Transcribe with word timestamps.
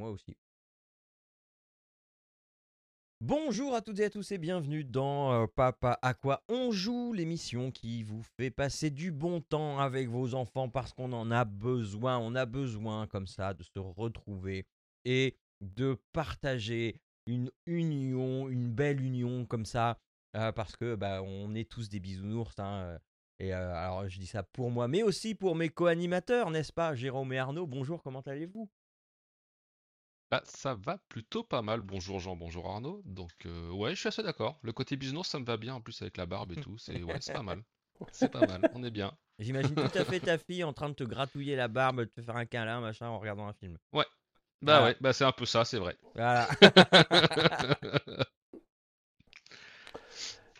Moi 0.00 0.10
aussi. 0.10 0.34
Bonjour 3.20 3.74
à 3.74 3.82
toutes 3.82 4.00
et 4.00 4.04
à 4.04 4.10
tous 4.10 4.32
et 4.32 4.38
bienvenue 4.38 4.82
dans 4.82 5.42
euh, 5.42 5.46
Papa 5.46 5.98
à 6.00 6.14
quoi 6.14 6.42
on 6.48 6.70
joue, 6.70 7.12
l'émission 7.12 7.70
qui 7.70 8.02
vous 8.02 8.22
fait 8.22 8.50
passer 8.50 8.88
du 8.88 9.12
bon 9.12 9.42
temps 9.42 9.78
avec 9.78 10.08
vos 10.08 10.32
enfants 10.34 10.70
parce 10.70 10.94
qu'on 10.94 11.12
en 11.12 11.30
a 11.30 11.44
besoin, 11.44 12.16
on 12.16 12.34
a 12.34 12.46
besoin 12.46 13.06
comme 13.08 13.26
ça 13.26 13.52
de 13.52 13.62
se 13.62 13.78
retrouver 13.78 14.66
et 15.04 15.36
de 15.60 16.00
partager 16.14 16.96
une 17.26 17.50
union, 17.66 18.48
une 18.48 18.70
belle 18.70 19.02
union 19.02 19.44
comme 19.44 19.66
ça 19.66 19.98
euh, 20.34 20.50
parce 20.50 20.76
que 20.76 20.94
bah, 20.94 21.22
on 21.22 21.54
est 21.54 21.70
tous 21.70 21.90
des 21.90 22.00
bisounours 22.00 22.58
hein, 22.58 22.84
euh, 22.84 22.98
et 23.38 23.52
alors 23.52 24.08
je 24.08 24.18
dis 24.18 24.26
ça 24.26 24.44
pour 24.44 24.70
moi 24.70 24.88
mais 24.88 25.02
aussi 25.02 25.34
pour 25.34 25.56
mes 25.56 25.68
co-animateurs, 25.68 26.50
n'est-ce 26.50 26.72
pas? 26.72 26.94
Jérôme 26.94 27.34
et 27.34 27.38
Arnaud 27.38 27.66
Bonjour, 27.66 28.02
comment 28.02 28.22
allez-vous? 28.22 28.70
Bah, 30.30 30.42
ça 30.44 30.74
va 30.74 30.98
plutôt 31.08 31.42
pas 31.42 31.60
mal. 31.60 31.80
Bonjour 31.80 32.20
Jean, 32.20 32.36
bonjour 32.36 32.68
Arnaud. 32.70 33.02
Donc, 33.04 33.32
euh, 33.46 33.70
ouais, 33.72 33.94
je 33.94 34.00
suis 34.00 34.08
assez 34.08 34.22
d'accord. 34.22 34.58
Le 34.62 34.72
côté 34.72 34.96
bisounours, 34.96 35.28
ça 35.28 35.40
me 35.40 35.44
va 35.44 35.56
bien 35.56 35.74
en 35.74 35.80
plus 35.80 36.00
avec 36.02 36.16
la 36.16 36.26
barbe 36.26 36.52
et 36.52 36.56
tout. 36.56 36.78
C'est 36.78 37.02
ouais, 37.02 37.16
c'est 37.20 37.32
pas 37.32 37.42
mal. 37.42 37.62
C'est 38.12 38.30
pas 38.30 38.46
mal. 38.46 38.70
On 38.74 38.84
est 38.84 38.90
bien. 38.90 39.12
J'imagine 39.40 39.74
tout 39.74 39.98
à 39.98 40.04
fait 40.04 40.20
ta 40.20 40.38
fille 40.38 40.62
en 40.62 40.72
train 40.72 40.88
de 40.88 40.94
te 40.94 41.02
gratouiller 41.04 41.56
la 41.56 41.66
barbe, 41.66 42.00
de 42.00 42.04
te 42.04 42.22
faire 42.22 42.36
un 42.36 42.46
câlin, 42.46 42.80
machin, 42.80 43.08
en 43.08 43.18
regardant 43.18 43.48
un 43.48 43.54
film. 43.54 43.76
Ouais. 43.92 44.04
Bah 44.62 44.78
Voilà. 44.78 44.84
ouais, 44.86 44.96
bah 45.00 45.12
c'est 45.12 45.24
un 45.24 45.32
peu 45.32 45.46
ça, 45.46 45.64
c'est 45.64 45.78
vrai. 45.78 45.96
Voilà. 46.14 46.46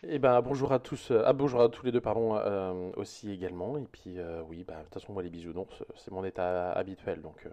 Eh 0.03 0.17
ben 0.17 0.41
bonjour 0.41 0.73
à 0.73 0.79
tous, 0.79 1.11
euh, 1.11 1.21
ah 1.25 1.33
bonjour 1.33 1.61
à 1.61 1.69
tous 1.69 1.85
les 1.85 1.91
deux 1.91 2.01
pardon 2.01 2.35
euh, 2.35 2.91
aussi 2.97 3.31
également 3.31 3.77
et 3.77 3.83
puis 3.83 4.17
euh, 4.17 4.41
oui 4.41 4.63
bah 4.63 4.77
de 4.79 4.83
toute 4.85 4.95
façon 4.95 5.13
moi 5.13 5.21
les 5.21 5.29
bisounours 5.29 5.83
c'est 5.95 6.09
mon 6.09 6.25
état 6.25 6.71
habituel 6.71 7.21
donc 7.21 7.45
euh, 7.45 7.49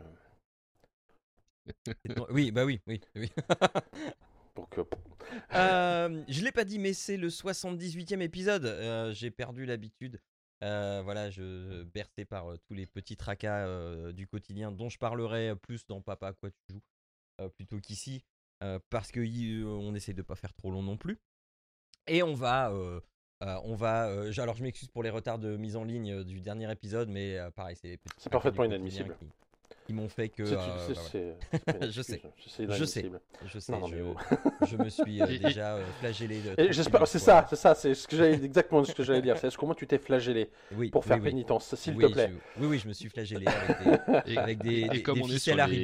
oui, 2.31 2.51
bah 2.51 2.65
oui, 2.65 2.81
oui. 2.87 3.01
oui. 3.17 3.31
donc 4.57 4.79
euh, 5.55 6.25
je 6.29 6.43
l'ai 6.43 6.53
pas 6.53 6.65
dit, 6.65 6.79
mais 6.79 6.93
c'est 6.93 7.17
le 7.17 7.29
78e 7.29 8.21
épisode. 8.21 8.65
Euh, 8.65 9.13
J'ai 9.13 9.31
perdu 9.31 9.67
l'habitude. 9.67 10.21
Euh, 10.65 11.03
voilà, 11.05 11.31
je 11.31 11.85
bercé 11.85 12.25
par 12.25 12.51
euh, 12.51 12.57
tous 12.67 12.75
les 12.75 12.87
petits 12.87 13.17
tracas 13.17 14.13
du 14.13 14.27
quotidien 14.27 14.73
dont 14.73 14.89
je 14.89 14.99
parlerai 14.99 15.55
plus 15.57 15.87
dans 15.87 16.01
Papa 16.01 16.33
quoi 16.33 16.51
tu 16.51 16.75
joues 16.75 17.49
plutôt 17.51 17.79
qu'ici 17.79 18.25
parce 18.91 19.13
que 19.13 19.21
on 19.65 19.95
essaie 19.95 20.15
de 20.15 20.23
pas 20.23 20.35
faire 20.35 20.53
trop 20.55 20.73
long 20.73 20.83
non 20.83 20.97
plus. 20.97 21.19
Et 22.09 22.25
on 22.25 22.35
va, 22.35 22.73
on 23.41 23.77
va. 23.77 24.11
alors 24.39 24.57
je 24.57 24.65
m'excuse 24.65 24.89
pour 24.89 25.05
les 25.05 25.11
retards 25.11 25.39
de 25.39 25.57
mise 25.57 25.77
en 25.77 25.85
ligne 25.85 26.25
du 26.25 26.41
dernier 26.41 26.71
épisode, 26.73 27.09
mais 27.09 27.39
pareil, 27.55 27.77
c'est 27.77 28.01
C'est 28.17 28.31
parfaitement 28.31 28.65
inadmissible. 28.65 29.17
Qui, 29.21 29.27
qui 29.89 29.95
m'ont 29.95 30.09
fait 30.11 30.29
que. 30.29 30.43
euh, 30.43 31.35
bah, 31.67 31.79
Je 31.91 32.03
sais. 32.03 32.21
Je 32.69 32.85
sais. 32.85 33.11
Je 33.47 33.59
sais, 33.59 33.73
Non, 33.73 33.89
non, 33.89 34.17
je, 34.67 34.77
me 34.77 34.91
suis 34.91 35.23
euh, 35.23 35.39
déjà 35.39 35.77
euh, 35.77 35.85
flagellé. 35.99 36.43
j'espère 36.71 37.07
c'est 37.09 37.19
ça 37.19 37.47
c'est 37.49 37.57
ça 37.57 37.75
c'est 37.75 37.95
ce 37.95 38.07
que 38.07 38.15
j'allais 38.17 38.45
exactement 38.45 38.85
ce 38.85 38.93
que 38.95 39.03
j'allais 39.03 39.23
dire 39.23 39.39
c'est 39.39 39.55
comment 39.57 39.75
tu 39.75 39.87
t'es 39.87 39.97
flagellé 39.97 40.51
Oui, 40.77 40.91
pour 40.91 41.07
faire 41.07 41.17
oui, 41.17 41.23
oui. 41.23 41.31
pénitence 41.31 41.75
s'il 41.75 41.95
Oui, 41.97 42.05
te 42.05 42.13
plaît? 42.13 42.31
je- 42.35 42.61
oui, 42.61 42.67
oui, 42.67 42.79
je 42.79 42.89
me 42.89 42.93
suis 42.93 43.09
flagellé 43.09 43.47
avec 43.47 43.79
des, 43.79 43.87
Et, 44.27 44.37
avec 44.37 44.61
des, 44.61 44.81
et 44.83 44.89
des, 44.91 45.03
comme 45.03 45.17
des 45.17 45.23
on 45.23 45.29
est 45.31 45.39
ficelles 45.39 45.55
sur 45.55 45.63
à 45.63 45.67
les- 45.69 45.83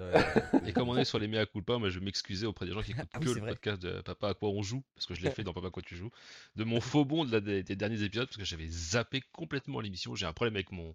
euh, 0.00 0.22
et 0.66 0.72
comme 0.72 0.88
on 0.88 0.96
est 0.96 1.04
sur 1.04 1.18
les 1.18 1.28
mea 1.28 1.44
culpa, 1.46 1.76
moi 1.78 1.88
je 1.90 1.98
vais 1.98 2.04
m'excuser 2.04 2.46
auprès 2.46 2.66
des 2.66 2.72
gens 2.72 2.82
qui 2.82 2.92
écoutent 2.92 3.04
Ah 3.12 3.18
oui, 3.18 3.24
que 3.26 3.30
le 3.30 3.40
vrai. 3.40 3.50
podcast 3.50 3.82
de 3.82 4.00
Papa 4.00 4.28
à 4.30 4.34
quoi 4.34 4.48
on 4.48 4.62
joue, 4.62 4.82
parce 4.94 5.06
que 5.06 5.14
je 5.14 5.22
l'ai 5.22 5.30
fait 5.30 5.44
dans 5.44 5.52
Papa 5.52 5.68
à 5.68 5.70
quoi 5.70 5.82
tu 5.82 5.94
joues, 5.94 6.10
de 6.56 6.64
mon 6.64 6.80
faux 6.80 7.04
bond 7.04 7.24
de 7.24 7.32
la- 7.32 7.40
des, 7.40 7.62
des 7.62 7.76
derniers 7.76 8.02
épisodes, 8.02 8.26
parce 8.26 8.36
que 8.38 8.44
j'avais 8.44 8.66
zappé 8.68 9.20
complètement 9.32 9.80
l'émission. 9.80 10.14
J'ai 10.14 10.26
un 10.26 10.32
problème 10.32 10.56
avec 10.56 10.72
mon, 10.72 10.94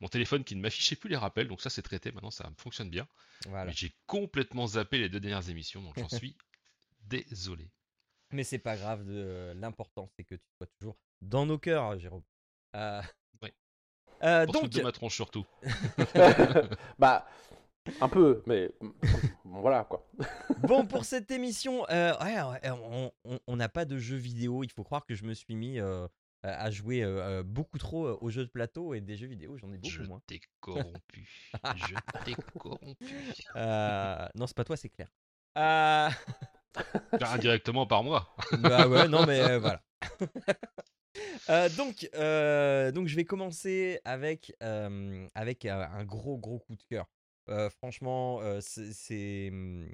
mon 0.00 0.08
téléphone 0.08 0.44
qui 0.44 0.54
ne 0.56 0.60
m'affichait 0.60 0.96
plus 0.96 1.08
les 1.10 1.16
rappels, 1.16 1.48
donc 1.48 1.60
ça 1.60 1.70
c'est 1.70 1.82
traité, 1.82 2.12
maintenant 2.12 2.30
ça 2.30 2.50
fonctionne 2.56 2.90
bien. 2.90 3.06
voilà. 3.46 3.70
J'ai 3.72 3.92
complètement 4.06 4.66
zappé 4.66 4.98
les 4.98 5.08
deux 5.08 5.20
dernières 5.20 5.48
émissions, 5.50 5.82
donc 5.82 5.98
j'en 5.98 6.08
suis 6.22 6.36
désolé. 7.02 7.70
Mais 8.32 8.44
c'est 8.44 8.58
pas 8.58 8.76
grave. 8.76 9.04
de- 9.06 9.52
L'important, 9.56 10.08
c'est 10.16 10.24
que 10.24 10.34
tu 10.34 10.44
sois 10.58 10.66
toujours 10.78 10.96
dans 11.22 11.46
nos 11.46 11.58
cœurs, 11.58 11.98
Jérôme. 11.98 12.22
Euh, 12.76 13.00
Ouais. 13.42 13.54
euh, 14.22 14.46
donc, 14.46 14.68
de 14.68 14.82
ma 14.82 14.92
tronche 14.92 15.14
surtout. 15.14 15.46
bah 16.98 17.26
un 18.02 18.08
peu 18.10 18.42
mais 18.46 18.70
bon, 18.80 18.92
voilà 19.62 19.84
quoi 19.84 20.06
bon, 20.58 20.86
pour 20.86 21.06
cette 21.06 21.30
émission, 21.30 21.86
euh, 21.88 22.12
ouais, 22.22 22.70
on- 23.46 23.56
n'a 23.56 23.68
pas 23.70 23.84
de 23.86 23.96
jeux 23.98 24.16
vidéo. 24.16 24.62
Il 24.62 24.70
faut 24.70 24.84
croire 24.84 25.06
que 25.06 25.14
je 25.14 25.24
me 25.24 25.32
suis 25.34 25.56
mis 25.56 25.80
euh, 25.80 26.06
à 26.42 26.70
jouer 26.70 27.02
euh, 27.02 27.40
euh, 27.40 27.42
beaucoup 27.42 27.78
trop 27.78 28.06
euh, 28.06 28.18
aux 28.20 28.30
jeux 28.30 28.44
de 28.44 28.50
plateau 28.50 28.94
et 28.94 29.00
des 29.00 29.16
jeux 29.16 29.26
vidéo, 29.26 29.56
j'en 29.58 29.72
ai 29.72 29.78
beaucoup 29.78 29.88
Je 29.88 30.02
moins. 30.02 30.20
t'ai 30.26 30.40
corrompu. 30.60 31.28
Je 31.74 31.94
t'ai 32.24 32.34
corrompu. 32.58 32.96
Euh, 33.56 34.28
non, 34.34 34.46
c'est 34.46 34.56
pas 34.56 34.64
toi, 34.64 34.76
c'est 34.76 34.88
clair. 34.88 35.08
Euh, 35.56 36.08
Indirectement 37.20 37.86
par 37.86 38.04
moi. 38.04 38.34
Bah 38.58 38.86
ouais, 38.88 39.08
non, 39.08 39.26
mais 39.26 39.40
euh, 39.40 39.58
voilà. 39.58 39.82
Euh, 41.50 41.68
donc, 41.70 42.08
euh, 42.14 42.92
donc, 42.92 43.08
je 43.08 43.16
vais 43.16 43.24
commencer 43.24 44.00
avec, 44.04 44.54
euh, 44.62 45.26
avec 45.34 45.64
euh, 45.64 45.84
un 45.86 46.04
gros, 46.04 46.38
gros 46.38 46.58
coup 46.60 46.76
de 46.76 46.82
cœur. 46.84 47.06
Euh, 47.48 47.70
franchement, 47.70 48.40
euh, 48.42 48.60
c'est, 48.60 49.48
hum, 49.50 49.88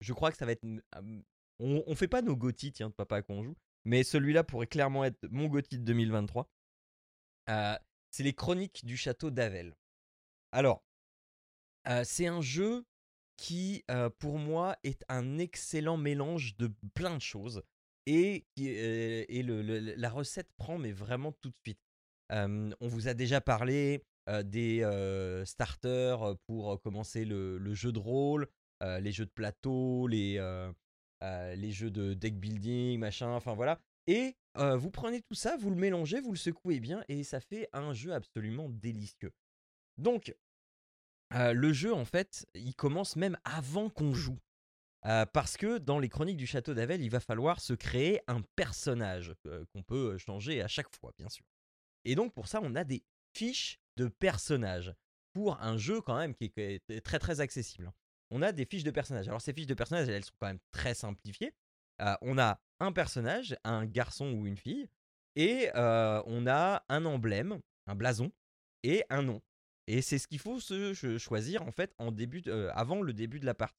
je 0.00 0.12
crois 0.12 0.30
que 0.30 0.36
ça 0.36 0.44
va 0.46 0.52
être. 0.52 0.64
hum, 0.64 1.22
On, 1.60 1.82
on 1.86 1.94
fait 1.94 2.08
pas 2.08 2.22
nos 2.22 2.36
GOTY, 2.36 2.72
tiens, 2.72 2.88
de 2.88 2.94
papa 2.94 3.16
à 3.16 3.22
quoi 3.22 3.36
on 3.36 3.44
joue, 3.44 3.56
mais 3.84 4.02
celui-là 4.02 4.44
pourrait 4.44 4.66
clairement 4.66 5.04
être 5.04 5.18
mon 5.30 5.46
GOTY 5.48 5.78
de 5.78 5.84
2023. 5.84 6.50
Euh, 7.48 7.76
c'est 8.10 8.22
les 8.22 8.34
Chroniques 8.34 8.84
du 8.84 8.96
château 8.96 9.30
d'Avel. 9.30 9.74
Alors, 10.52 10.84
euh, 11.88 12.02
c'est 12.04 12.26
un 12.26 12.40
jeu 12.40 12.84
qui, 13.36 13.84
euh, 13.90 14.10
pour 14.10 14.38
moi, 14.38 14.76
est 14.84 15.04
un 15.08 15.38
excellent 15.38 15.96
mélange 15.96 16.56
de 16.56 16.70
plein 16.94 17.14
de 17.16 17.22
choses. 17.22 17.62
Et, 18.06 18.46
et 18.56 19.42
le- 19.42 19.62
la 19.62 20.10
recette 20.10 20.50
prend, 20.56 20.78
mais 20.78 20.92
vraiment 20.92 21.32
tout 21.32 21.50
de 21.50 21.56
suite. 21.62 21.80
On 22.30 22.88
vous 22.88 23.08
a 23.08 23.14
déjà 23.14 23.40
parlé 23.40 24.04
des 24.44 24.82
starters 25.44 26.36
pour 26.46 26.80
commencer 26.82 27.24
le, 27.24 27.58
le 27.58 27.74
jeu 27.74 27.92
de 27.92 27.98
rôle, 27.98 28.48
les 28.80 29.12
jeux 29.12 29.26
de 29.26 29.30
plateau, 29.30 30.06
les, 30.08 30.38
euh, 31.22 31.54
les 31.54 31.70
jeux 31.70 31.90
de 31.90 32.14
deck 32.14 32.38
building, 32.38 32.98
machin, 32.98 33.30
enfin 33.30 33.54
voilà. 33.54 33.78
Et 34.06 34.36
euh, 34.56 34.76
vous 34.76 34.90
prenez 34.90 35.20
tout 35.20 35.34
ça, 35.34 35.56
vous 35.56 35.70
le 35.70 35.76
mélangez, 35.76 36.20
vous 36.20 36.32
le 36.32 36.38
secouez 36.38 36.80
bien, 36.80 37.04
et 37.08 37.22
ça 37.24 37.40
fait 37.40 37.68
un 37.72 37.92
jeu 37.92 38.12
absolument 38.14 38.68
délicieux. 38.68 39.32
Donc, 39.98 40.34
euh, 41.34 41.52
le 41.52 41.72
jeu, 41.72 41.92
en 41.92 42.04
fait, 42.04 42.46
il 42.54 42.74
commence 42.74 43.16
même 43.16 43.36
avant 43.44 43.90
qu'on 43.90 44.12
joue. 44.12 44.38
Parce 45.02 45.56
que 45.56 45.78
dans 45.78 45.98
les 45.98 46.10
chroniques 46.10 46.36
du 46.36 46.46
château 46.46 46.74
d'Avel, 46.74 47.00
il 47.00 47.08
va 47.08 47.20
falloir 47.20 47.58
se 47.60 47.72
créer 47.72 48.20
un 48.26 48.42
personnage 48.54 49.34
qu'on 49.72 49.82
peut 49.82 50.18
changer 50.18 50.60
à 50.60 50.68
chaque 50.68 50.94
fois, 50.94 51.12
bien 51.16 51.30
sûr. 51.30 51.46
Et 52.04 52.14
donc, 52.14 52.34
pour 52.34 52.48
ça, 52.48 52.60
on 52.62 52.74
a 52.74 52.84
des 52.84 53.02
fiches 53.34 53.80
de 53.96 54.08
personnages 54.08 54.92
pour 55.32 55.58
un 55.62 55.78
jeu 55.78 56.02
quand 56.02 56.18
même 56.18 56.34
qui 56.34 56.52
est 56.54 57.00
très 57.02 57.18
très 57.18 57.40
accessible. 57.40 57.90
On 58.30 58.42
a 58.42 58.52
des 58.52 58.64
fiches 58.64 58.84
de 58.84 58.90
personnages. 58.90 59.28
Alors, 59.28 59.40
ces 59.40 59.52
fiches 59.52 59.66
de 59.66 59.74
personnages, 59.74 60.08
elles 60.08 60.24
sont 60.24 60.32
quand 60.38 60.46
même 60.46 60.60
très 60.72 60.94
simplifiées. 60.94 61.52
Euh, 62.00 62.14
on 62.22 62.38
a 62.38 62.60
un 62.80 62.92
personnage, 62.92 63.56
un 63.64 63.84
garçon 63.86 64.32
ou 64.32 64.46
une 64.46 64.56
fille, 64.56 64.88
et 65.36 65.70
euh, 65.74 66.22
on 66.26 66.46
a 66.46 66.84
un 66.88 67.04
emblème, 67.04 67.60
un 67.86 67.94
blason 67.94 68.32
et 68.82 69.04
un 69.10 69.22
nom. 69.22 69.42
Et 69.86 70.00
c'est 70.02 70.18
ce 70.18 70.26
qu'il 70.28 70.38
faut 70.38 70.60
se 70.60 70.94
ch- 70.94 71.18
choisir 71.18 71.62
en 71.62 71.72
fait 71.72 71.92
en 71.98 72.12
début 72.12 72.42
euh, 72.46 72.70
avant 72.74 73.02
le 73.02 73.12
début 73.12 73.40
de 73.40 73.46
la 73.46 73.54
partie. 73.54 73.76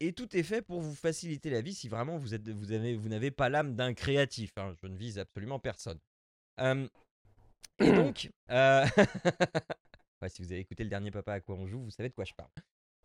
Et 0.00 0.12
tout 0.12 0.36
est 0.36 0.42
fait 0.42 0.60
pour 0.62 0.80
vous 0.80 0.94
faciliter 0.94 1.50
la 1.50 1.60
vie 1.62 1.74
si 1.74 1.88
vraiment 1.88 2.18
vous 2.18 2.34
êtes, 2.34 2.48
vous 2.48 2.66
vous 3.00 3.08
n'avez 3.08 3.30
pas 3.30 3.48
l'âme 3.48 3.74
d'un 3.74 3.94
créatif. 3.94 4.52
hein. 4.58 4.74
Je 4.82 4.88
ne 4.88 4.96
vise 4.96 5.18
absolument 5.18 5.58
personne. 5.58 5.98
Et 7.80 7.92
donc, 7.92 8.30
si 10.28 10.42
vous 10.42 10.52
avez 10.52 10.60
écouté 10.60 10.84
le 10.84 10.90
dernier 10.90 11.10
Papa 11.10 11.34
à 11.34 11.40
quoi 11.40 11.54
on 11.56 11.66
joue, 11.66 11.82
vous 11.82 11.90
savez 11.90 12.08
de 12.08 12.14
quoi 12.14 12.24
je 12.24 12.34
parle. 12.34 12.50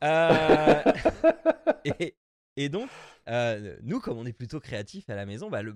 Euh, 0.03 0.81
et, 1.99 2.15
et 2.55 2.69
donc, 2.69 2.89
euh, 3.27 3.77
nous, 3.83 3.99
comme 3.99 4.17
on 4.17 4.25
est 4.25 4.33
plutôt 4.33 4.59
créatifs 4.59 5.09
à 5.09 5.15
la 5.15 5.25
maison, 5.25 5.49
bah, 5.49 5.61
le, 5.61 5.73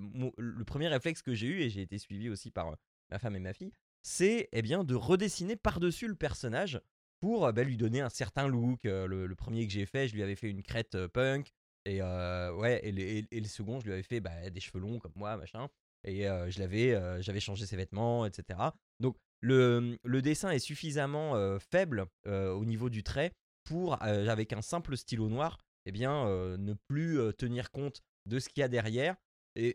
premier 0.66 0.88
réflexe 0.88 1.22
que 1.22 1.34
j'ai 1.34 1.48
eu, 1.48 1.62
et 1.62 1.70
j'ai 1.70 1.82
été 1.82 1.98
suivi 1.98 2.30
aussi 2.30 2.52
par 2.52 2.70
euh, 2.70 2.76
ma 3.12 3.20
femme 3.20 3.36
et 3.36 3.40
ma 3.40 3.54
fille, 3.54 3.72
c'est 4.02 4.50
eh 4.52 4.62
bien 4.62 4.84
de 4.84 4.96
redessiner 4.96 5.56
par-dessus 5.56 6.08
le 6.08 6.16
personnage 6.16 6.82
pour 7.20 7.52
bah, 7.54 7.64
lui 7.64 7.78
donner 7.78 8.02
un 8.02 8.10
certain 8.10 8.48
look. 8.48 8.84
Le, 8.84 9.26
le 9.28 9.36
premier 9.36 9.66
que 9.66 9.72
j'ai 9.74 9.86
fait, 9.86 10.08
je 10.08 10.16
lui 10.16 10.24
avais 10.24 10.36
fait 10.36 10.50
une 10.50 10.64
crête 10.64 11.08
punk. 11.08 11.52
Et, 11.86 12.02
euh, 12.02 12.54
ouais, 12.54 12.80
et, 12.84 12.92
le, 12.92 13.02
et- 13.02 13.28
et 13.32 13.40
le 13.40 13.48
second, 13.48 13.80
je 13.80 13.86
lui 13.86 13.94
avais 13.94 14.04
fait 14.04 14.20
bah, 14.20 14.50
des 14.50 14.60
cheveux 14.60 14.80
longs 14.80 15.00
comme 15.00 15.14
moi, 15.16 15.38
machin. 15.38 15.70
Et 16.06 16.24
je 16.24 16.60
l'avais, 16.60 17.22
j'avais 17.22 17.40
changé 17.40 17.66
ses 17.66 17.78
vêtements, 17.78 18.26
etc. 18.26 18.60
Donc 19.00 19.16
le, 19.44 19.98
le 20.04 20.22
dessin 20.22 20.52
est 20.52 20.60
suffisamment 20.60 21.36
euh, 21.36 21.60
faible 21.60 22.06
euh, 22.28 22.52
au 22.54 22.64
niveau 22.66 22.90
du 22.90 23.04
trait 23.04 23.34
pour, 23.64 24.02
euh, 24.04 24.28
avec 24.28 24.54
un 24.54 24.62
simple 24.62 24.98
stylo 24.98 25.30
noir, 25.30 25.58
eh 25.86 25.92
bien, 25.92 26.28
euh, 26.28 26.58
ne 26.58 26.74
plus 26.74 27.20
euh, 27.20 27.32
tenir 27.32 27.72
compte 27.72 28.02
de 28.26 28.40
ce 28.40 28.50
qu'il 28.50 28.62
y 28.62 28.64
a 28.64 28.68
derrière. 28.68 29.16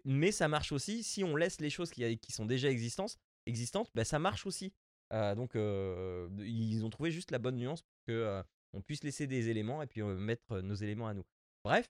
Mais 0.04 0.32
ça 0.32 0.48
marche 0.48 0.72
aussi 0.72 1.04
si 1.04 1.22
on 1.22 1.36
laisse 1.36 1.60
les 1.60 1.70
choses 1.70 1.90
qui, 1.92 2.18
sont 2.30 2.46
déjà 2.46 2.68
existantes, 2.68 3.16
existantes 3.46 3.90
bah, 3.94 4.04
ça 4.04 4.18
marche 4.18 4.44
aussi. 4.44 4.72
Donc 5.12 5.54
ils 5.54 6.84
ont 6.84 6.90
trouvé 6.90 7.12
juste 7.12 7.30
la 7.30 7.38
bonne 7.38 7.56
nuance 7.56 7.82
pour 7.82 7.92
que 8.08 8.12
euh, 8.12 8.42
on 8.72 8.82
puisse 8.82 9.04
laisser 9.04 9.28
des 9.28 9.50
éléments 9.50 9.80
et 9.80 9.86
puis 9.86 10.02
mettre 10.02 10.62
nos 10.62 10.74
éléments 10.74 11.06
à 11.06 11.14
nous. 11.14 11.24
Bref, 11.62 11.88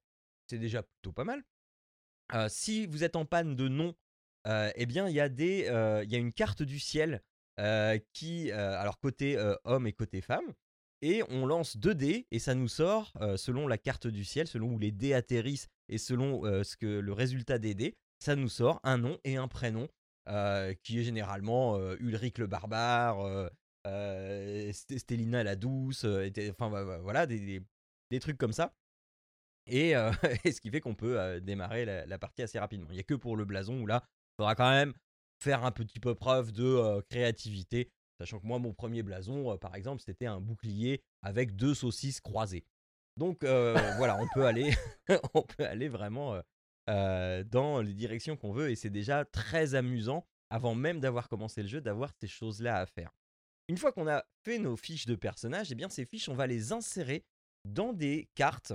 c'est 0.48 0.58
déjà 0.58 0.82
plutôt 0.82 1.12
pas 1.12 1.24
mal. 1.24 1.42
Si 2.50 2.86
vous 2.86 3.04
êtes 3.04 3.16
en 3.16 3.24
panne 3.24 3.56
de 3.56 3.68
nom, 3.68 3.94
eh 4.46 4.84
bien 4.84 5.08
il 5.08 5.14
y 5.14 5.20
a 5.22 6.18
une 6.18 6.32
carte 6.34 6.62
du 6.62 6.78
ciel 6.78 7.22
qui, 8.12 8.52
alors 8.52 8.98
côté 8.98 9.38
homme 9.64 9.86
et 9.86 9.94
côté 9.94 10.20
femme, 10.20 10.52
et 11.02 11.22
on 11.28 11.46
lance 11.46 11.76
deux 11.76 11.94
dés 11.94 12.26
et 12.30 12.38
ça 12.38 12.54
nous 12.54 12.68
sort 12.68 13.12
euh, 13.20 13.36
selon 13.36 13.66
la 13.66 13.78
carte 13.78 14.06
du 14.06 14.24
ciel, 14.24 14.46
selon 14.46 14.74
où 14.74 14.78
les 14.78 14.92
dés 14.92 15.14
atterrissent 15.14 15.68
et 15.88 15.98
selon 15.98 16.44
euh, 16.44 16.64
ce 16.64 16.76
que 16.76 16.86
le 16.86 17.12
résultat 17.12 17.58
des 17.58 17.74
dés, 17.74 17.96
ça 18.18 18.36
nous 18.36 18.48
sort 18.48 18.80
un 18.82 18.98
nom 18.98 19.18
et 19.24 19.36
un 19.36 19.48
prénom 19.48 19.88
euh, 20.28 20.74
qui 20.82 20.98
est 20.98 21.04
généralement 21.04 21.78
Ulrich 21.98 22.38
le 22.38 22.46
barbare, 22.46 23.50
St- 23.86 24.98
Stélina 24.98 25.44
la 25.44 25.56
douce, 25.56 26.04
enfin 26.50 26.68
voilà 27.00 27.26
des, 27.26 27.62
trucs 28.20 28.38
comme 28.38 28.52
ça. 28.52 28.74
Et, 29.70 29.92
ce 29.92 30.60
qui 30.62 30.70
fait 30.70 30.80
qu'on 30.80 30.94
peut 30.94 31.42
démarrer 31.42 31.84
la, 31.84 32.06
la 32.06 32.18
partie 32.18 32.40
assez 32.40 32.58
rapidement. 32.58 32.88
Il 32.88 32.94
n'y 32.94 33.00
a 33.00 33.04
que 33.04 33.12
pour 33.12 33.36
le 33.36 33.44
blason 33.44 33.82
où 33.82 33.86
là, 33.86 34.02
il 34.06 34.36
faudra 34.38 34.54
quand 34.54 34.70
même 34.70 34.94
faire 35.44 35.62
un 35.62 35.72
petit 35.72 36.00
peu 36.00 36.14
preuve 36.14 36.52
de 36.52 37.02
créativité. 37.10 37.90
Sachant 38.18 38.40
que 38.40 38.46
moi, 38.46 38.58
mon 38.58 38.72
premier 38.72 39.02
blason, 39.02 39.52
euh, 39.52 39.56
par 39.56 39.74
exemple, 39.76 40.02
c'était 40.04 40.26
un 40.26 40.40
bouclier 40.40 41.02
avec 41.22 41.54
deux 41.56 41.74
saucisses 41.74 42.20
croisées. 42.20 42.64
Donc 43.16 43.44
euh, 43.44 43.74
voilà, 43.98 44.16
on 44.20 44.26
peut 44.34 44.46
aller, 44.46 44.72
on 45.34 45.42
peut 45.42 45.64
aller 45.64 45.88
vraiment 45.88 46.40
euh, 46.88 47.44
dans 47.44 47.80
les 47.80 47.94
directions 47.94 48.36
qu'on 48.36 48.52
veut 48.52 48.70
et 48.70 48.76
c'est 48.76 48.90
déjà 48.90 49.24
très 49.24 49.74
amusant 49.74 50.26
avant 50.50 50.74
même 50.74 51.00
d'avoir 51.00 51.28
commencé 51.28 51.62
le 51.62 51.68
jeu 51.68 51.80
d'avoir 51.80 52.12
ces 52.20 52.26
choses-là 52.28 52.78
à 52.78 52.86
faire. 52.86 53.10
Une 53.68 53.76
fois 53.76 53.92
qu'on 53.92 54.08
a 54.08 54.24
fait 54.44 54.58
nos 54.58 54.76
fiches 54.76 55.04
de 55.06 55.14
personnages, 55.14 55.70
eh 55.70 55.74
bien 55.74 55.88
ces 55.90 56.06
fiches, 56.06 56.28
on 56.28 56.34
va 56.34 56.46
les 56.46 56.72
insérer 56.72 57.24
dans 57.66 57.92
des 57.92 58.28
cartes. 58.34 58.72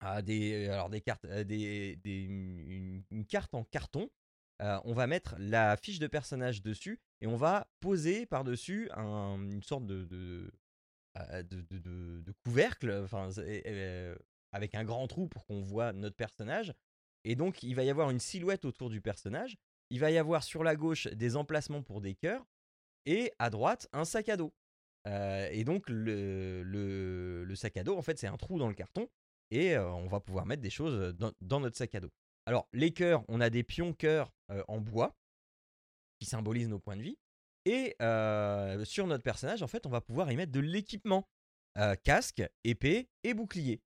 Ah, 0.00 0.22
des, 0.22 0.68
alors 0.68 0.90
des 0.90 1.00
cartes, 1.00 1.26
des, 1.26 1.96
des- 1.96 2.22
une, 2.24 3.02
une 3.10 3.26
carte 3.26 3.54
en 3.54 3.64
carton. 3.64 4.10
On 4.60 4.92
va 4.92 5.06
mettre 5.06 5.34
la 5.38 5.76
fiche 5.76 5.98
de 5.98 6.06
personnage 6.06 6.62
dessus 6.62 7.00
et 7.20 7.26
on 7.26 7.36
va 7.36 7.66
poser 7.80 8.26
par-dessus 8.26 8.88
un- 8.94 9.38
une 9.50 9.62
sorte 9.62 9.86
de, 9.86 10.50
couvercle, 12.44 13.06
avec 14.52 14.74
un 14.74 14.84
grand 14.84 15.06
trou 15.06 15.28
pour 15.28 15.44
qu'on 15.46 15.60
voit 15.60 15.92
notre 15.92 16.16
personnage. 16.16 16.72
Et 17.24 17.36
donc, 17.36 17.62
il 17.62 17.74
va 17.74 17.84
y 17.84 17.90
avoir 17.90 18.10
une 18.10 18.20
silhouette 18.20 18.64
autour 18.64 18.90
du 18.90 19.00
personnage. 19.00 19.56
Il 19.90 20.00
va 20.00 20.10
y 20.10 20.18
avoir 20.18 20.42
sur 20.42 20.64
la 20.64 20.76
gauche 20.76 21.06
des 21.08 21.36
emplacements 21.36 21.82
pour 21.82 22.00
des 22.00 22.14
cœurs. 22.14 22.44
Et 23.06 23.32
à 23.38 23.50
droite, 23.50 23.88
un 23.92 24.04
sac 24.04 24.28
à 24.28 24.36
dos. 24.36 24.52
Et 25.06 25.64
donc, 25.64 25.84
le, 25.88 27.52
sac 27.54 27.76
à 27.76 27.84
dos, 27.84 27.96
en 27.96 28.02
fait, 28.02 28.18
c'est 28.18 28.26
un 28.26 28.36
trou 28.36 28.58
dans 28.58 28.68
le 28.68 28.74
carton. 28.74 29.08
Et 29.50 29.76
on 29.78 30.06
va 30.06 30.20
pouvoir 30.20 30.46
mettre 30.46 30.62
des 30.62 30.70
choses 30.70 31.14
dans, 31.14 31.32
dans 31.40 31.60
notre 31.60 31.76
sac 31.76 31.94
à 31.94 32.00
dos. 32.00 32.10
Alors, 32.46 32.68
les 32.72 32.92
cœurs, 32.92 33.24
on 33.28 33.40
a 33.40 33.50
des 33.50 33.62
pions 33.62 33.92
cœurs 33.92 34.32
euh, 34.50 34.62
en 34.68 34.80
bois 34.80 35.16
qui 36.18 36.26
symbolisent 36.26 36.68
nos 36.68 36.78
points 36.78 36.96
de 36.96 37.02
vie. 37.02 37.18
Et 37.64 37.96
euh, 38.02 38.84
sur 38.84 39.06
notre 39.06 39.22
personnage, 39.22 39.62
en 39.62 39.66
fait, 39.66 39.86
on 39.86 39.90
va 39.90 40.00
pouvoir 40.00 40.30
y 40.30 40.36
mettre 40.36 40.52
de 40.52 40.60
l'équipement 40.60 41.26
euh, 41.78 41.94
casque, 41.96 42.42
épée 42.64 43.08
et 43.22 43.34
bouclier. 43.34 43.80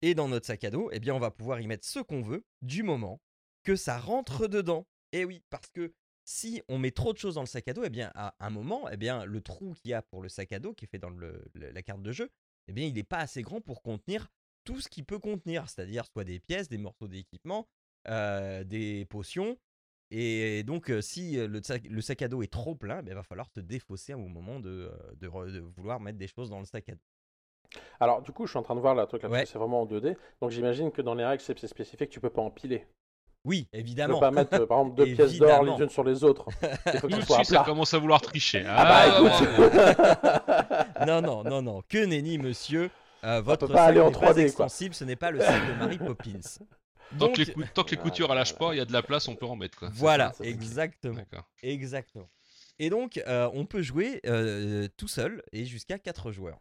Et 0.00 0.14
dans 0.14 0.28
notre 0.28 0.46
sac 0.46 0.64
à 0.64 0.70
dos, 0.70 0.88
eh 0.92 1.00
bien, 1.00 1.14
on 1.14 1.20
va 1.20 1.30
pouvoir 1.30 1.60
y 1.60 1.66
mettre 1.66 1.86
ce 1.86 2.00
qu'on 2.00 2.22
veut 2.22 2.44
du 2.62 2.82
moment 2.82 3.20
que 3.64 3.76
ça 3.76 3.98
rentre 3.98 4.48
dedans. 4.48 4.86
Et 5.12 5.24
oui, 5.24 5.42
parce 5.50 5.68
que 5.68 5.92
si 6.24 6.62
on 6.68 6.78
met 6.78 6.90
trop 6.90 7.12
de 7.12 7.18
choses 7.18 7.34
dans 7.34 7.42
le 7.42 7.46
sac 7.46 7.68
à 7.68 7.74
dos, 7.74 7.84
eh 7.84 7.90
bien, 7.90 8.10
à 8.14 8.34
un 8.40 8.50
moment, 8.50 8.88
eh 8.88 8.96
bien, 8.96 9.24
le 9.24 9.40
trou 9.40 9.74
qu'il 9.74 9.90
y 9.90 9.94
a 9.94 10.02
pour 10.02 10.22
le 10.22 10.28
sac 10.28 10.52
à 10.52 10.58
dos 10.58 10.72
qui 10.72 10.86
est 10.86 10.88
fait 10.88 10.98
dans 10.98 11.10
le- 11.10 11.44
le- 11.54 11.70
la 11.70 11.82
carte 11.82 12.02
de 12.02 12.12
jeu, 12.12 12.30
eh 12.68 12.72
bien, 12.72 12.86
il 12.86 12.94
n'est 12.94 13.02
pas 13.04 13.18
assez 13.18 13.42
grand 13.42 13.60
pour 13.60 13.82
contenir 13.82 14.28
tout 14.64 14.80
ce 14.80 14.88
qu'il 14.88 15.04
peut 15.04 15.18
contenir, 15.18 15.68
c'est-à-dire 15.68 16.06
soit 16.06 16.24
des 16.24 16.40
pièces, 16.40 16.68
des 16.68 16.78
morceaux 16.78 17.08
d'équipement, 17.08 17.68
euh, 18.08 18.64
des 18.64 19.04
potions. 19.06 19.56
Et 20.10 20.62
donc, 20.64 20.90
euh, 20.90 21.00
si 21.00 21.38
euh, 21.38 21.48
le 21.48 21.62
sac, 21.62 21.84
le 21.88 22.00
sac 22.02 22.20
à 22.22 22.28
dos 22.28 22.42
est 22.42 22.52
trop 22.52 22.74
plein, 22.74 23.02
il 23.06 23.14
va 23.14 23.22
falloir 23.22 23.48
se 23.54 23.60
défausser 23.60 24.12
au 24.14 24.28
moment 24.28 24.60
de, 24.60 24.90
de 25.20 25.28
re- 25.28 25.50
de 25.50 25.60
vouloir 25.60 26.00
mettre 26.00 26.18
des 26.18 26.28
choses 26.28 26.50
dans 26.50 26.58
le 26.58 26.66
sac 26.66 26.88
à 26.90 26.92
dos. 26.92 27.80
Alors, 27.98 28.20
du 28.20 28.30
coup, 28.32 28.44
je 28.44 28.50
suis 28.50 28.58
en 28.58 28.62
train 28.62 28.74
de 28.74 28.80
voir 28.80 28.94
là, 28.94 29.06
truc 29.06 29.22
là, 29.22 29.30
Ouais. 29.30 29.46
c'est 29.46 29.56
vraiment 29.56 29.80
en 29.82 29.86
2D. 29.86 30.14
Donc, 30.42 30.50
j'imagine 30.50 30.90
que 30.90 31.00
dans 31.00 31.14
les 31.14 31.24
règles, 31.24 31.42
c'est 31.42 31.58
c'est 31.58 31.66
spécifique, 31.66 32.10
tu 32.10 32.20
peux 32.20 32.28
pas 32.28 32.42
empiler. 32.42 32.86
Oui, 33.44 33.66
Tu 33.72 33.78
évidemment. 33.80 34.14
peux 34.14 34.20
pas 34.20 34.30
mettre, 34.30 34.54
euh, 34.60 34.66
par 34.66 34.80
exemple, 34.80 34.96
deux 34.96 35.14
pièces 35.14 35.38
d'or 35.38 35.64
les 35.64 35.82
unes 35.82 35.88
sur 35.88 36.04
les 36.04 36.22
autres. 36.22 36.46
Il 36.92 37.00
faut 37.00 37.08
que 37.08 37.14
Tout 37.14 37.22
soit 37.22 37.42
ça 37.44 37.64
commence 37.64 37.94
à 37.94 37.98
vouloir 37.98 38.20
tricher. 38.20 38.64
Ah 38.68 38.84
bah 38.84 39.20
bravo. 39.20 39.44
écoute 39.44 39.72
non, 41.06 41.22
non, 41.22 41.42
non, 41.42 41.62
non. 41.62 41.82
Que 41.88 42.04
nenni, 42.04 42.36
monsieur. 42.38 42.90
Euh, 43.24 43.40
votre 43.40 43.66
sac 43.68 43.94
n'est 43.94 44.00
pas 44.02 44.10
3D, 44.10 44.32
quoi. 44.34 44.42
extensible, 44.42 44.94
ce 44.94 45.04
n'est 45.04 45.16
pas 45.16 45.30
le 45.30 45.40
sac 45.40 45.66
de 45.66 45.72
Mary 45.78 45.96
Poppins. 45.98 46.40
Tant 47.18 47.26
Donc, 47.26 47.36
que, 47.36 47.42
les 47.42 47.52
cou- 47.52 47.62
tant 47.74 47.84
que 47.84 47.90
les 47.92 47.96
coutures 47.96 48.30
à 48.30 48.34
lâchent 48.34 48.56
pas, 48.56 48.74
il 48.74 48.78
y 48.78 48.80
a 48.80 48.84
de 48.84 48.92
la 48.92 49.02
place, 49.02 49.28
on 49.28 49.36
peut 49.36 49.46
en 49.46 49.56
mettre. 49.56 49.78
Quoi. 49.78 49.90
Voilà, 49.92 50.32
exactement. 50.42 51.22
Exactement. 51.62 52.28
Et 52.78 52.90
donc, 52.90 53.18
euh, 53.18 53.50
on 53.54 53.66
peut 53.66 53.82
jouer 53.82 54.20
euh, 54.26 54.88
tout 54.96 55.08
seul 55.08 55.42
et 55.52 55.64
jusqu'à 55.66 55.98
4 55.98 56.32
joueurs. 56.32 56.60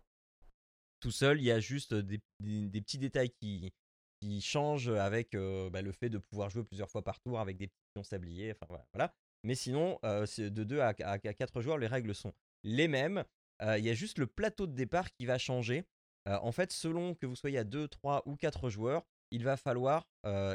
Tout 0.99 1.11
seul, 1.11 1.39
il 1.39 1.45
y 1.45 1.51
a 1.51 1.59
juste 1.59 1.93
des, 1.93 2.19
des- 2.39 2.69
des 2.69 2.81
petits 2.81 2.97
détails 2.99 3.31
qui, 3.41 3.73
qui 4.21 4.41
changent 4.41 4.89
avec 4.89 5.33
euh, 5.35 5.69
bah, 5.69 5.81
le 5.81 5.91
fait 5.91 6.09
de 6.09 6.19
pouvoir 6.19 6.49
jouer 6.49 6.63
plusieurs 6.63 6.89
fois 6.89 7.03
par 7.03 7.19
tour 7.21 7.39
avec 7.39 7.57
des 7.57 7.67
petits 7.67 7.81
pions 7.95 8.03
sabliers. 8.03 8.51
Enfin, 8.51 8.67
voilà, 8.69 8.85
voilà. 8.93 9.13
Mais 9.43 9.55
sinon, 9.55 9.97
euh, 10.05 10.25
de 10.37 10.63
2 10.63 10.79
à, 10.81 10.93
à, 11.03 11.17
4 11.17 11.61
joueurs, 11.61 11.77
les 11.79 11.87
règles 11.87 12.13
sont 12.13 12.33
les 12.63 12.87
mêmes. 12.87 13.23
Euh, 13.63 13.79
Il 13.79 13.85
y 13.85 13.89
a 13.89 13.93
juste 13.95 14.19
le 14.19 14.27
plateau 14.27 14.67
de 14.67 14.73
départ 14.73 15.11
qui 15.13 15.25
va 15.25 15.37
changer. 15.39 15.85
Euh, 16.27 16.37
en 16.43 16.51
fait, 16.51 16.71
selon 16.71 17.15
que 17.15 17.25
vous 17.25 17.35
soyez 17.35 17.57
à 17.57 17.63
2, 17.63 17.87
3 17.87 18.21
ou 18.27 18.35
4 18.35 18.69
joueurs, 18.69 19.03
il 19.31 19.43
va 19.43 19.57
falloir 19.57 20.07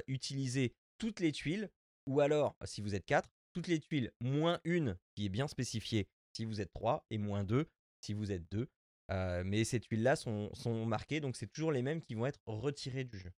utiliser 0.06 0.74
toutes 0.98 1.20
les 1.20 1.32
tuiles 1.32 1.70
ou 2.06 2.20
alors, 2.20 2.56
si 2.64 2.80
vous 2.80 2.94
êtes 2.94 3.04
4, 3.04 3.28
toutes 3.52 3.68
les 3.68 3.80
tuiles 3.80 4.12
moins 4.20 4.60
une 4.64 4.96
qui 5.14 5.26
est 5.26 5.30
bien 5.30 5.48
spécifiée 5.48 6.08
si 6.32 6.44
vous 6.44 6.60
êtes 6.60 6.72
3 6.72 7.04
et 7.10 7.18
moins 7.18 7.42
2 7.42 7.66
si 8.00 8.12
vous 8.12 8.30
êtes 8.30 8.50
2. 8.50 8.68
Euh, 9.10 9.42
mais 9.44 9.64
ces 9.64 9.80
tuiles-là 9.80 10.16
sont, 10.16 10.52
sont 10.54 10.84
marquées, 10.84 11.20
donc 11.20 11.36
c'est 11.36 11.46
toujours 11.46 11.72
les 11.72 11.82
mêmes 11.82 12.02
qui 12.02 12.14
vont 12.14 12.26
être 12.26 12.40
retirées 12.46 13.04
du 13.04 13.18
jeu. 13.18 13.32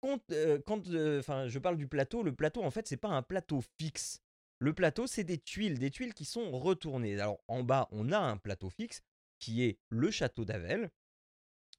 Quand, 0.00 0.20
je 0.30 1.58
parle 1.58 1.76
du 1.76 1.88
plateau, 1.88 2.22
le 2.22 2.32
plateau 2.34 2.62
en 2.62 2.70
fait 2.70 2.86
c'est 2.86 2.96
pas 2.96 3.08
un 3.08 3.22
plateau 3.22 3.60
fixe. 3.78 4.22
Le 4.60 4.72
plateau 4.72 5.06
c'est 5.06 5.24
des 5.24 5.38
tuiles, 5.38 5.78
des 5.78 5.90
tuiles 5.90 6.14
qui 6.14 6.24
sont 6.24 6.52
retournées. 6.52 7.18
Alors 7.20 7.40
en 7.48 7.64
bas 7.64 7.88
on 7.90 8.12
a 8.12 8.18
un 8.18 8.36
plateau 8.36 8.70
fixe 8.70 9.02
qui 9.40 9.64
est 9.64 9.78
le 9.88 10.10
château 10.10 10.44
d'Avel, 10.44 10.90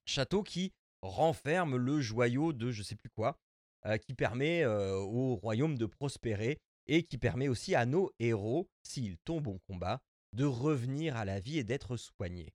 château 0.04 0.42
qui 0.42 0.74
renferme 1.02 1.76
le 1.76 2.00
joyau 2.00 2.52
de 2.52 2.70
je 2.70 2.82
sais 2.82 2.96
plus 2.96 3.10
quoi, 3.10 3.38
euh, 3.86 3.96
qui 3.96 4.14
permet 4.14 4.62
euh, 4.64 4.96
au 4.96 5.36
royaume 5.36 5.78
de 5.78 5.86
prospérer 5.86 6.60
et 6.86 7.04
qui 7.04 7.18
permet 7.18 7.48
aussi 7.48 7.74
à 7.74 7.86
nos 7.86 8.10
héros, 8.18 8.68
s'ils 8.82 9.18
tombent 9.18 9.48
au 9.48 9.58
combat, 9.68 10.00
de 10.32 10.44
revenir 10.44 11.16
à 11.16 11.24
la 11.24 11.38
vie 11.38 11.58
et 11.58 11.64
d'être 11.64 11.96
soignés. 11.96 12.52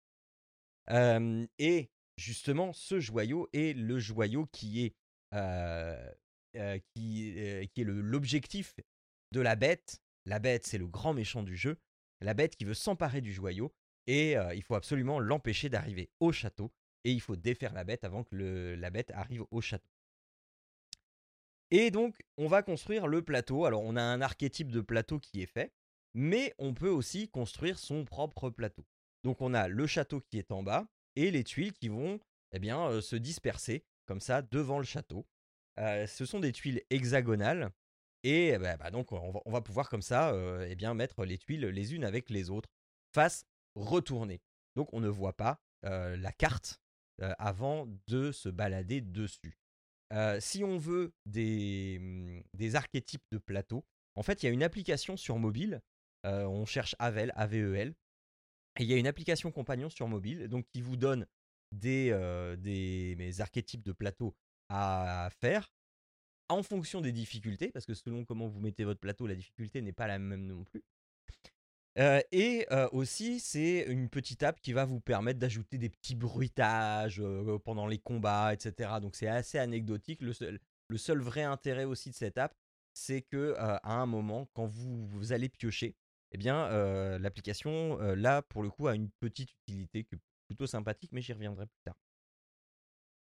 Et 1.59 1.89
justement, 2.17 2.73
ce 2.73 2.99
joyau 2.99 3.47
est 3.53 3.77
le 3.77 3.99
joyau 3.99 4.47
qui 4.51 4.83
est, 4.83 4.95
euh, 5.33 6.11
qui, 6.93 7.29
est 7.37 7.77
l'objectif 7.77 8.75
de 9.31 9.39
la 9.39 9.55
bête. 9.55 10.01
La 10.25 10.39
bête, 10.39 10.65
c'est 10.65 10.77
le 10.77 10.87
grand 10.87 11.13
méchant 11.13 11.43
du 11.43 11.55
jeu. 11.55 11.77
La 12.21 12.33
bête 12.33 12.55
qui 12.55 12.65
veut 12.65 12.73
s'emparer 12.73 13.21
du 13.21 13.31
joyau 13.31 13.71
et 14.07 14.35
il 14.55 14.61
faut 14.63 14.75
absolument 14.75 15.19
l'empêcher 15.19 15.69
d'arriver 15.69 16.09
au 16.19 16.31
château 16.31 16.71
et 17.03 17.11
il 17.11 17.21
faut 17.21 17.35
défaire 17.35 17.73
la 17.73 17.83
bête 17.83 18.03
avant 18.03 18.23
que 18.23 18.75
la 18.75 18.89
bête 18.89 19.11
arrive 19.11 19.43
au 19.51 19.61
château. 19.61 19.89
Et 21.71 21.89
donc, 21.89 22.15
on 22.37 22.47
va 22.47 22.61
construire 22.61 23.07
le 23.07 23.23
plateau. 23.23 23.65
Alors, 23.65 23.81
on 23.81 23.95
a 23.95 24.01
un 24.01 24.21
archétype 24.21 24.71
de 24.71 24.81
plateau 24.81 25.19
qui 25.19 25.41
est 25.41 25.51
fait, 25.51 25.73
mais 26.13 26.53
on 26.59 26.73
peut 26.73 26.89
aussi 26.89 27.29
construire 27.29 27.79
son 27.79 28.05
propre 28.05 28.51
plateau. 28.51 28.85
Donc, 29.23 29.41
on 29.41 29.53
a 29.53 29.67
le 29.67 29.87
château 29.87 30.21
qui 30.21 30.37
est 30.37 30.51
en 30.51 30.61
bas 30.61 30.85
et 31.15 31.31
les 31.31 31.43
tuiles 31.43 31.73
qui 31.73 31.89
vont 31.89 32.19
eh 32.51 32.59
bien, 32.59 32.87
euh, 32.89 33.01
se 33.01 33.15
disperser 33.15 33.83
comme 34.05 34.19
ça 34.19 34.41
devant 34.41 34.77
le 34.77 34.85
château. 34.85 35.25
Euh, 35.79 36.05
ce 36.05 36.25
sont 36.25 36.39
des 36.39 36.51
tuiles 36.51 36.83
hexagonales 36.91 37.71
et 38.21 38.49
eh 38.49 38.57
ben, 38.59 38.77
bah, 38.77 38.91
donc 38.91 39.11
on 39.11 39.51
va, 39.51 39.61
pouvoir 39.61 39.89
comme 39.89 40.03
ça 40.03 40.31
euh, 40.31 40.67
eh 40.69 40.75
bien, 40.75 40.93
mettre 40.93 41.25
les 41.25 41.37
tuiles 41.37 41.65
les 41.65 41.95
unes 41.95 42.05
avec 42.05 42.29
les 42.29 42.51
autres, 42.51 42.69
face 43.11 43.47
retournée. 43.73 44.41
Donc, 44.75 44.93
on 44.93 44.99
ne 44.99 45.09
voit 45.09 45.35
pas 45.35 45.59
la 45.81 46.31
carte 46.31 46.82
avant 47.19 47.87
de 48.07 48.31
se 48.31 48.49
balader 48.49 49.01
dessus. 49.01 49.57
Euh, 50.13 50.39
si 50.39 50.63
on 50.63 50.77
veut 50.77 51.13
des, 51.25 51.97
hum, 51.99 52.43
des 52.53 52.75
archétypes 52.75 53.23
de 53.31 53.37
plateau, 53.39 53.83
en 54.15 54.21
fait, 54.23 54.43
il 54.43 54.45
y 54.45 54.49
a 54.49 54.51
une 54.51 54.63
application 54.63 55.17
sur 55.17 55.37
mobile. 55.39 55.81
euh, 56.25 56.45
on 56.45 56.65
cherche 56.65 56.95
Avel, 56.99 57.33
A-V-E-L. 57.35 57.93
Et 58.79 58.83
il 58.83 58.89
y 58.89 58.93
a 58.93 58.97
une 58.97 59.07
application 59.07 59.51
compagnon 59.51 59.89
sur 59.89 60.07
mobile 60.07 60.47
donc, 60.47 60.65
qui 60.73 60.81
vous 60.81 60.95
donne 60.97 61.27
des, 61.71 62.09
euh, 62.11 62.55
archétypes 63.39 63.83
de 63.83 63.91
plateau 63.91 64.35
à 64.69 65.29
faire 65.41 65.73
en 66.49 66.63
fonction 66.63 67.01
des 67.01 67.11
difficultés, 67.11 67.71
parce 67.71 67.85
que 67.85 67.93
selon 67.93 68.25
comment 68.25 68.47
vous 68.47 68.59
mettez 68.59 68.83
votre 68.83 68.99
plateau, 68.99 69.27
la 69.27 69.35
difficulté 69.35 69.81
n'est 69.81 69.93
pas 69.93 70.07
la 70.07 70.19
même 70.19 70.45
non 70.45 70.63
plus. 70.63 70.83
Euh, 71.99 72.21
et 72.31 72.65
euh, 72.71 72.89
aussi, 72.91 73.39
c'est 73.39 73.81
une 73.87 74.09
petite 74.09 74.41
app 74.41 74.59
qui 74.61 74.73
va 74.73 74.85
vous 74.85 74.99
permettre 74.99 75.39
d'ajouter 75.39 75.77
des 75.77 75.89
petits 75.89 76.15
bruitages 76.15 77.21
euh, 77.21 77.59
pendant 77.59 77.85
les 77.85 77.99
combats, 77.99 78.53
etc. 78.53 78.99
Donc 78.99 79.15
c'est 79.15 79.27
assez 79.27 79.59
anecdotique. 79.59 80.21
Le 80.21 80.33
seul, 80.97 81.19
vrai 81.19 81.43
intérêt 81.43 81.83
aussi 81.83 82.09
de 82.09 82.15
cette 82.15 82.37
app, 82.37 82.55
c'est 82.93 83.21
que 83.21 83.55
à 83.57 83.93
un 83.93 84.05
moment, 84.05 84.47
quand 84.53 84.65
vous, 84.65 85.33
allez 85.33 85.49
piocher, 85.49 85.95
eh 86.31 86.37
bien, 86.37 86.69
l'application, 87.19 87.97
là, 87.97 88.41
pour 88.43 88.61
le 88.63 88.69
coup, 88.69 88.87
a 88.87 88.95
une 88.95 89.09
petite 89.19 89.51
utilité 89.51 90.07
plutôt 90.47 90.67
sympathique, 90.67 91.11
mais 91.11 91.21
j'y 91.21 91.33
reviendrai 91.33 91.65
plus 91.65 91.81
tard. 91.83 91.95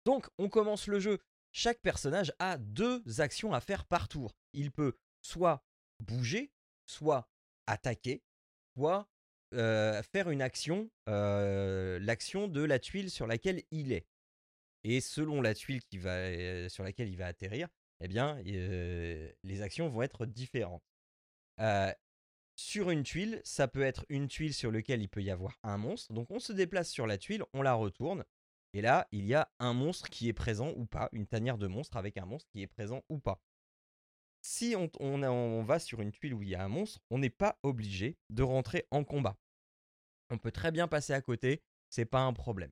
Donc, 0.05 0.27
on 0.39 0.49
commence 0.49 0.87
le 0.87 0.99
jeu. 0.99 1.19
Chaque 1.51 1.81
personnage 1.81 2.33
a 2.39 2.57
deux 2.57 3.03
actions 3.19 3.53
à 3.53 3.61
faire 3.61 3.85
par 3.85 4.07
tour. 4.07 4.35
Il 4.53 4.71
peut 4.71 4.97
soit 5.21 5.63
bouger, 5.99 6.51
soit 6.87 7.29
attaquer, 7.67 8.23
faire 9.51 10.29
une 10.29 10.41
action, 10.41 10.89
l'action 11.07 12.47
de 12.47 12.63
la 12.63 12.79
tuile 12.79 13.09
sur 13.09 13.27
laquelle 13.27 13.63
il 13.71 13.91
est. 13.91 14.07
Et 14.83 15.01
selon 15.01 15.41
la 15.41 15.53
tuile 15.53 15.81
qui 15.83 15.97
va, 15.97 16.69
sur 16.69 16.83
laquelle 16.83 17.09
il 17.09 17.17
va 17.17 17.27
atterrir, 17.27 17.67
eh 18.01 18.07
bien, 18.07 18.39
les 18.43 19.61
actions 19.61 19.89
vont 19.89 20.01
être 20.03 20.25
différentes. 20.25 20.83
Sur 22.55 22.89
une 22.89 23.03
tuile, 23.03 23.41
ça 23.43 23.67
peut 23.67 23.83
être 23.83 24.05
une 24.09 24.27
tuile 24.27 24.53
sur 24.53 24.71
laquelle 24.71 25.01
il 25.01 25.07
peut 25.07 25.23
y 25.23 25.31
avoir 25.31 25.57
un 25.63 25.77
monstre. 25.77 26.13
Donc 26.13 26.29
on 26.29 26.39
se 26.39 26.51
déplace 26.53 26.89
sur 26.89 27.07
la 27.07 27.17
tuile, 27.17 27.43
on 27.53 27.61
la 27.61 27.73
retourne. 27.73 28.25
Et 28.73 28.81
là, 28.81 29.07
il 29.11 29.25
y 29.25 29.33
a 29.33 29.49
un 29.59 29.73
monstre 29.73 30.09
qui 30.09 30.27
est 30.27 30.33
présent 30.33 30.73
ou 30.75 30.85
pas, 30.85 31.09
une 31.11 31.25
tanière 31.25 31.57
de 31.57 31.67
monstre 31.67 31.97
avec 31.97 32.17
un 32.17 32.25
monstre 32.25 32.49
qui 32.51 32.61
est 32.61 32.67
présent 32.67 33.03
ou 33.09 33.17
pas. 33.17 33.41
Si 34.41 34.75
on, 34.75 35.63
va 35.63 35.79
sur 35.79 36.01
une 36.01 36.11
tuile 36.11 36.33
où 36.33 36.41
il 36.41 36.49
y 36.49 36.55
a 36.55 36.63
un 36.63 36.69
monstre, 36.69 36.99
on 37.09 37.19
n'est 37.19 37.29
pas 37.29 37.59
obligé 37.63 38.17
de 38.29 38.43
rentrer 38.43 38.87
en 38.91 39.03
combat. 39.03 39.37
On 40.29 40.37
peut 40.37 40.51
très 40.51 40.71
bien 40.71 40.87
passer 40.87 41.13
à 41.13 41.21
côté, 41.21 41.61
c'est 41.89 42.05
pas 42.05 42.21
un 42.21 42.33
problème. 42.33 42.71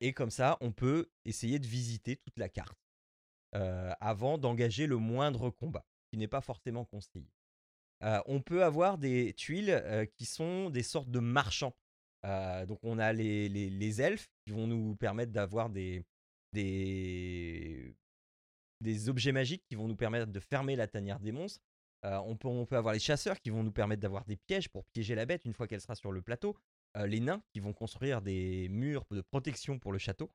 Et 0.00 0.12
comme 0.12 0.30
ça, 0.30 0.58
on 0.60 0.72
peut 0.72 1.10
essayer 1.24 1.58
de 1.58 1.66
visiter 1.66 2.16
toute 2.16 2.38
la 2.38 2.48
carte 2.48 2.78
avant 3.52 4.38
d'engager 4.38 4.86
le 4.86 4.96
moindre 4.96 5.50
combat, 5.50 5.86
qui 6.10 6.18
n'est 6.18 6.28
pas 6.28 6.40
forcément 6.40 6.84
conseillé. 6.84 7.30
On 8.26 8.40
peut 8.40 8.64
avoir 8.64 8.98
des 8.98 9.32
tuiles 9.34 10.08
qui 10.16 10.26
sont 10.26 10.70
des 10.70 10.82
sortes 10.82 11.10
de 11.10 11.20
marchands. 11.20 11.74
Donc 12.24 12.78
on 12.82 12.98
a 12.98 13.12
les, 13.12 14.00
elfes 14.00 14.28
qui 14.44 14.52
vont 14.52 14.66
nous 14.66 14.96
permettre 14.96 15.32
d'avoir 15.32 15.70
des, 15.70 16.04
des 18.82 19.08
objets 19.08 19.32
magiques 19.32 19.64
qui 19.68 19.74
vont 19.74 19.88
nous 19.88 19.96
permettre 19.96 20.26
de 20.30 20.40
fermer 20.40 20.76
la 20.76 20.86
tanière 20.86 21.20
des 21.20 21.32
monstres. 21.32 21.62
Euh, 22.04 22.18
on, 22.24 22.36
peut, 22.36 22.76
avoir 22.76 22.92
les 22.92 23.00
chasseurs 23.00 23.40
qui 23.40 23.50
vont 23.50 23.62
nous 23.62 23.72
permettre 23.72 24.02
d'avoir 24.02 24.24
des 24.24 24.36
pièges 24.36 24.68
pour 24.68 24.84
piéger 24.86 25.14
la 25.14 25.24
bête 25.24 25.44
une 25.44 25.54
fois 25.54 25.68
qu'elle 25.68 25.80
sera 25.80 25.94
sur 25.94 26.10
le 26.12 26.20
plateau. 26.20 26.56
Euh, 26.96 27.06
les 27.06 27.20
nains 27.20 27.42
qui 27.52 27.60
vont 27.60 27.72
construire 27.72 28.20
des 28.20 28.68
murs 28.68 29.06
de 29.10 29.20
protection 29.20 29.78
pour 29.78 29.92
le 29.92 29.98
château. 29.98 30.30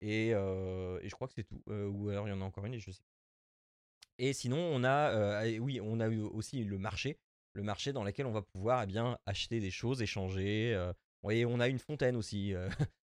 Et, 0.00 0.34
euh, 0.34 1.00
je 1.02 1.14
crois 1.14 1.28
que 1.28 1.34
c'est 1.34 1.44
tout. 1.44 1.62
Ou 1.66 2.08
alors 2.10 2.26
il 2.26 2.30
y 2.30 2.34
en 2.34 2.40
a 2.40 2.44
encore 2.44 2.66
une 2.66 2.78
je 2.78 2.90
sais. 2.90 3.02
Et 4.18 4.32
sinon, 4.32 4.58
on 4.58 4.84
a, 4.84 5.44
oui, 5.58 5.80
on 5.80 5.98
a 5.98 6.08
eu 6.08 6.20
aussi 6.20 6.62
le 6.62 6.78
marché, 6.78 7.18
le 7.52 7.62
marché 7.62 7.92
dans 7.92 8.04
lequel 8.04 8.26
on 8.26 8.32
va 8.32 8.42
pouvoir 8.42 8.84
eh 8.88 9.14
acheter 9.26 9.60
des 9.60 9.72
choses, 9.72 10.02
échanger. 10.02 10.92
on 11.22 11.60
a 11.60 11.68
une 11.68 11.80
fontaine 11.80 12.14
aussi, 12.14 12.54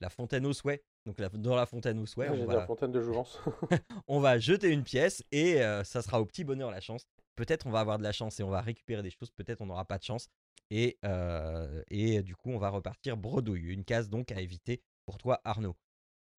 la 0.01 0.09
fontaine 0.09 0.45
au 0.45 0.53
souhait. 0.53 0.83
Donc 1.05 1.19
la- 1.19 1.29
dans 1.29 1.55
la 1.55 1.65
fontaine 1.65 1.99
au 1.99 2.05
souhait, 2.05 2.29
on 2.29 2.45
va, 2.45 2.55
la 2.55 2.61
fontaine 2.65 2.91
de 2.91 3.01
jouvence. 3.01 3.39
on 4.07 4.19
va 4.19 4.39
jeter 4.39 4.69
une 4.69 4.83
pièce 4.83 5.23
et 5.31 5.61
euh, 5.61 5.83
ça 5.83 6.01
sera 6.01 6.21
au 6.21 6.25
petit 6.25 6.43
bonheur 6.43 6.71
la 6.71 6.81
chance. 6.81 7.05
Peut-être 7.35 7.67
on 7.67 7.71
va 7.71 7.79
avoir 7.79 7.97
de 7.97 8.03
la 8.03 8.11
chance 8.11 8.39
et 8.39 8.43
on 8.43 8.49
va 8.49 8.61
récupérer 8.61 9.03
des 9.03 9.11
choses, 9.11 9.31
peut-être 9.31 9.61
on 9.61 9.67
n'aura 9.67 9.85
pas 9.85 9.97
de 9.97 10.03
chance. 10.03 10.27
Et, 10.69 10.97
euh, 11.05 11.81
et 11.89 12.21
du 12.23 12.35
coup, 12.35 12.49
on 12.49 12.57
va 12.57 12.69
repartir 12.69 13.15
bredouille. 13.15 13.71
Une 13.71 13.85
case 13.85 14.09
donc 14.09 14.31
à 14.31 14.41
éviter 14.41 14.81
pour 15.05 15.17
toi, 15.17 15.39
Arnaud. 15.45 15.75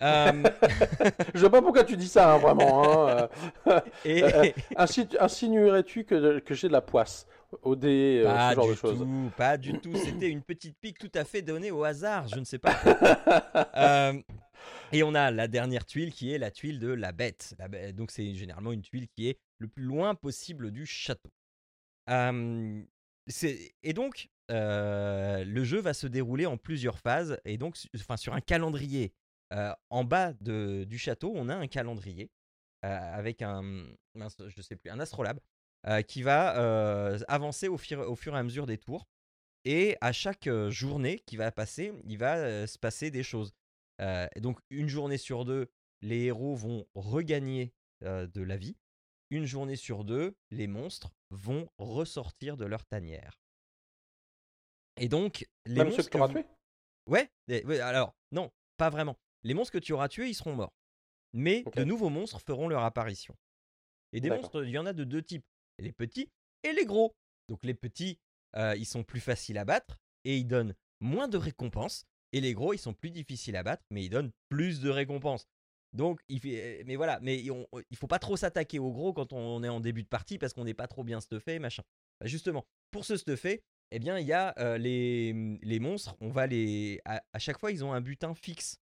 Euh, 0.03 0.45
je 1.35 1.41
vois 1.41 1.51
pas 1.51 1.63
pourquoi 1.63 1.85
tu 1.85 1.97
dis 1.97 2.09
ça, 2.09 2.35
hein, 2.35 2.39
vraiment. 2.39 3.09
hein, 3.09 3.29
euh. 3.67 3.81
et, 4.05 4.55
Insinuerais-tu 5.19 6.05
que, 6.05 6.39
que 6.39 6.55
j'ai 6.55 6.69
de 6.69 6.73
la 6.73 6.81
poisse? 6.81 7.27
Au 7.63 7.77
dé, 7.77 8.23
euh, 8.25 8.25
pas 8.25 8.51
ce 8.51 8.55
genre 8.57 8.67
du 8.67 8.73
de 8.73 8.77
choses 8.79 8.99
tout, 8.99 9.31
pas 9.37 9.57
du 9.57 9.73
tout. 9.81 9.95
C'était 9.97 10.29
une 10.31 10.43
petite 10.43 10.77
pique 10.81 10.99
tout 10.99 11.11
à 11.15 11.25
fait 11.25 11.43
donnée 11.43 11.71
au 11.71 11.85
hasard, 11.85 12.29
je 12.29 12.39
ne 12.39 12.45
sais 12.45 12.59
pas. 12.59 12.75
Euh, 13.77 14.21
et 14.93 15.03
on 15.05 15.15
a 15.15 15.31
la 15.31 15.47
dernière 15.49 15.85
tuile 15.87 16.13
qui 16.13 16.33
est 16.33 16.39
la 16.39 16.51
tuile 16.51 16.79
de 16.81 16.89
la 16.89 17.13
bête. 17.13 17.55
La 17.59 17.69
bête- 17.69 17.95
donc 17.95 18.11
c'est 18.11 18.35
généralement 18.35 18.73
une 18.73 18.83
tuile 18.83 19.07
qui 19.09 19.29
est 19.29 19.39
le 19.59 19.69
plus 19.69 19.85
loin 19.85 20.15
possible 20.15 20.71
du 20.73 20.85
château. 20.87 21.31
Euh, 22.11 22.83
et 23.83 23.93
donc 23.93 24.29
euh, 24.51 25.45
le 25.45 25.65
jeu 25.65 25.79
va 25.81 25.93
se 25.95 26.07
dérouler 26.07 26.47
en 26.47 26.57
plusieurs 26.57 26.99
phases 26.99 27.39
et 27.45 27.57
donc 27.59 27.77
enfin, 27.97 28.17
sur 28.17 28.35
un 28.35 28.41
calendrier. 28.41 29.13
En 29.91 30.05
bas 30.05 30.33
de- 30.41 30.85
du 30.85 30.99
château, 30.99 31.33
on 31.35 31.49
a 31.49 31.55
un 31.55 31.69
calendrier 31.69 32.31
avec 32.83 33.43
un, 33.43 33.87
je 34.17 34.63
sais 34.63 34.77
plus, 34.77 34.91
un 34.91 35.01
astrolabe 35.01 35.39
euh, 35.89 36.03
qui 36.03 36.23
va 36.23 36.59
euh, 36.59 37.19
avancer 37.29 37.69
au 37.69 37.79
fur, 37.79 38.01
au 38.01 38.15
fur 38.15 38.35
et 38.35 38.39
à 38.39 38.43
mesure 38.43 38.67
des 38.67 38.79
tours. 38.79 39.09
Et 39.65 39.97
à 40.01 40.13
chaque 40.13 40.47
euh, 40.47 40.71
journée 40.71 41.21
qui 41.21 41.37
va 41.37 41.51
passer, 41.51 41.93
il 42.05 42.19
va 42.19 42.67
se 42.67 42.79
passer 42.79 43.11
des 43.11 43.23
choses. 43.23 43.55
Et 44.01 44.41
donc 44.41 44.61
une 44.71 44.89
journée 44.89 45.19
sur 45.19 45.45
deux, 45.45 45.73
les 46.03 46.27
héros 46.27 46.55
vont 46.55 46.87
regagner 46.95 47.75
de 48.03 48.43
la 48.43 48.57
vie. 48.57 48.77
Une 49.31 49.45
journée 49.45 49.75
sur 49.75 50.05
deux, 50.05 50.37
les 50.51 50.69
monstres 50.69 51.11
vont 51.31 51.69
ressortir 51.79 52.57
de 52.57 52.65
leur 52.65 52.85
tanière. 52.85 53.41
Et 54.99 55.09
donc 55.09 55.49
les 55.67 55.75
Même 55.75 55.91
ceux 55.91 55.97
monstres 55.97 56.11
que 56.11 56.17
tu 56.17 56.23
auras 56.23 56.29
tués? 56.29 56.47
Ouais, 57.07 57.81
alors 57.81 58.15
non, 58.31 58.53
pas 58.77 58.89
vraiment. 58.89 59.17
Les 59.43 59.55
monstres 59.55 59.73
que 59.73 59.79
tu 59.79 59.93
auras 59.93 60.09
tués, 60.09 60.29
ils 60.29 60.35
seront 60.35 60.55
morts. 60.55 60.77
Mais 61.33 61.65
de 61.75 61.83
nouveaux 61.83 62.11
monstres 62.11 62.41
feront 62.41 62.69
leur 62.69 62.85
apparition. 62.85 63.37
Et 64.13 64.21
des 64.21 64.31
monstres, 64.31 64.65
il 64.65 64.71
y 64.71 64.79
en 64.79 64.87
a 64.87 64.93
de 64.93 65.03
deux 65.05 65.23
types. 65.23 65.45
Les 65.79 65.93
petits 65.93 66.31
et 66.65 66.73
les 66.73 66.85
gros. 66.85 67.15
Donc 67.49 67.65
les 67.65 67.75
petits, 67.75 68.19
euh, 68.57 68.75
ils 68.77 68.87
sont 68.87 69.05
plus 69.05 69.21
faciles 69.21 69.59
à 69.59 69.65
battre 69.65 69.99
et 70.25 70.37
ils 70.37 70.47
donnent 70.47 70.75
moins 71.01 71.29
de 71.29 71.39
récompenses. 71.39 72.05
Et 72.33 72.41
les 72.41 72.53
gros, 72.53 72.75
ils 72.75 72.79
sont 72.79 72.93
plus 72.93 73.11
difficiles 73.11 73.57
à 73.57 73.63
battre, 73.63 73.85
mais 73.91 74.05
ils 74.05 74.11
donnent 74.11 74.33
plus 74.49 74.81
de 74.81 74.91
récompenses. 74.91 75.47
Donc, 75.95 76.21
il 76.29 76.41
fait, 76.41 76.83
mais 76.87 76.97
voilà, 76.97 77.19
mais 77.23 77.43
il 77.43 77.97
faut 77.97 78.07
pas 78.07 78.19
trop 78.19 78.37
s'attaquer 78.37 78.79
aux 78.79 78.93
gros 78.93 79.15
quand 79.15 79.33
on 79.33 79.63
est 79.65 79.69
en 79.69 79.81
début 79.81 80.03
de 80.03 80.09
partie 80.09 80.39
parce 80.39 80.53
qu'on 80.53 80.65
n'est 80.65 80.75
pas 80.75 80.87
trop 80.87 81.03
bien 81.03 81.21
stuffé, 81.21 81.59
machin. 81.59 81.83
Bah, 82.21 82.27
justement, 82.27 82.67
pour 82.91 83.05
se 83.05 83.17
stuffer, 83.17 83.63
eh 83.91 83.99
bien, 83.99 84.19
il 84.19 84.27
y 84.27 84.33
a 84.33 84.55
euh, 84.59 84.77
les, 84.77 85.59
les 85.63 85.81
monstres. 85.81 86.15
On 86.21 86.29
va 86.29 86.47
les, 86.47 87.01
à, 87.05 87.39
chaque 87.39 87.59
fois, 87.59 87.73
ils 87.73 87.85
ont 87.85 87.93
un 87.93 88.03
butin 88.03 88.35
fixe. 88.35 88.79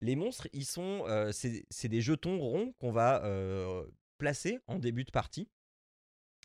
Les 0.00 0.16
monstres, 0.16 0.48
ils 0.52 0.66
sont, 0.66 1.04
euh, 1.06 1.32
c'est 1.32 1.88
des 1.88 2.00
jetons 2.00 2.38
ronds 2.38 2.72
qu'on 2.78 2.92
va 2.92 3.24
euh, 3.24 3.84
placer 4.18 4.60
en 4.66 4.78
début 4.78 5.04
de 5.04 5.10
partie. 5.10 5.48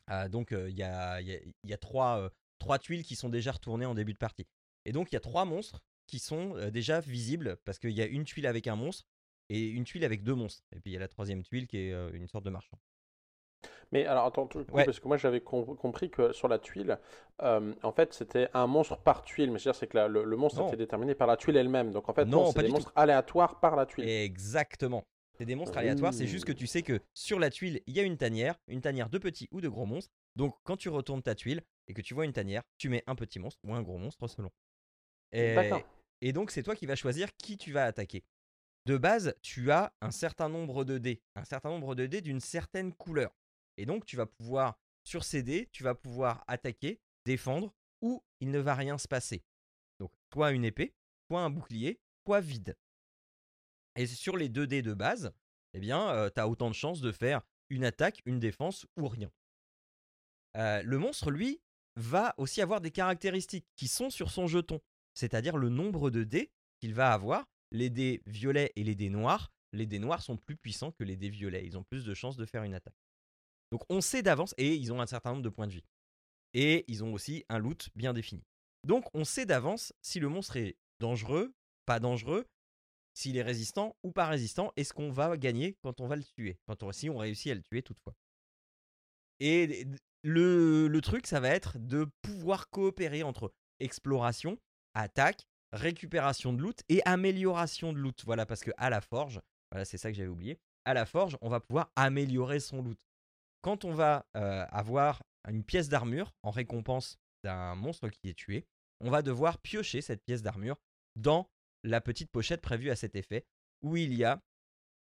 Ah, 0.10 0.28
donc, 0.28 0.52
il 0.52 0.78
y, 0.78 0.84
a, 0.84 1.22
il 1.22 1.28
y 1.28 1.36
a- 1.36 1.40
il 1.64 1.70
y 1.70 1.74
a 1.74 1.78
trois, 1.78 2.30
trois 2.58 2.80
tuiles 2.80 3.04
qui 3.04 3.16
sont 3.16 3.30
déjà 3.30 3.52
retournées 3.52 3.86
en 3.86 3.94
début 3.94 4.14
de 4.14 4.18
partie. 4.18 4.48
Et 4.86 4.92
donc, 4.92 5.12
il 5.12 5.16
y 5.16 5.18
a 5.18 5.22
trois 5.22 5.46
monstres 5.46 5.82
qui 6.08 6.20
sont 6.20 6.56
déjà 6.72 7.00
visibles 7.00 7.58
parce 7.66 7.78
qu'il 7.80 7.92
y 7.92 8.02
a 8.02 8.06
une 8.08 8.24
tuile 8.26 8.48
avec 8.48 8.68
un 8.68 8.76
monstre 8.76 9.06
et 9.50 9.68
une 9.70 9.84
tuile 9.84 10.04
avec 10.04 10.24
deux 10.24 10.34
monstres. 10.36 10.64
Et 10.76 10.80
puis, 10.80 10.92
il 10.92 10.94
y 10.94 10.98
a 10.98 11.00
la 11.00 11.08
troisième 11.08 11.44
tuile 11.44 11.68
qui 11.68 11.78
est 11.78 11.92
une 12.14 12.28
sorte 12.28 12.44
de 12.46 12.50
marchand. 12.50 12.80
Mais 13.92 14.06
alors 14.06 14.26
attends, 14.26 14.46
tout- 14.48 14.66
Ouais. 14.72 14.86
parce 14.86 15.00
que 15.00 15.08
moi 15.08 15.18
j'avais 15.18 15.42
com- 15.42 15.76
compris 15.76 16.12
que 16.12 16.32
sur 16.32 16.48
la 16.48 16.60
tuile, 16.60 17.00
euh, 17.42 17.74
en 17.82 17.92
fait 17.92 18.14
c'était 18.14 18.48
un 18.54 18.68
monstre 18.68 18.98
par 18.98 19.24
tuile. 19.24 19.52
Mais 19.52 19.58
c'est 19.60 19.88
que 19.88 19.98
la- 19.98 20.08
le, 20.08 20.24
le 20.24 20.38
monstre 20.38 20.60
Non. 20.62 20.68
était 20.68 20.78
déterminé 20.78 21.16
par 21.16 21.28
la 21.28 21.36
tuile 21.38 21.58
elle-même. 21.58 21.92
Donc 21.92 22.08
en 22.08 22.14
fait, 22.14 22.26
Non, 22.26 22.46
non, 22.46 22.52
c'est 22.52 22.62
des 22.62 22.70
monstres 22.70 22.94
aléatoires 22.96 23.60
par 23.60 23.76
la 23.76 23.86
tuile. 23.88 24.08
Exactement. 24.08 25.04
C'est 25.40 25.46
des 25.46 25.56
monstres 25.56 25.78
aléatoires, 25.78 26.14
c'est 26.14 26.28
juste 26.28 26.44
que 26.44 26.52
tu 26.52 26.68
sais 26.68 26.84
que 26.84 27.00
sur 27.14 27.40
la 27.40 27.50
tuile, 27.50 27.82
il 27.88 27.96
y 27.96 28.00
a 28.02 28.04
une 28.04 28.18
tanière, 28.18 28.60
une 28.68 28.82
tanière 28.82 29.10
de 29.10 29.18
petits 29.18 29.48
ou 29.52 29.62
de 29.62 29.70
gros 29.70 29.86
monstres. 29.86 30.14
Donc 30.36 30.54
quand 30.64 30.76
tu 30.76 30.90
retournes 30.90 31.22
ta 31.24 31.34
tuile 31.34 31.62
et 31.88 31.94
que 31.94 32.02
tu 32.02 32.14
vois 32.14 32.26
une 32.26 32.34
tanière, 32.34 32.64
tu 32.78 32.90
mets 32.90 33.06
un 33.08 33.16
petit 33.16 33.40
monstre 33.40 33.58
ou 33.64 33.74
un 33.74 33.82
gros 33.82 33.98
monstre 33.98 34.28
selon. 34.28 34.52
Et, 35.32 35.56
et 36.20 36.34
donc 36.34 36.52
c'est 36.52 36.62
toi 36.62 36.76
qui 36.76 36.86
vas 36.86 36.98
choisir 36.98 37.34
qui 37.38 37.58
tu 37.58 37.72
vas 37.72 37.86
attaquer. 37.86 38.26
De 38.86 38.98
base, 38.98 39.34
tu 39.42 39.72
as 39.72 39.94
un 40.02 40.12
certain 40.12 40.50
nombre 40.50 40.84
de 40.84 40.98
dés, 40.98 41.22
un 41.36 41.46
certain 41.46 41.70
nombre 41.70 41.96
de 41.96 42.06
dés 42.06 42.20
d'une 42.20 42.42
certaine 42.42 42.94
couleur. 42.94 43.34
Et 43.78 43.86
donc 43.86 44.06
tu 44.06 44.18
vas 44.18 44.26
pouvoir, 44.26 44.78
sur 45.06 45.24
ces 45.24 45.42
dés, 45.42 45.70
tu 45.72 45.84
vas 45.84 45.96
pouvoir 45.96 46.44
attaquer, 46.48 47.00
défendre 47.26 47.74
ou 48.02 48.22
il 48.42 48.52
ne 48.52 48.60
va 48.60 48.76
rien 48.76 48.98
se 48.98 49.08
passer. 49.08 49.46
Donc 50.00 50.12
soit 50.34 50.52
une 50.52 50.66
épée, 50.66 50.96
soit 51.30 51.40
un 51.42 51.50
bouclier, 51.50 52.02
soit 52.26 52.42
vide. 52.42 52.76
Et 53.96 54.08
sur 54.08 54.38
les 54.38 54.50
2 54.50 54.68
dés 54.68 54.82
de 54.82 54.94
base, 54.94 55.34
eh 55.74 55.80
bien, 55.80 56.30
tu 56.34 56.40
as 56.40 56.48
autant 56.48 56.70
de 56.70 56.76
chances 56.76 57.02
de 57.02 57.12
faire 57.12 57.42
une 57.70 57.84
attaque, 57.84 58.22
une 58.26 58.40
défense 58.40 58.86
ou 58.98 59.08
rien. 59.08 59.32
Le 60.56 60.98
monstre, 60.98 61.32
lui, 61.32 61.62
va 61.96 62.34
aussi 62.38 62.62
avoir 62.62 62.82
des 62.82 62.92
caractéristiques 62.92 63.68
qui 63.76 63.88
sont 63.88 64.10
sur 64.10 64.32
son 64.32 64.48
jeton, 64.48 64.80
c'est-à-dire 65.14 65.58
le 65.58 65.70
nombre 65.70 66.10
de 66.10 66.24
dés 66.24 66.52
qu'il 66.80 66.94
va 66.94 67.12
avoir. 67.12 67.46
Les 67.72 67.92
dés 67.92 68.24
violets 68.26 68.72
et 68.76 68.84
les 68.84 68.96
dés 68.96 69.12
noirs, 69.12 69.52
les 69.74 69.86
dés 69.86 70.00
noirs 70.00 70.24
sont 70.24 70.38
plus 70.38 70.56
puissants 70.56 70.92
que 70.92 71.04
les 71.04 71.18
dés 71.18 71.30
violets, 71.30 71.64
ils 71.66 71.78
ont 71.78 71.84
plus 71.84 72.04
de 72.04 72.16
chances 72.16 72.36
de 72.36 72.46
faire 72.46 72.64
une 72.64 72.74
attaque. 72.74 72.96
Donc 73.72 73.84
on 73.90 74.02
sait 74.02 74.24
d'avance, 74.24 74.56
et 74.58 74.74
ils 74.74 74.92
ont 74.92 75.00
un 75.00 75.06
certain 75.06 75.32
nombre 75.32 75.44
de 75.44 75.50
points 75.50 75.68
de 75.68 75.74
vie. 75.74 75.86
Et 76.56 76.86
ils 76.88 77.04
ont 77.04 77.14
aussi 77.14 77.46
un 77.48 77.60
loot 77.60 77.90
bien 77.96 78.14
défini. 78.14 78.44
Donc 78.88 79.06
on 79.14 79.24
sait 79.24 79.46
d'avance 79.46 79.94
si 80.02 80.20
le 80.20 80.30
monstre 80.30 80.58
est 80.58 80.78
dangereux, 81.00 81.54
pas 81.86 82.00
dangereux, 82.00 82.48
s'il 83.20 83.36
est 83.36 83.44
résistant 83.44 83.98
ou 84.04 84.12
pas 84.12 84.28
résistant, 84.28 84.72
et 84.78 84.86
ce 84.86 84.94
qu'on 84.94 85.12
va 85.12 85.36
gagner 85.36 85.78
quand 85.82 86.00
on 86.00 86.08
va 86.08 86.16
le 86.16 86.24
tuer, 86.24 86.58
quand 86.68 86.84
on, 86.84 86.92
si 86.94 87.10
on 87.10 87.18
réussit 87.18 87.52
à 87.52 87.56
le 87.56 87.62
tuer 87.62 87.82
toutefois. 87.82 88.16
Et 89.42 89.86
le, 90.24 90.88
le 90.88 91.02
truc, 91.02 91.28
ça 91.28 91.42
va 91.42 91.50
être 91.50 91.78
de 91.78 92.08
pouvoir 92.22 92.70
coopérer 92.70 93.24
entre 93.24 93.54
exploration, 93.82 94.58
attaque, 94.94 95.48
récupération 95.74 96.54
de 96.54 96.62
loot 96.62 96.82
et 96.88 97.02
amélioration 97.06 97.92
de 97.92 97.98
loot. 97.98 98.24
Voilà, 98.26 98.46
parce 98.46 98.62
que 98.62 98.72
à 98.78 98.90
la 98.90 99.02
forge, 99.02 99.42
voilà, 99.72 99.84
c'est 99.84 99.98
ça 99.98 100.10
que 100.12 100.18
j'avais 100.18 100.30
oublié. 100.30 100.58
À 100.86 100.94
la 100.94 101.06
forge, 101.06 101.38
on 101.42 101.50
va 101.50 101.60
pouvoir 101.60 101.92
améliorer 101.98 102.62
son 102.62 102.82
loot. 102.82 103.06
Quand 103.62 103.84
on 103.84 103.94
va 103.94 104.26
euh, 104.38 104.66
avoir 104.70 105.22
une 105.50 105.64
pièce 105.64 105.90
d'armure 105.90 106.34
en 106.44 106.52
récompense 106.52 107.18
d'un 107.44 107.76
monstre 107.76 108.08
qui 108.08 108.30
est 108.30 108.34
tué, 108.34 108.66
on 109.02 109.10
va 109.10 109.22
devoir 109.22 109.58
piocher 109.60 110.02
cette 110.02 110.24
pièce 110.24 110.42
d'armure 110.42 110.78
dans 111.18 111.50
la 111.84 112.02
petite 112.02 112.32
pochette 112.32 112.62
prévue 112.62 112.90
à 112.90 112.96
cet 112.96 113.16
effet, 113.16 113.46
où 113.82 113.98
il 113.98 114.14
y 114.14 114.24
a. 114.24 114.42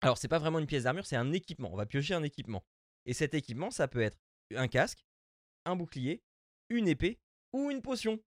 Alors, 0.01 0.17
c'est 0.17 0.27
pas 0.27 0.39
vraiment 0.39 0.59
une 0.59 0.67
pièce 0.67 0.83
d'armure, 0.83 1.05
c'est 1.05 1.15
un 1.15 1.31
équipement. 1.31 1.71
On 1.73 1.77
va 1.77 1.85
piocher 1.85 2.13
un 2.13 2.23
équipement. 2.23 2.63
Et 3.05 3.13
cet 3.13 3.33
équipement, 3.33 3.71
ça 3.71 3.87
peut 3.87 4.01
être 4.01 4.17
un 4.55 4.67
casque, 4.67 5.05
un 5.65 5.75
bouclier, 5.75 6.21
une 6.69 6.87
épée 6.87 7.19
ou 7.53 7.71
une 7.71 7.81
potion. 7.81 8.19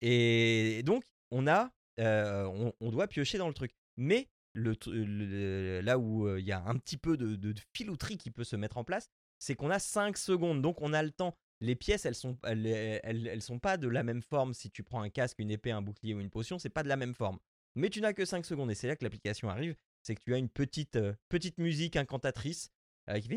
Et 0.00 0.82
donc, 0.84 1.04
on 1.30 1.46
a, 1.46 1.72
euh, 2.00 2.72
on, 2.80 2.90
doit 2.90 3.08
piocher 3.08 3.38
dans 3.38 3.48
le 3.48 3.54
truc. 3.54 3.72
Mais 3.96 4.28
là 4.54 5.98
où 5.98 6.26
euh, 6.26 6.40
il 6.40 6.46
y 6.46 6.52
a 6.52 6.62
un 6.64 6.76
petit 6.76 6.96
peu 6.96 7.16
de, 7.16 7.36
de 7.36 7.54
filouterie 7.72 8.18
qui 8.18 8.30
peut 8.30 8.44
se 8.44 8.56
mettre 8.56 8.76
en 8.76 8.84
place, 8.84 9.08
c'est 9.38 9.54
qu'on 9.54 9.70
a 9.70 9.78
5 9.78 10.16
secondes. 10.16 10.62
Donc, 10.62 10.82
on 10.82 10.92
a 10.92 11.02
le 11.02 11.10
temps. 11.10 11.36
Les 11.60 11.74
pièces, 11.74 12.06
elles 12.06 12.14
sont, 12.14 12.38
elles, 12.44 12.66
elles- 12.66 13.42
sont 13.42 13.58
pas 13.58 13.76
de 13.76 13.88
la 13.88 14.02
même 14.04 14.22
forme. 14.22 14.54
Si 14.54 14.70
tu 14.70 14.82
prends 14.84 15.02
un 15.02 15.10
casque, 15.10 15.38
une 15.40 15.50
épée, 15.50 15.70
un 15.72 15.82
bouclier 15.82 16.14
ou 16.14 16.20
une 16.20 16.30
potion, 16.30 16.58
c'est 16.58 16.68
pas 16.68 16.82
de 16.84 16.88
la 16.88 16.96
même 16.96 17.14
forme. 17.14 17.38
Mais 17.74 17.90
tu 17.90 18.00
n'as 18.00 18.12
que 18.12 18.24
5 18.24 18.46
secondes. 18.46 18.70
Et 18.70 18.74
c'est 18.74 18.86
là 18.86 18.94
que 18.96 19.04
l'application 19.04 19.48
arrive. 19.48 19.74
C'est 20.02 20.14
que 20.14 20.20
tu 20.22 20.32
as 20.34 20.38
une 20.38 20.48
petite, 20.48 20.96
euh, 20.96 21.12
petite 21.28 21.58
musique 21.58 21.96
incantatrice 21.96 22.70
euh, 23.10 23.18
qui 23.20 23.28
fait. 23.28 23.36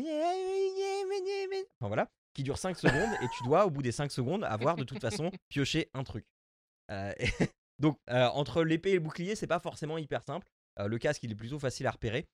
Voilà, 1.80 2.08
qui 2.34 2.42
dure 2.44 2.58
5 2.58 2.76
secondes. 2.78 3.10
et 3.22 3.28
tu 3.36 3.42
dois, 3.44 3.66
au 3.66 3.70
bout 3.70 3.82
des 3.82 3.92
5 3.92 4.10
secondes, 4.12 4.44
avoir 4.44 4.76
de 4.76 4.84
toute 4.84 5.00
façon 5.00 5.30
pioché 5.48 5.90
un 5.94 6.04
truc. 6.04 6.24
Euh, 6.90 7.12
donc, 7.80 7.98
entre 8.08 8.62
l'épée 8.62 8.90
et 8.90 8.94
le 8.94 9.00
bouclier, 9.00 9.34
c'est 9.34 9.46
pas 9.48 9.58
forcément 9.60 9.98
hyper 9.98 10.22
simple. 10.22 10.46
Le 10.78 10.96
casque, 10.98 11.22
il 11.24 11.32
est 11.32 11.36
plutôt 11.36 11.58
facile 11.58 11.86
à 11.86 11.90
repérer. 11.90 12.26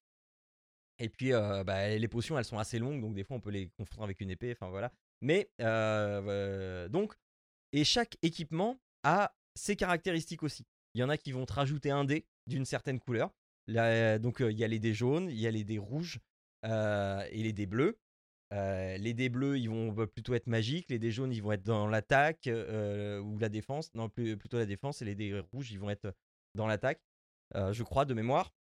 Et 0.99 1.09
puis, 1.09 1.31
bah, 1.33 1.89
les 1.97 2.09
potions, 2.09 2.39
elles 2.39 2.45
sont 2.45 2.59
assez 2.59 2.79
longues, 2.79 3.01
donc 3.01 3.15
des 3.15 3.25
fois, 3.25 3.37
on 3.37 3.41
peut 3.41 3.51
les 3.51 3.69
confondre 3.71 4.05
avec 4.05 4.21
une 4.21 4.31
épée. 4.31 4.53
Enfin, 4.53 4.69
voilà. 4.69 4.93
Mais, 5.21 5.51
euh, 5.61 6.23
euh, 6.27 6.89
donc, 6.89 7.15
et 7.73 7.85
chaque 7.85 8.17
équipement 8.23 8.81
a 9.03 9.35
ses 9.55 9.77
caractéristiques 9.77 10.43
aussi. 10.43 10.65
Il 10.95 11.01
y 11.01 11.05
en 11.05 11.09
a 11.09 11.17
qui 11.17 11.33
vont 11.33 11.45
te 11.47 11.53
rajouter 11.53 11.91
un 11.91 12.05
dé 12.05 12.27
d'une 12.47 12.65
certaine 12.65 13.01
couleur. 13.01 13.35
Là, 13.67 14.19
donc, 14.19 14.41
euh, 14.41 14.51
il 14.51 14.59
y 14.59 14.65
a 14.65 14.69
les 14.69 14.79
dés 14.79 14.95
jaunes, 14.95 15.29
il 15.31 15.39
y 15.39 15.47
a 15.47 15.51
les 15.51 15.65
dés 15.65 15.79
rouges 15.79 16.21
euh, 16.65 17.27
et 17.31 17.43
les 17.43 17.53
dés 17.53 17.67
bleus. 17.67 17.99
Euh, 18.55 18.97
les 18.97 19.13
dés 19.13 19.29
bleus, 19.29 19.59
ils 19.59 19.69
vont 19.69 19.95
plutôt 20.07 20.35
être 20.35 20.47
magiques. 20.47 20.89
Les 20.89 20.99
dés 20.99 21.11
jaunes, 21.11 21.33
ils 21.33 21.43
vont 21.43 21.53
être 21.53 21.65
dans 21.65 21.87
l'attaque 21.87 22.47
euh, 22.47 23.21
ou 23.21 23.39
la 23.39 23.51
défense. 23.51 23.93
Non, 23.95 24.09
plutôt 24.09 24.57
la 24.57 24.67
défense. 24.67 25.03
Et 25.03 25.05
les 25.05 25.15
dés 25.15 25.39
rouges, 25.53 25.71
ils 25.71 25.79
vont 25.79 25.91
être 25.91 26.15
dans 26.55 26.67
l'attaque. 26.67 27.03
euh, 27.55 27.73
je 27.73 27.83
crois, 27.83 28.05
de 28.05 28.15
mémoire. 28.15 28.53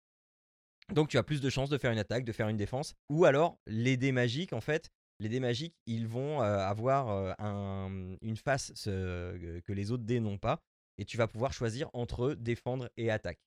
Donc, 0.93 1.09
tu 1.09 1.17
as 1.17 1.23
plus 1.23 1.41
de 1.41 1.49
chances 1.49 1.69
de 1.69 1.77
faire 1.77 1.91
une 1.91 1.99
attaque, 1.99 2.23
de 2.23 2.31
faire 2.31 2.47
une 2.47 2.57
défense. 2.57 2.95
Ou 3.09 3.25
alors, 3.25 3.59
les 3.65 3.97
dés 3.97 4.11
magiques, 4.11 4.53
en 4.53 4.61
fait, 4.61 4.89
les 5.19 5.29
dés 5.29 5.39
magiques, 5.39 5.75
ils 5.85 6.07
vont 6.07 6.41
avoir 6.41 7.35
un- 7.39 8.15
une 8.21 8.37
face 8.37 8.71
ce- 8.75 9.59
que 9.59 9.73
les 9.73 9.91
autres 9.91 10.03
dés 10.03 10.19
n'ont 10.19 10.37
pas. 10.37 10.61
Et 10.97 11.05
tu 11.05 11.17
vas 11.17 11.27
pouvoir 11.27 11.53
choisir 11.53 11.89
entre 11.93 12.33
défendre 12.33 12.89
et 12.97 13.09
attaque. 13.11 13.39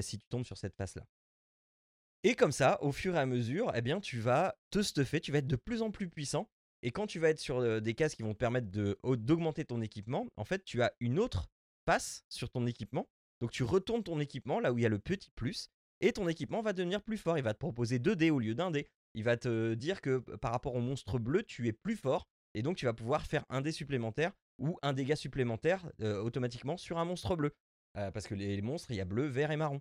Si 0.00 0.18
tu 0.18 0.26
tombes 0.28 0.44
sur 0.44 0.56
cette 0.56 0.74
face-là. 0.74 1.04
Et 2.24 2.34
comme 2.34 2.52
ça, 2.52 2.82
au 2.82 2.90
fur 2.90 3.14
et 3.14 3.18
à 3.18 3.26
mesure, 3.26 3.70
eh 3.74 3.82
bien, 3.82 4.00
tu 4.00 4.18
vas 4.18 4.56
te 4.70 4.82
stuffer, 4.82 5.20
tu 5.20 5.30
vas 5.30 5.38
être 5.38 5.46
de 5.46 5.56
plus 5.56 5.82
en 5.82 5.90
plus 5.90 6.08
puissant. 6.08 6.48
Et 6.82 6.90
quand 6.90 7.06
tu 7.06 7.18
vas 7.18 7.30
être 7.30 7.38
sur 7.40 7.80
des 7.80 7.94
cases 7.94 8.14
qui 8.14 8.22
vont 8.22 8.32
te 8.34 8.38
permettre 8.38 8.68
d'augmenter 8.70 9.64
ton 9.64 9.80
équipement, 9.80 10.26
en 10.36 10.44
fait, 10.44 10.64
tu 10.64 10.82
as 10.82 10.92
une 11.00 11.18
autre 11.18 11.48
passe 11.84 12.24
sur 12.28 12.50
ton 12.50 12.66
équipement. 12.66 13.08
Donc 13.40 13.50
tu 13.52 13.62
retournes 13.62 14.02
ton 14.02 14.18
équipement 14.20 14.58
là 14.60 14.72
où 14.72 14.78
il 14.78 14.82
y 14.82 14.86
a 14.86 14.88
le 14.88 14.98
petit 14.98 15.30
plus. 15.30 15.70
Et 16.00 16.12
ton 16.12 16.28
équipement 16.28 16.62
va 16.62 16.72
devenir 16.72 17.02
plus 17.02 17.16
fort. 17.18 17.38
Il 17.38 17.44
va 17.44 17.54
te 17.54 17.58
proposer 17.58 17.98
2 17.98 18.14
dés 18.16 18.30
au 18.30 18.38
lieu 18.38 18.54
d'un 18.54 18.70
dé. 18.70 18.88
Il 19.18 19.24
va 19.24 19.36
te 19.36 19.74
dire 19.74 20.00
que 20.00 20.18
par 20.36 20.52
rapport 20.52 20.76
au 20.76 20.80
monstre 20.80 21.18
bleu, 21.18 21.42
tu 21.42 21.66
es 21.66 21.72
plus 21.72 21.96
fort. 21.96 22.28
Et 22.54 22.62
donc 22.62 22.76
tu 22.76 22.86
vas 22.86 22.94
pouvoir 22.94 23.26
faire 23.26 23.44
un 23.48 23.60
dé 23.60 23.72
supplémentaire 23.72 24.32
ou 24.58 24.78
un 24.80 24.92
dégât 24.92 25.16
supplémentaire 25.16 25.90
automatiquement 26.00 26.76
sur 26.76 26.98
un 26.98 27.04
monstre 27.04 27.34
bleu. 27.34 27.52
Parce 27.94 28.28
que 28.28 28.36
les 28.36 28.62
monstres, 28.62 28.92
il 28.92 28.96
y 28.96 29.00
a 29.00 29.04
bleu, 29.04 29.26
vert 29.26 29.50
et 29.50 29.56
marron. 29.56 29.80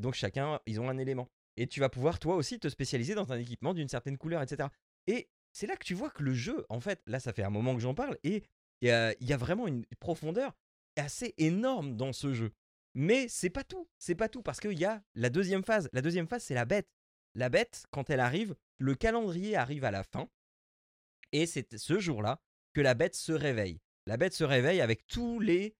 Donc 0.00 0.14
chacun, 0.14 0.58
ils 0.66 0.80
ont 0.80 0.88
un 0.88 0.98
élément. 0.98 1.28
Et 1.56 1.68
tu 1.68 1.78
vas 1.78 1.88
pouvoir 1.88 2.18
toi 2.18 2.34
aussi 2.34 2.58
te 2.58 2.68
spécialiser 2.68 3.14
dans 3.14 3.32
un 3.32 3.38
équipement 3.38 3.72
d'une 3.72 3.88
certaine 3.88 4.18
couleur, 4.18 4.42
etc. 4.42 4.68
Et 5.06 5.28
c'est 5.52 5.68
là 5.68 5.76
que 5.76 5.84
tu 5.84 5.94
vois 5.94 6.10
que 6.10 6.24
le 6.24 6.34
jeu, 6.34 6.66
en 6.70 6.80
fait, 6.80 7.00
là 7.06 7.20
ça 7.20 7.32
fait 7.32 7.44
un 7.44 7.50
moment 7.50 7.76
que 7.76 7.80
j'en 7.80 7.94
parle, 7.94 8.18
et 8.24 8.42
il 8.80 8.88
y 8.88 9.30
y 9.30 9.32
a 9.32 9.36
vraiment 9.36 9.68
une 9.68 9.86
profondeur 10.00 10.56
assez 10.96 11.34
énorme 11.38 11.96
dans 11.96 12.12
ce 12.12 12.34
jeu. 12.34 12.50
Mais 12.94 13.28
c'est 13.28 13.50
pas 13.50 13.62
tout, 13.62 13.88
c'est 13.98 14.16
pas 14.16 14.28
tout, 14.28 14.42
parce 14.42 14.58
qu'il 14.58 14.78
y 14.78 14.84
a 14.84 15.04
la 15.14 15.30
deuxième 15.30 15.62
phase. 15.62 15.88
La 15.92 16.02
deuxième 16.02 16.26
phase, 16.26 16.42
c'est 16.42 16.54
la 16.54 16.64
bête. 16.64 16.88
La 17.40 17.48
bête, 17.48 17.86
quand 17.90 18.10
elle 18.10 18.20
arrive, 18.20 18.54
le 18.76 18.94
calendrier 18.94 19.56
arrive 19.56 19.84
à 19.84 19.90
la 19.90 20.04
fin, 20.04 20.28
et 21.32 21.46
c'est 21.46 21.78
ce 21.78 21.98
jour-là 21.98 22.42
que 22.74 22.82
la 22.82 22.92
bête 22.92 23.14
se 23.14 23.32
réveille. 23.32 23.80
La 24.06 24.18
bête 24.18 24.34
se 24.34 24.44
réveille 24.44 24.82
avec 24.82 25.06
tous 25.06 25.40
les, 25.40 25.74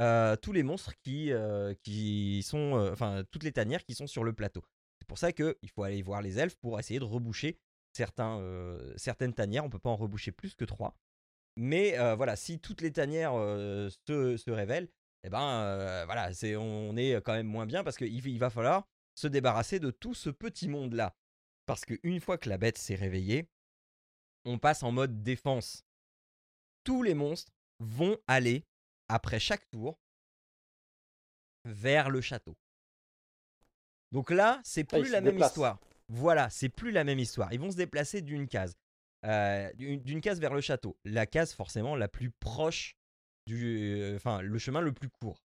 euh, 0.00 0.34
tous 0.34 0.50
les 0.50 0.64
monstres 0.64 0.92
qui, 1.04 1.30
euh, 1.30 1.72
qui 1.84 2.42
sont, 2.42 2.74
euh, 2.74 2.90
enfin, 2.90 3.22
toutes 3.30 3.44
les 3.44 3.52
tanières 3.52 3.84
qui 3.84 3.94
sont 3.94 4.08
sur 4.08 4.24
le 4.24 4.32
plateau. 4.32 4.64
C'est 4.98 5.06
pour 5.06 5.18
ça 5.18 5.30
qu'il 5.30 5.70
faut 5.72 5.84
aller 5.84 6.02
voir 6.02 6.20
les 6.20 6.40
elfes 6.40 6.56
pour 6.56 6.80
essayer 6.80 6.98
de 6.98 7.04
reboucher 7.04 7.60
certains, 7.92 8.42
certaines 8.96 9.34
tanières. 9.34 9.64
On 9.64 9.70
peut 9.70 9.78
pas 9.78 9.90
en 9.90 9.96
reboucher 9.96 10.32
plus 10.32 10.56
que 10.56 10.64
trois. 10.64 10.96
Mais 11.54 11.96
voilà, 12.16 12.34
si 12.34 12.58
toutes 12.58 12.80
les 12.80 12.90
tanières 12.90 13.34
se, 13.34 14.36
se 14.36 14.50
révèlent, 14.50 14.88
eh 15.22 15.30
ben 15.30 16.04
voilà, 16.06 16.34
c'est, 16.34 16.56
on 16.56 16.96
est 16.96 17.22
quand 17.22 17.34
même 17.34 17.46
moins 17.46 17.66
bien 17.66 17.84
parce 17.84 17.96
qu'il 17.96 18.26
il 18.26 18.38
va 18.40 18.50
falloir 18.50 18.88
se 19.14 19.26
débarrasser 19.26 19.78
de 19.80 19.90
tout 19.90 20.14
ce 20.14 20.30
petit 20.30 20.68
monde-là. 20.68 21.16
Parce 21.66 21.84
qu'une 21.84 22.20
fois 22.20 22.38
que 22.38 22.48
la 22.48 22.58
bête 22.58 22.78
s'est 22.78 22.94
réveillée, 22.94 23.48
on 24.44 24.58
passe 24.58 24.82
en 24.82 24.92
mode 24.92 25.22
défense. 25.22 25.84
Tous 26.84 27.02
les 27.02 27.14
monstres 27.14 27.52
vont 27.80 28.18
aller, 28.26 28.66
après 29.08 29.38
chaque 29.40 29.68
tour, 29.70 29.98
vers 31.64 32.10
le 32.10 32.20
château. 32.20 32.56
Donc 34.12 34.30
là, 34.30 34.60
c'est 34.64 34.92
Ah, 34.92 34.98
plus 34.98 35.10
la 35.10 35.20
même 35.20 35.38
histoire. 35.38 35.80
Voilà, 36.08 36.50
c'est 36.50 36.68
plus 36.68 36.90
la 36.90 37.04
même 37.04 37.18
histoire. 37.18 37.52
Ils 37.52 37.60
vont 37.60 37.70
se 37.70 37.76
déplacer 37.76 38.20
d'une 38.20 38.46
case. 38.46 38.76
Euh, 39.24 39.72
d'une 39.72 40.02
d'une 40.02 40.20
case 40.20 40.38
vers 40.38 40.52
le 40.52 40.60
château. 40.60 40.98
La 41.04 41.26
case 41.26 41.54
forcément 41.54 41.96
la 41.96 42.08
plus 42.08 42.30
proche 42.30 42.94
du... 43.46 44.00
euh, 44.02 44.16
Enfin, 44.16 44.42
le 44.42 44.58
chemin 44.58 44.82
le 44.82 44.92
plus 44.92 45.08
court. 45.08 45.42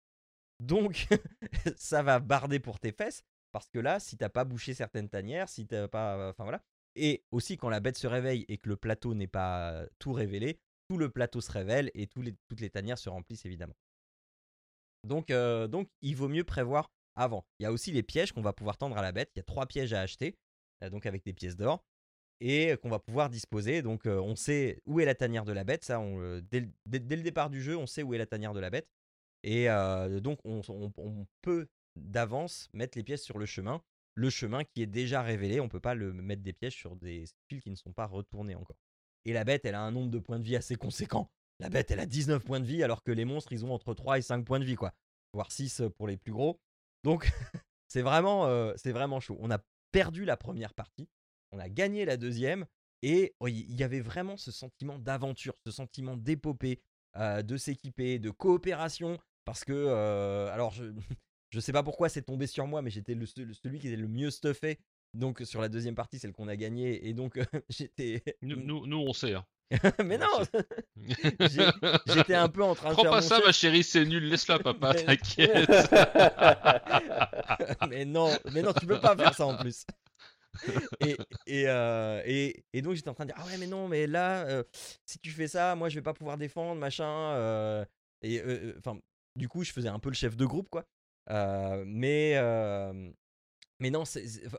Donc, 0.60 1.08
ça 1.77 2.01
va 2.01 2.19
barder 2.19 2.60
pour 2.60 2.80
tes 2.80 2.91
fesses. 2.91 3.23
Parce 3.51 3.69
que 3.69 3.79
là, 3.79 3.99
si 3.99 4.17
t'as 4.17 4.29
pas 4.29 4.45
bouché 4.45 4.73
certaines 4.73 5.10
tanières, 5.10 5.49
si 5.49 5.65
t'as 5.65 5.88
pas... 5.88 6.33
Voilà. 6.38 6.62
Et 6.95 7.23
aussi, 7.31 7.57
quand 7.57 7.69
la 7.69 7.79
bête 7.79 7.97
se 7.97 8.07
réveille 8.07 8.45
et 8.47 8.57
que 8.57 8.69
le 8.69 8.75
plateau 8.75 9.13
n'est 9.13 9.27
pas 9.27 9.86
tout 9.99 10.13
révélé, 10.13 10.60
tout 10.89 10.97
le 10.97 11.10
plateau 11.10 11.41
se 11.41 11.51
révèle 11.51 11.91
et 11.93 12.07
toutes 12.07 12.60
les 12.60 12.69
tanières 12.69 12.97
se 12.97 13.10
remplissent 13.10 13.45
évidemment. 13.45 13.75
Donc, 15.03 15.29
euh, 15.31 15.67
donc, 15.67 15.89
il 16.01 16.15
vaut 16.15 16.27
mieux 16.27 16.43
prévoir 16.43 16.91
avant. 17.15 17.45
Il 17.60 17.63
y 17.63 17.65
a 17.65 17.71
aussi 17.71 17.91
les 17.91 18.03
pièges 18.03 18.31
qu'on 18.31 18.41
va 18.41 18.53
pouvoir 18.53 18.77
tendre 18.77 18.97
à 18.97 19.01
la 19.01 19.12
bête. 19.12 19.31
Il 19.36 19.39
y 19.39 19.41
a 19.41 19.43
trois 19.43 19.65
pièges 19.65 19.93
à 19.93 20.01
acheter, 20.01 20.38
euh, 20.83 20.89
donc 20.89 21.05
avec 21.05 21.23
des 21.23 21.33
pièces 21.33 21.55
d'or, 21.55 21.83
et 22.39 22.75
qu'on 22.81 22.89
va 22.89 22.99
pouvoir 22.99 23.29
disposer. 23.29 23.81
Donc, 23.81 24.05
euh, 24.05 24.19
on 24.19 24.36
sait 24.36 24.81
où 24.86 24.99
est 24.99 25.05
la 25.05 25.15
tanière 25.15 25.45
de 25.45 25.53
la 25.53 25.63
bête. 25.63 25.88
Dès, 26.51 26.62
le- 26.62 27.21
départ 27.21 27.49
du 27.49 27.62
jeu, 27.62 27.77
on 27.77 27.88
sait 27.88 28.03
où 28.03 28.13
est 28.13 28.17
la 28.17 28.25
tanière 28.25 28.53
de 28.53 28.60
la 28.60 28.69
bête. 28.69 28.89
Et 29.43 29.69
euh, 29.69 30.19
donc, 30.19 30.39
on, 30.45 30.62
on- 30.67 30.93
on 30.97 31.27
peut 31.41 31.67
d'avance 31.97 32.69
mettre 32.73 32.97
les 32.97 33.03
pièces 33.03 33.23
sur 33.23 33.38
le 33.38 33.45
chemin. 33.45 33.81
Le 34.15 34.29
chemin 34.29 34.63
qui 34.63 34.81
est 34.81 34.88
déjà 34.88 35.21
révélé, 35.21 35.60
on 35.60 35.69
peut 35.69 35.79
pas 35.79 35.93
le 35.93 36.12
mettre 36.13 36.41
des 36.41 36.53
pièges 36.53 36.75
sur 36.75 36.95
des 36.95 37.25
fils 37.47 37.62
qui 37.62 37.69
ne 37.69 37.75
sont 37.75 37.93
pas 37.93 38.07
retournés 38.07 38.55
encore. 38.55 38.77
Et 39.25 39.33
la 39.33 39.43
bête, 39.43 39.65
elle 39.65 39.75
a 39.75 39.81
un 39.81 39.91
nombre 39.91 40.10
de 40.10 40.19
points 40.19 40.39
de 40.39 40.43
vie 40.43 40.55
assez 40.55 40.75
conséquent. 40.75 41.29
La 41.60 41.69
bête, 41.69 41.91
elle 41.91 41.99
a 41.99 42.05
19 42.05 42.43
points 42.43 42.60
de 42.60 42.65
vie, 42.65 42.83
alors 42.83 43.03
que 43.03 43.12
les 43.12 43.25
monstres, 43.25 43.51
ils 43.51 43.65
ont 43.65 43.73
entre 43.73 43.93
3 43.93 44.19
et 44.19 44.21
5 44.21 44.45
points 44.45 44.60
de 44.60 44.65
vie, 44.65 44.75
quoi. 44.75 44.93
Voire 45.33 45.51
6 45.51 45.83
pour 45.97 46.07
les 46.07 46.17
plus 46.17 46.31
gros. 46.31 46.60
Donc, 47.03 47.31
c'est 47.88 48.01
vraiment, 48.01 48.45
euh, 48.45 48.73
vraiment 48.86 49.19
chaud. 49.19 49.38
On 49.39 49.51
a 49.51 49.60
perdu 49.91 50.25
la 50.25 50.38
première 50.38 50.73
partie, 50.73 51.10
on 51.51 51.60
a 51.60 51.69
gagné 51.69 52.05
la 52.05 52.17
deuxième, 52.17 52.65
et 53.01 53.36
oh, 53.39 53.47
il 53.47 53.75
y 53.75 53.83
avait 53.83 54.01
vraiment 54.01 54.38
ce 54.38 54.51
sentiment 54.51 54.97
d'aventure, 54.99 55.55
ce 55.65 55.71
sentiment 55.71 56.17
d'épopée, 56.17 56.81
euh, 57.17 57.41
de 57.41 57.57
s'équiper, 57.57 58.19
de 58.19 58.29
coopération, 58.29 59.17
parce 59.45 59.63
que, 59.63 59.73
euh, 59.73 60.51
alors, 60.53 60.71
je, 60.71 60.86
je 61.49 61.60
sais 61.60 61.71
pas 61.73 61.83
pourquoi 61.83 62.10
c'est 62.10 62.21
tombé 62.23 62.47
sur 62.47 62.67
moi, 62.67 62.81
mais 62.81 62.89
j'étais 62.89 63.15
le, 63.15 63.25
celui 63.25 63.79
qui 63.79 63.88
était 63.88 63.95
le 63.97 64.07
mieux 64.07 64.29
stuffé. 64.31 64.79
Donc 65.13 65.41
sur 65.45 65.62
la 65.62 65.69
deuxième 65.69 65.95
partie, 65.95 66.19
celle 66.19 66.33
qu'on 66.33 66.47
a 66.49 66.55
gagnée, 66.55 67.07
et 67.07 67.13
donc 67.13 67.39
j'étais. 67.69 68.23
Nous, 68.41 68.57
nous, 68.57 68.86
nous, 68.86 68.97
on 68.97 69.13
sait. 69.13 69.33
Hein. 69.33 69.45
mais 70.05 70.17
non, 70.17 70.27
j'étais 72.07 72.36
un 72.36 72.47
peu 72.49 72.63
en 72.63 72.73
train 72.75 72.89
de 72.89 72.93
Prends 72.93 73.03
faire 73.03 73.12
pas 73.12 73.21
mon 73.21 73.27
ça, 73.27 73.36
chef. 73.38 73.45
ma 73.45 73.51
chérie, 73.51 73.83
c'est 73.83 74.05
nul. 74.05 74.23
Laisse-la, 74.29 74.60
papa, 74.60 74.93
Mais- 74.93 75.03
t'inquiète. 75.05 75.69
mais 77.89 78.05
non, 78.05 78.31
mais 78.53 78.62
non, 78.62 78.73
tu 78.73 78.86
peux 78.86 78.99
pas 78.99 79.15
faire 79.15 79.33
ça 79.33 79.45
en 79.45 79.57
plus. 79.57 79.86
Et, 81.01 81.15
et, 81.45 81.67
euh, 81.67 82.21
et, 82.25 82.65
et 82.73 82.81
donc 82.81 82.95
j'étais 82.95 83.10
en 83.10 83.13
train 83.13 83.25
de 83.25 83.31
dire 83.31 83.39
ah 83.39 83.45
ouais 83.45 83.60
mais 83.60 83.67
non 83.67 83.88
mais 83.88 84.07
là 84.07 84.43
euh, 84.47 84.63
si 85.05 85.19
tu 85.19 85.29
fais 85.29 85.47
ça 85.47 85.75
moi 85.75 85.88
je 85.88 85.93
vais 85.95 86.01
pas 86.01 86.15
pouvoir 86.15 86.36
défendre 86.36 86.79
machin 86.81 87.05
euh, 87.36 87.86
et 88.23 88.41
enfin 88.79 88.97
du 89.36 89.47
coup 89.47 89.63
je 89.63 89.71
faisais 89.71 89.88
un 89.89 89.99
peu 89.99 90.10
le 90.10 90.15
chef 90.15 90.36
de 90.36 90.45
groupe 90.47 90.67
quoi 90.69 90.83
mais 91.29 92.35
mais 93.79 93.89
non 93.89 94.03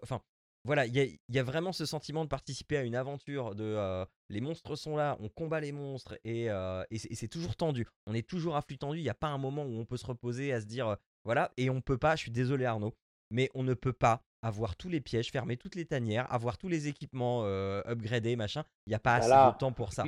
enfin 0.03 0.23
voilà 0.65 0.87
il 0.87 1.19
y 1.29 1.39
a, 1.39 1.43
vraiment 1.43 1.73
ce 1.73 1.87
sentiment 1.87 2.25
de 2.25 2.29
participer 2.29 2.77
à 2.77 2.83
une 2.83 2.95
aventure 2.95 3.55
de 3.55 4.05
les 4.29 4.41
monstres 4.41 4.77
sont 4.77 4.97
là 4.97 5.17
on 5.21 5.29
combat 5.29 5.61
les 5.61 5.73
monstres 5.73 6.19
et, 6.25 6.47
et 6.91 6.99
c'est 6.99 7.29
toujours 7.29 7.57
tendu. 7.57 7.87
On 8.07 8.15
est 8.15 8.29
toujours 8.29 8.57
à 8.57 8.63
flux 8.63 8.79
tendu 8.79 8.99
il 8.99 9.03
n'y 9.03 9.09
a 9.09 9.15
pas 9.15 9.29
un 9.29 9.39
moment 9.39 9.65
où 9.65 9.79
on 9.79 9.85
peut 9.85 9.97
se 9.97 10.07
reposer 10.07 10.53
à 10.53 10.61
se 10.61 10.67
dire 10.67 10.97
voilà 11.25 11.53
et 11.57 11.71
on 11.71 11.81
peut 11.81 11.99
pas 11.99 12.17
je 12.17 12.23
suis 12.23 12.31
désolé 12.31 12.65
Arnaud 12.65 12.95
mais 13.31 13.51
on 13.55 13.63
ne 13.63 13.75
peut 13.75 13.93
pas 13.93 14.23
avoir 14.43 14.77
tous 14.77 14.89
les 14.89 15.01
pièges, 15.01 15.31
fermer 15.31 15.57
toutes 15.57 15.75
les 15.75 15.85
tanières, 15.85 16.33
avoir 16.33 16.59
tous 16.59 16.69
les 16.69 16.87
équipements 16.89 17.43
euh, 17.45 17.83
upgradés, 17.87 18.37
machin. 18.37 18.65
Il 18.87 18.91
n'y 18.91 18.95
a 18.95 18.99
pas 19.01 19.17
assez 19.17 19.27
Voilà. 19.29 19.53
de 19.53 19.59
temps 19.59 19.73
pour 19.73 19.93
ça. 19.93 20.05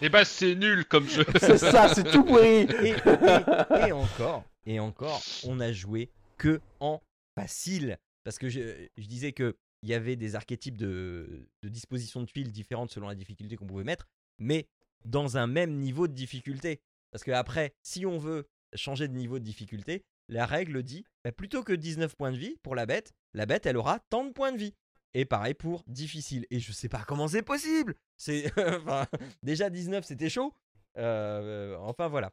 Eh 0.00 0.08
ben, 0.08 0.24
c'est 0.24 0.54
nul 0.54 0.84
comme 0.86 1.06
jeu. 1.08 1.24
c'est 1.40 1.58
ça, 1.58 1.92
c'est 1.94 2.04
tout 2.10 2.24
pourri. 2.24 2.46
et, 2.46 2.66
et- 2.88 3.88
et 3.88 3.92
encore, 3.92 4.44
et 4.66 4.80
encore, 4.80 5.20
on 5.44 5.60
a 5.60 5.72
joué 5.72 6.10
que 6.38 6.60
en 6.80 7.00
facile. 7.38 7.98
Parce 8.24 8.38
que 8.38 8.48
je, 8.48 8.86
je 8.96 9.06
disais 9.06 9.32
que 9.32 9.56
il 9.82 9.88
y 9.88 9.94
avait 9.94 10.16
des 10.16 10.34
archétypes 10.34 10.76
de, 10.76 11.48
de 11.62 11.68
disposition 11.68 12.20
de 12.20 12.26
tuiles 12.26 12.52
différentes 12.52 12.90
selon 12.90 13.08
la 13.08 13.14
difficulté 13.14 13.56
qu'on 13.56 13.66
pouvait 13.66 13.84
mettre, 13.84 14.06
mais 14.38 14.66
dans 15.06 15.38
un 15.38 15.46
même 15.46 15.76
niveau 15.78 16.06
de 16.06 16.12
difficulté. 16.12 16.80
Parce 17.12 17.24
que 17.24 17.30
après, 17.30 17.72
si 17.82 18.04
on 18.04 18.18
veut 18.18 18.46
changer 18.74 19.08
de 19.08 19.14
niveau 19.14 19.38
de 19.38 19.44
difficulté, 19.44 20.04
la 20.30 20.46
règle 20.46 20.82
dit 20.82 21.04
bah, 21.24 21.32
plutôt 21.32 21.62
que 21.62 21.72
19 21.72 22.16
points 22.16 22.32
de 22.32 22.36
vie 22.38 22.56
pour 22.62 22.74
la 22.74 22.86
bête, 22.86 23.12
la 23.34 23.46
bête 23.46 23.66
elle 23.66 23.76
aura 23.76 23.98
tant 24.08 24.24
de 24.24 24.30
points 24.32 24.52
de 24.52 24.58
vie. 24.58 24.74
Et 25.12 25.24
pareil 25.24 25.54
pour 25.54 25.82
difficile. 25.88 26.46
Et 26.50 26.60
je 26.60 26.70
sais 26.72 26.88
pas 26.88 27.02
comment 27.06 27.26
c'est 27.28 27.42
possible. 27.42 27.96
C'est 28.16 28.46
enfin, 28.58 29.06
déjà 29.42 29.68
19 29.68 30.04
c'était 30.04 30.30
chaud. 30.30 30.54
Euh, 30.96 31.76
enfin 31.78 32.08
voilà. 32.08 32.30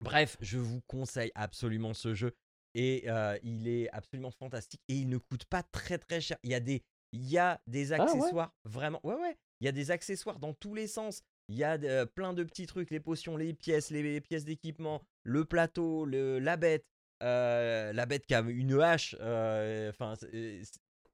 Bref, 0.00 0.36
je 0.40 0.58
vous 0.58 0.80
conseille 0.82 1.30
absolument 1.34 1.94
ce 1.94 2.14
jeu 2.14 2.34
et 2.74 3.04
euh, 3.06 3.38
il 3.42 3.68
est 3.68 3.88
absolument 3.90 4.32
fantastique 4.32 4.82
et 4.88 4.94
il 4.94 5.08
ne 5.08 5.18
coûte 5.18 5.44
pas 5.44 5.62
très 5.62 5.98
très 5.98 6.20
cher. 6.20 6.36
Il 6.42 6.50
y 6.50 6.54
a 6.54 6.60
des 6.60 6.82
il 7.12 7.24
y 7.30 7.38
a 7.38 7.60
des 7.68 7.92
Ah 7.92 7.98
ouais? 7.98 8.10
accessoires 8.10 8.52
vraiment 8.64 9.00
ouais 9.04 9.14
ouais, 9.14 9.36
il 9.60 9.66
y 9.66 9.68
a 9.68 9.72
des 9.72 9.92
accessoires 9.92 10.40
dans 10.40 10.52
tous 10.52 10.74
les 10.74 10.88
sens. 10.88 11.22
Il 11.48 11.56
y 11.56 11.62
a 11.62 11.74
euh, 11.74 12.06
plein 12.06 12.32
de 12.32 12.42
petits 12.42 12.66
trucs, 12.66 12.90
les 12.90 13.00
potions, 13.00 13.36
les 13.36 13.52
pièces, 13.54 13.90
les 13.90 14.20
pièces 14.20 14.44
d'équipement, 14.44 15.02
le 15.22 15.44
plateau, 15.44 16.06
le, 16.06 16.38
la 16.38 16.56
bête, 16.56 16.86
euh, 17.24 17.92
la 17.92 18.06
bête 18.06 18.26
qui 18.26 18.34
a 18.34 18.40
une 18.40 18.80
hache. 18.80 19.16
euh, 19.20 19.90
Enfin, 19.90 20.14
c'est- 20.16 20.62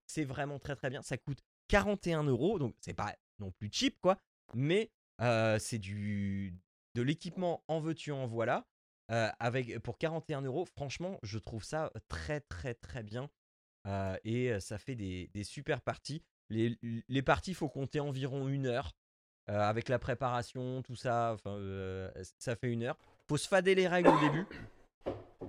c'est 0.06 0.24
vraiment 0.24 0.58
très 0.58 0.76
très 0.76 0.90
bien. 0.90 1.02
Ça 1.02 1.16
coûte 1.16 1.38
41 1.68 2.24
euros, 2.24 2.58
donc 2.58 2.74
c'est 2.80 2.94
pas 2.94 3.14
non 3.38 3.50
plus 3.52 3.70
cheap 3.72 3.96
quoi, 4.00 4.18
mais 4.54 4.90
euh, 5.22 5.58
c'est 5.58 5.78
du 5.78 6.54
de 6.96 7.02
l'équipement 7.02 7.62
en 7.68 7.80
veux-tu 7.80 8.10
en 8.12 8.26
voilà. 8.26 8.66
Euh, 9.12 9.28
avec 9.40 9.78
pour 9.80 9.98
41 9.98 10.42
euros, 10.42 10.64
franchement, 10.66 11.18
je 11.22 11.38
trouve 11.38 11.64
ça 11.64 11.90
très 12.08 12.40
très 12.40 12.74
très 12.74 13.02
bien 13.02 13.30
Euh, 13.86 14.16
et 14.24 14.52
euh, 14.52 14.60
ça 14.60 14.78
fait 14.78 14.94
des, 14.94 15.30
super 15.44 15.80
parties. 15.80 16.22
Les, 16.50 16.78
les 17.08 17.22
parties, 17.22 17.54
faut 17.54 17.68
compter 17.70 17.98
environ 18.00 18.46
une 18.48 18.66
heure 18.66 18.92
euh, 19.48 19.58
avec 19.58 19.88
la 19.88 19.98
préparation, 19.98 20.82
tout 20.82 20.96
ça. 20.96 21.36
Euh, 21.46 22.10
ça 22.38 22.56
fait 22.56 22.70
une 22.70 22.82
heure. 22.82 22.98
Faut 23.26 23.38
se 23.38 23.48
fader 23.48 23.74
les 23.74 23.88
règles 23.88 24.08
au 24.10 24.20
début 24.20 24.46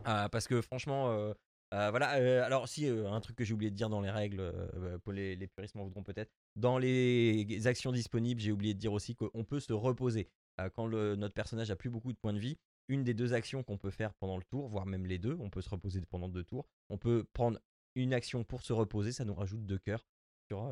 euh, 0.08 0.30
parce 0.30 0.48
que 0.48 0.62
franchement, 0.62 1.12
euh, 1.12 1.34
euh, 1.74 1.90
voilà. 1.90 2.16
euh, 2.16 2.44
alors 2.44 2.68
si 2.68 2.88
un 2.88 3.20
truc 3.22 3.38
que 3.38 3.46
j'ai 3.46 3.54
oublié 3.54 3.72
de 3.72 3.76
dire 3.76 3.90
dans 3.90 4.02
les 4.02 4.10
règles, 4.10 4.40
euh, 4.42 4.98
pour 5.00 5.14
les, 5.14 5.38
puristes 5.48 5.76
m'en 5.76 5.84
voudront 5.84 6.04
peut-être. 6.04 6.32
Dans 6.56 6.78
les 6.78 7.68
actions 7.68 7.92
disponibles, 7.92 8.42
j'ai 8.42 8.52
oublié 8.52 8.74
de 8.74 8.80
dire 8.80 8.94
aussi 8.94 9.16
qu'on 9.16 9.44
peut 9.44 9.60
se 9.60 9.74
reposer 9.74 10.30
quand 10.76 10.88
notre 10.90 11.34
personnage 11.34 11.72
a 11.72 11.76
plus 11.76 11.90
beaucoup 11.90 12.12
de 12.12 12.18
points 12.18 12.34
de 12.34 12.40
vie. 12.40 12.58
Une 12.88 13.04
des 13.04 13.14
deux 13.14 13.34
actions 13.34 13.64
qu'on 13.64 13.78
peut 13.78 13.90
faire 13.90 14.14
pendant 14.16 14.38
le 14.38 14.44
tour, 14.44 14.68
voire 14.68 14.86
même 14.86 15.06
les 15.06 15.18
deux, 15.18 15.38
on 15.40 15.50
peut 15.50 15.62
se 15.62 15.70
reposer 15.70 16.02
pendant 16.10 16.28
deux 16.28 16.44
tours. 16.44 16.68
On 16.90 16.98
peut 16.98 17.26
prendre 17.34 17.58
une 17.96 18.14
action 18.14 18.44
pour 18.44 18.62
se 18.62 18.74
reposer, 18.74 19.12
ça 19.12 19.24
nous 19.24 19.34
rajoute 19.34 19.66
deux 19.66 19.80
cœurs 19.80 20.06
sur, 20.50 20.72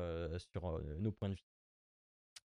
sur 0.54 0.82
nos 1.00 1.12
points 1.12 1.30
de 1.30 1.36
vie. 1.36 1.49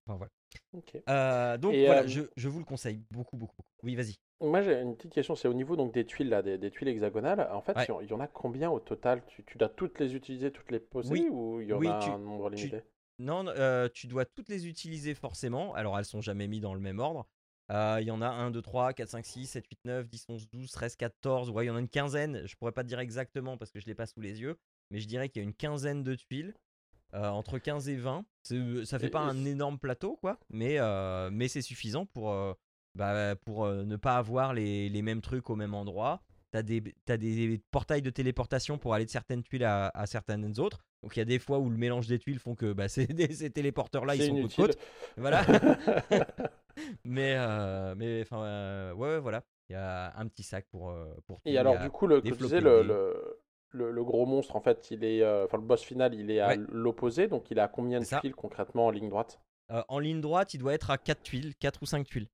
Enfin 0.07 0.17
voilà. 0.17 0.31
Ok. 0.73 1.01
Euh, 1.09 1.59
donc 1.59 1.75
Et, 1.75 1.87
voilà, 1.87 2.03
euh, 2.03 2.09
je, 2.09 2.23
je 2.37 2.49
vous 2.49 2.59
le 2.59 2.65
conseille 2.65 3.03
beaucoup, 3.11 3.37
beaucoup. 3.37 3.57
beaucoup. 3.57 3.69
Oui, 3.83 3.95
vas-y. 3.95 4.17
Moi, 4.41 4.63
j'ai 4.63 4.81
une 4.81 4.97
petite 4.97 5.13
question. 5.13 5.37
C'est 5.37 5.47
au 5.49 5.55
niveau 5.55 5.77
donc 5.77 5.95
des 5.95 6.05
tuiles 6.05 6.29
là, 6.29 6.43
des, 6.43 6.59
des 6.59 6.71
tuiles 6.71 6.89
hexagonales. 6.89 7.49
En 7.53 7.63
fait, 7.63 7.77
Ouais. 7.77 7.87
il 8.03 8.09
y 8.11 8.13
en 8.13 8.21
a 8.21 8.27
combien 8.27 8.71
au 8.71 8.81
total? 8.81 9.23
Tu, 9.29 9.45
tu 9.45 9.57
dois 9.59 9.69
toutes 9.69 9.99
les 10.01 10.15
utiliser, 10.17 10.51
toutes 10.51 10.71
les 10.73 10.81
poser, 10.81 11.13
Oui. 11.13 11.29
ou 11.31 11.61
il 11.61 11.69
y 11.69 11.73
en 11.73 11.79
Oui, 11.79 11.87
a 11.89 11.99
tu- 12.01 12.11
un 12.11 12.19
nombre 12.19 12.51
tu- 12.51 12.57
limité? 12.57 12.83
Non, 13.19 13.47
euh, 13.47 13.89
tu 13.95 14.09
dois 14.09 14.25
toutes 14.25 14.49
les 14.49 14.67
utiliser 14.67 15.15
forcément. 15.15 15.75
Alors, 15.75 15.97
elles 15.99 16.05
sont 16.05 16.21
jamais 16.21 16.49
mises 16.49 16.63
dans 16.63 16.75
le 16.75 16.81
même 16.81 16.99
ordre. 16.99 17.27
Euh, 17.71 17.99
Il 18.01 18.07
y 18.07 18.11
en 18.11 18.21
a 18.21 18.27
1, 18.29 18.51
2, 18.51 18.61
3, 18.61 18.93
4, 18.93 19.09
5, 19.11 19.25
6, 19.25 19.47
7, 19.47 19.65
8, 19.71 19.79
9, 19.85 20.09
10, 20.09 20.25
11, 20.29 20.49
12, 20.51 20.73
13, 20.73 20.97
14. 20.97 21.51
Ouais, 21.51 21.65
il 21.65 21.69
y 21.69 21.71
en 21.71 21.77
a 21.77 21.81
une 21.81 21.89
quinzaine. 21.89 22.45
Je 22.45 22.57
pourrais 22.57 22.73
pas 22.73 22.83
te 22.83 22.89
dire 22.89 22.99
exactement 22.99 23.57
parce 23.57 23.71
que 23.71 23.79
je 23.79 23.87
l'ai 23.87 23.95
pas 23.95 24.07
sous 24.07 24.21
les 24.21 24.41
yeux. 24.41 24.59
Mais 24.91 24.99
je 24.99 25.07
dirais 25.07 25.29
qu'il 25.29 25.41
y 25.41 25.45
a 25.45 25.49
une 25.49 25.55
quinzaine 25.55 26.03
de 26.03 26.17
tuiles. 26.17 26.53
Euh, 27.15 27.29
entre 27.29 27.59
15 27.59 27.89
et 27.89 27.97
20. 27.97 28.25
C'est- 28.43 28.85
Ça 28.85 28.99
fait 28.99 29.09
pas 29.11 29.21
un 29.21 29.45
énorme 29.45 29.79
plateau, 29.79 30.17
quoi. 30.17 30.39
Mais, 30.51 30.77
euh, 30.79 31.31
mais 31.33 31.49
c'est 31.49 31.63
suffisant 31.63 32.07
pour, 32.07 32.33
euh, 32.33 32.55
bah, 32.95 33.37
pour 33.37 33.65
euh, 33.65 33.85
ne 33.85 33.97
pas 33.97 34.17
avoir 34.17 34.53
les, 34.55 34.89
les 34.89 35.03
mêmes 35.03 35.21
trucs 35.21 35.49
au 35.51 35.57
même 35.57 35.75
endroit. 35.75 36.23
T'as 36.51 36.63
des, 36.63 36.83
des 36.83 37.61
portails 37.71 38.03
de 38.03 38.11
téléportation 38.11 38.77
pour 38.77 38.93
aller 38.93 39.07
de 39.07 39.11
certaines 39.11 39.43
tuiles 39.43 39.65
à, 39.65 39.89
à 39.95 40.05
certaines 40.07 40.59
autres. 40.61 40.85
Donc 41.03 41.17
il 41.17 41.19
y 41.19 41.23
a 41.23 41.25
des 41.25 41.39
fois 41.39 41.59
où 41.59 41.71
le 41.71 41.79
mélange 41.79 42.07
des 42.09 42.19
tuiles 42.19 42.39
font 42.39 42.55
que 42.55 42.73
bah, 42.75 42.89
ces, 42.89 43.07
des- 43.07 43.33
ces 43.33 43.51
téléporteurs-là, 43.51 44.17
ils 44.17 44.27
sont 44.27 44.37
inutile. 44.37 44.57
côte-côte. 44.67 44.79
Voilà. 45.17 45.43
mais 47.05 47.35
euh, 47.39 47.95
mais 47.97 48.23
enfin 48.23 48.43
euh, 48.45 48.93
ouais, 48.95 49.09
ouais, 49.15 49.21
voilà. 49.21 49.43
Il 49.69 49.73
y 49.73 49.77
a 49.77 50.13
un 50.19 50.27
petit 50.27 50.43
sac 50.43 50.67
pour 50.71 50.91
euh, 50.91 51.07
pour 51.27 51.37
tout. 51.41 51.49
Et 51.49 51.57
alors, 51.57 51.77
a- 51.77 51.85
du 51.85 51.91
coup, 51.91 52.07
le, 52.07 52.21
que 52.21 52.29
tu 52.29 52.35
floppy 52.35 52.43
disais, 52.45 52.61
le, 52.61 52.83
le, 52.83 53.39
le- 53.73 53.91
le 53.91 54.05
gros 54.05 54.27
monstre, 54.27 54.57
en 54.57 54.61
fait, 54.61 54.91
il 54.91 55.05
est, 55.05 55.23
euh, 55.23 55.45
enfin, 55.47 55.57
le 55.59 55.65
boss 55.65 55.83
final, 55.83 56.15
il 56.15 56.31
est 56.31 56.41
à 56.41 56.49
Ouais. 56.49 56.59
l'opposé, 56.71 57.27
donc 57.29 57.51
il 57.51 57.59
est 57.59 57.63
à 57.63 57.69
combien 57.69 58.01
de 58.01 58.05
tuiles 58.05 58.35
concrètement 58.35 58.87
en 58.87 58.91
ligne 58.91 59.09
droite? 59.09 59.41
Euh, 59.71 59.83
en 59.89 59.99
ligne 59.99 60.21
droite, 60.21 60.55
il 60.55 60.59
doit 60.59 60.75
être 60.75 60.91
à 60.91 60.99
4 60.99 61.23
tuiles, 61.23 61.55
4 61.57 61.83
ou 61.83 61.87
5 61.87 62.07
tuiles. 62.07 62.29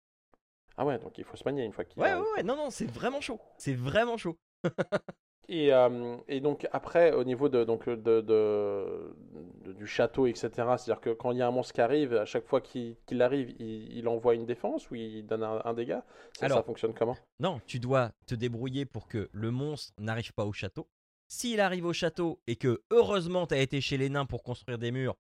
Ah 0.78 0.86
ouais, 0.86 0.98
donc 1.00 1.18
il 1.18 1.24
faut 1.24 1.38
se 1.38 1.44
manier 1.46 1.64
une 1.64 1.72
fois 1.74 1.86
qu'il 1.86 2.02
Ouais, 2.02 2.10
a- 2.10 2.20
ouais, 2.20 2.28
ouais, 2.38 2.44
non, 2.44 2.56
non, 2.56 2.70
c'est 2.70 2.90
vraiment 2.90 3.22
chaud. 3.22 3.40
C'est 3.58 3.74
vraiment 3.76 4.18
chaud. 4.18 4.38
Et, 5.48 5.72
euh, 5.72 6.18
et 6.28 6.40
donc 6.42 6.68
après, 6.72 7.12
au 7.12 7.24
niveau 7.24 7.50
de, 7.50 7.64
donc, 7.64 7.88
de, 7.88 7.96
de- 7.96 9.16
de- 9.64 9.74
du 9.74 9.86
château, 9.86 10.26
etc., 10.26 10.50
c'est-à-dire 10.50 11.00
que 11.00 11.12
quand 11.12 11.32
il 11.34 11.38
y 11.38 11.42
a 11.44 11.48
un 11.48 11.52
monstre 11.52 11.72
qui 11.76 11.82
arrive, 11.82 12.16
à 12.16 12.26
chaque 12.26 12.48
fois 12.48 12.62
qu'il 12.62 12.98
arrive, 13.22 13.52
il, 13.60 13.96
il 13.96 14.08
envoie 14.08 14.34
une 14.34 14.48
défense 14.48 14.90
ou 14.90 14.96
il 14.96 15.24
donne 15.28 15.44
un, 15.44 15.62
un 15.64 15.74
dégât? 15.76 16.04
Ça, 16.40 16.48
Alors- 16.48 16.58
ça 16.58 16.64
fonctionne 16.64 16.96
comment? 16.96 17.16
Non, 17.40 17.62
tu 17.68 17.80
dois 17.80 18.10
te 18.26 18.34
débrouiller 18.34 18.86
pour 18.88 19.08
que 19.08 19.30
le 19.34 19.52
monstre 19.52 19.94
n'arrive 20.00 20.34
pas 20.34 20.46
au 20.46 20.52
château. 20.54 20.88
S'il 21.28 21.60
arrive 21.60 21.86
au 21.86 21.94
château 21.94 22.42
et 22.48 22.56
que 22.56 22.84
heureusement 22.92 23.48
tu 23.48 23.54
as 23.56 23.60
été 23.62 23.82
chez 23.82 23.98
les 23.98 24.10
nains 24.10 24.26
pour 24.26 24.44
construire 24.44 24.78
des 24.78 24.92
murs, 24.92 25.16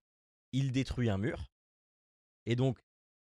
il 0.51 0.71
détruit 0.71 1.09
un 1.09 1.17
mur. 1.17 1.51
Et 2.45 2.55
donc, 2.55 2.79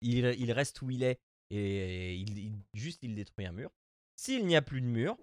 il, 0.01 0.25
il 0.37 0.51
reste 0.51 0.81
où 0.81 0.89
il 0.91 1.03
est 1.03 1.19
et 1.51 2.15
il, 2.15 2.37
il- 2.37 2.59
juste 2.73 3.01
il 3.03 3.15
détruit 3.15 3.45
un 3.45 3.51
mur. 3.53 3.71
S'il 4.15 4.45
n'y 4.45 4.55
a 4.55 4.61
plus 4.61 4.81
de 4.81 4.87
mur 4.87 5.17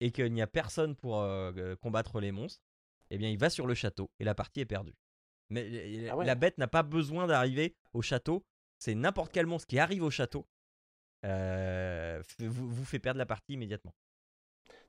et 0.00 0.10
qu'il 0.10 0.32
n'y 0.32 0.42
a 0.42 0.46
personne 0.46 0.94
pour 0.96 1.20
euh, 1.20 1.76
combattre 1.76 2.20
les 2.20 2.32
monstres, 2.32 2.62
eh 3.10 3.18
bien 3.18 3.30
il 3.30 3.38
va 3.38 3.50
sur 3.50 3.66
le 3.66 3.74
château 3.74 4.10
et 4.18 4.24
la 4.24 4.34
partie 4.34 4.60
est 4.60 4.66
perdue. 4.66 4.94
Mais 5.50 6.08
Ah 6.10 6.16
ouais. 6.16 6.24
la 6.24 6.34
bête 6.34 6.58
n'a 6.58 6.66
pas 6.66 6.82
besoin 6.82 7.26
d'arriver 7.26 7.76
au 7.92 8.02
château. 8.02 8.44
C'est 8.78 8.94
n'importe 8.94 9.32
quel 9.32 9.46
monstre 9.46 9.68
qui 9.68 9.78
arrive 9.78 10.02
au 10.02 10.10
château 10.10 10.46
euh, 11.24 12.22
vous 12.40 12.84
fait 12.84 12.98
perdre 12.98 13.18
la 13.18 13.26
partie 13.26 13.52
immédiatement. 13.54 13.94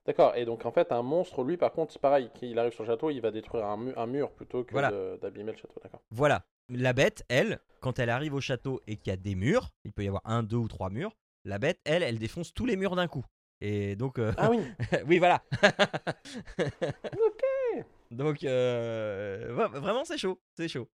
D'accord, 0.08 0.34
et 0.36 0.46
donc 0.46 0.64
en 0.64 0.72
fait, 0.72 0.90
un 0.90 1.02
monstre, 1.02 1.44
lui, 1.44 1.58
par 1.58 1.70
contre, 1.70 1.92
c'est 1.92 2.00
pareil, 2.00 2.30
qu'il 2.34 2.58
arrive 2.58 2.72
sur 2.72 2.82
le 2.82 2.88
château, 2.88 3.10
il 3.10 3.20
va 3.20 3.30
détruire 3.30 3.66
un, 3.66 3.76
mu- 3.76 3.92
un 3.94 4.06
mur 4.06 4.30
plutôt 4.32 4.64
que 4.64 4.72
Voilà. 4.72 4.90
d'abîmer 5.18 5.52
le 5.52 5.58
château, 5.58 5.78
d'accord. 5.82 6.00
Voilà. 6.10 6.46
La 6.70 6.94
bête, 6.94 7.24
elle, 7.28 7.60
quand 7.80 7.98
elle 7.98 8.08
arrive 8.08 8.32
au 8.32 8.40
château 8.40 8.80
et 8.86 8.96
qu'il 8.96 9.10
y 9.10 9.12
a 9.12 9.18
des 9.18 9.34
murs, 9.34 9.68
il 9.84 9.92
peut 9.92 10.02
y 10.02 10.08
avoir 10.08 10.22
un, 10.24 10.42
deux 10.42 10.56
ou 10.56 10.66
trois 10.66 10.88
murs, 10.88 11.14
la 11.44 11.58
bête, 11.58 11.78
elle, 11.84 12.02
elle 12.02 12.18
défonce 12.18 12.54
tous 12.54 12.64
les 12.64 12.76
murs 12.76 12.96
d'un 12.96 13.06
coup. 13.06 13.22
Et 13.60 13.96
donc, 13.96 14.18
euh, 14.18 14.32
Ah 14.38 14.48
oui, 14.50 14.60
oui, 15.06 15.18
voilà. 15.18 15.42
ok. 16.58 17.84
Donc, 18.10 18.44
euh, 18.44 19.54
ouais, 19.54 19.78
vraiment, 19.78 20.06
c'est 20.06 20.16
chaud. 20.16 20.40
C'est 20.56 20.68
chaud. 20.68 20.88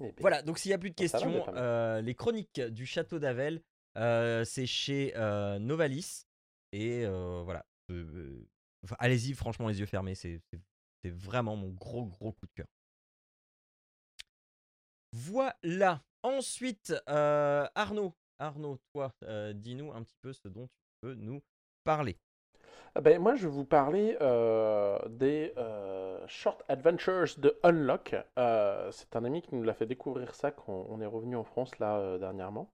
Eh 0.00 0.14
Voilà, 0.20 0.42
donc 0.42 0.58
s'il 0.58 0.70
n'y 0.70 0.74
a 0.74 0.78
plus 0.78 0.90
de 0.90 0.94
questions, 0.94 1.44
euh, 1.56 2.00
les 2.00 2.14
chroniques 2.14 2.60
du 2.60 2.86
château 2.86 3.18
d'Avel, 3.18 3.62
c'est 3.94 4.66
chez 4.66 5.12
Novalis. 5.60 6.26
Et 6.72 7.06
voilà. 7.06 7.64
Allez-y, 8.98 9.34
franchement, 9.34 9.68
les 9.68 9.80
yeux 9.80 9.86
fermés. 9.86 10.14
C'est 10.14 10.40
vraiment 11.04 11.56
mon 11.56 11.70
gros, 11.70 12.06
gros 12.06 12.32
coup 12.32 12.46
de 12.46 12.52
cœur. 12.54 12.66
Voilà. 15.12 16.02
Ensuite, 16.22 16.94
Arnaud. 17.06 18.14
Arnaud, 18.38 18.78
toi, 18.92 19.12
dis-nous 19.54 19.92
un 19.92 20.02
petit 20.02 20.16
peu 20.22 20.32
ce 20.32 20.48
dont 20.48 20.66
tu 20.66 20.72
peux 21.00 21.14
nous 21.14 21.42
parler. 21.84 22.16
Ah 22.94 23.00
ben, 23.00 23.20
moi, 23.20 23.34
je 23.36 23.48
vais 23.48 23.52
vous 23.52 23.64
parler 23.64 24.16
des 25.10 25.52
Short 26.26 26.62
Adventures 26.68 27.38
de 27.38 27.58
Unlock. 27.62 28.16
C'est 28.36 29.16
un 29.16 29.24
ami 29.24 29.42
qui 29.42 29.54
nous 29.54 29.62
l'a 29.62 29.74
fait 29.74 29.86
découvrir 29.86 30.34
ça 30.34 30.50
quand 30.50 30.86
on 30.88 31.00
est 31.00 31.06
revenu 31.06 31.36
en 31.36 31.44
France 31.44 31.78
là 31.78 32.18
dernièrement. 32.18 32.70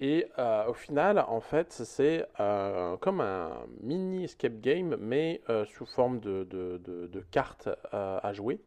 Et 0.00 0.26
euh, 0.38 0.66
au 0.68 0.74
final, 0.74 1.18
en 1.18 1.40
fait, 1.40 1.72
c'est 1.72 2.24
euh, 2.38 2.96
comme 2.98 3.20
un 3.20 3.50
mini 3.80 4.24
escape 4.24 4.60
game, 4.60 4.96
mais 5.00 5.40
euh, 5.48 5.64
sous 5.66 5.86
forme 5.86 6.20
de, 6.20 7.24
cartes 7.32 7.68
à 7.92 8.32
jouer. 8.32 8.60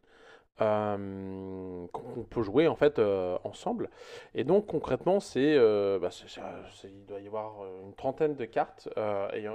Euh, 0.60 1.86
qu'on 1.92 2.24
peut 2.28 2.42
jouer 2.42 2.68
en 2.68 2.76
fait 2.76 2.98
euh, 2.98 3.38
ensemble. 3.42 3.88
Et 4.34 4.44
donc 4.44 4.66
concrètement, 4.66 5.18
c'est, 5.18 5.56
euh, 5.56 5.98
bah, 5.98 6.10
il 6.84 7.06
doit 7.06 7.20
y 7.20 7.26
avoir 7.26 7.64
une 7.82 7.94
trentaine 7.94 8.34
de 8.34 8.44
cartes. 8.44 8.88
et 9.34 9.46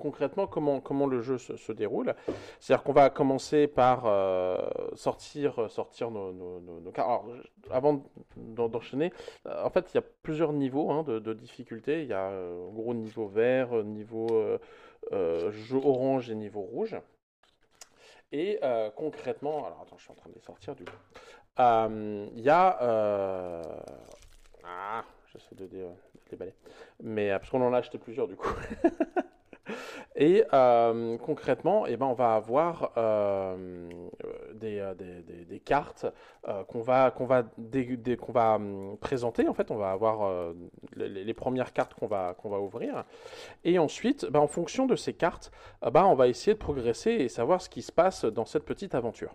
concrètement, 0.00 0.46
comment, 0.46 1.06
le 1.06 1.20
jeu 1.20 1.36
se, 1.38 1.72
déroule 1.72 2.14
C'est-à-dire 2.58 2.84
qu'on 2.84 2.92
va 2.92 3.10
commencer 3.10 3.66
par 3.66 4.04
sortir, 4.94 5.70
sortir 5.70 6.10
nos, 6.10 6.90
cartes. 6.92 7.08
Alors, 7.08 7.26
avant 7.70 8.02
d'en- 8.36 8.68
d'enchaîner, 8.68 9.12
en 9.44 9.70
fait, 9.70 9.92
il 9.92 9.96
y 9.96 9.98
a 9.98 10.04
plusieurs 10.22 10.52
niveaux 10.54 10.90
hein, 10.90 11.02
de, 11.02 11.18
de 11.18 11.34
difficulté. 11.34 12.02
Il 12.02 12.08
y 12.08 12.14
a 12.14 12.30
en 12.30 12.72
gros 12.72 12.94
niveau 12.94 13.28
vert, 13.28 13.84
niveau 13.84 14.26
orange 15.12 16.30
et 16.30 16.34
niveau 16.34 16.62
rouge. 16.62 16.96
Et 18.32 18.58
euh, 18.62 18.90
concrètement, 18.90 19.66
alors 19.66 19.82
attends, 19.82 19.96
je 19.98 20.02
suis 20.02 20.12
en 20.12 20.16
train 20.16 20.28
de 20.30 20.34
les 20.34 20.40
sortir 20.40 20.74
du 20.74 20.84
coup. 20.84 20.90
Euh, 21.60 22.26
Il 22.34 22.40
y 22.42 22.50
a. 22.50 22.82
euh, 22.82 23.62
Ah, 24.64 25.04
j'essaie 25.32 25.54
de, 25.54 25.66
dé- 25.66 25.86
déballer. 26.30 26.54
Mais 27.02 27.30
euh, 27.30 27.38
parce 27.38 27.50
qu'on 27.50 27.62
en 27.62 27.72
a 27.72 27.78
acheté 27.78 27.98
plusieurs 27.98 28.26
du 28.28 28.36
coup. 28.36 28.48
Et 30.16 30.44
euh, 30.52 31.18
concrètement, 31.18 31.86
eh 31.86 31.96
ben, 31.96 32.06
on 32.06 32.14
va 32.14 32.34
avoir 32.36 32.92
euh, 32.96 33.88
des, 34.56 34.78
euh, 34.78 34.94
des- 34.94 35.60
cartes 35.60 36.06
euh, 36.48 36.64
qu'on 36.64 36.82
va, 36.82 37.10
va, 37.26 37.44
va 38.32 38.54
hum, 38.56 38.96
présenter. 39.00 39.48
En 39.48 39.54
fait, 39.54 39.70
on 39.70 39.76
va 39.76 39.90
avoir 39.90 40.24
euh, 40.24 40.52
les, 40.96 41.34
premières 41.34 41.72
cartes 41.72 41.94
qu'on 41.94 42.06
va, 42.06 42.34
va 42.44 42.60
ouvrir. 42.60 43.04
Et 43.64 43.78
ensuite, 43.78 44.26
ben, 44.30 44.40
en 44.40 44.46
fonction 44.46 44.86
de 44.86 44.96
ces 44.96 45.12
cartes, 45.12 45.50
ben, 45.82 46.04
on 46.04 46.14
va 46.14 46.28
essayer 46.28 46.54
de 46.54 46.58
progresser 46.58 47.10
et 47.10 47.28
savoir 47.28 47.60
ce 47.60 47.68
qui 47.68 47.82
se 47.82 47.92
passe 47.92 48.24
dans 48.24 48.44
cette 48.44 48.64
petite 48.64 48.94
aventure. 48.94 49.34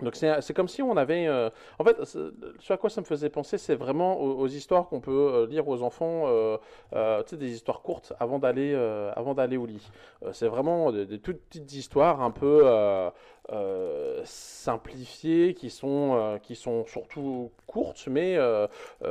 Donc 0.00 0.14
c'est 0.14 0.54
comme 0.54 0.68
si 0.68 0.80
on 0.80 0.96
avait... 0.96 1.26
euh, 1.26 1.50
En 1.78 1.84
fait, 1.84 1.96
ce 2.04 2.72
à 2.72 2.76
quoi 2.76 2.88
ça 2.88 3.00
me 3.00 3.06
faisait 3.06 3.30
penser, 3.30 3.58
c'est 3.58 3.74
vraiment 3.74 4.20
aux, 4.20 4.46
histoires 4.46 4.86
qu'on 4.88 5.00
peut 5.00 5.10
euh, 5.10 5.46
lire 5.46 5.66
aux 5.66 5.82
enfants, 5.82 6.24
euh, 6.26 6.56
tu 7.24 7.30
sais, 7.30 7.36
des 7.36 7.52
histoires 7.52 7.82
courtes 7.82 8.12
avant 8.20 8.38
d'aller 8.38 8.74
avant 9.16 9.34
au 9.34 9.66
lit. 9.66 9.90
C'est 10.32 10.46
vraiment 10.48 10.92
des, 10.92 11.06
des 11.06 11.18
toutes 11.18 11.40
petites 11.40 11.72
histoires 11.72 12.22
un 12.22 12.30
peu 12.30 12.64
simplifiées, 14.24 15.54
qui 15.54 15.70
sont, 15.70 16.38
qui 16.42 16.54
sont 16.54 16.86
surtout 16.86 17.50
courtes, 17.66 18.06
mais 18.08 18.38
tu 19.00 19.08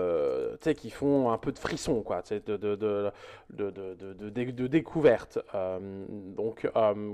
sais, 0.62 0.73
qui 0.73 0.89
font 0.89 1.32
un 1.32 1.38
peu 1.38 1.52
de 1.52 1.60
frisson, 1.60 2.02
quoi, 2.02 2.21
tu 2.21 2.30
sais, 2.30 2.39
de, 2.45 2.56
de, 2.56 2.76
de, 2.76 3.12
de, 3.50 4.67
découverte. 4.67 5.39
Donc 6.38 6.69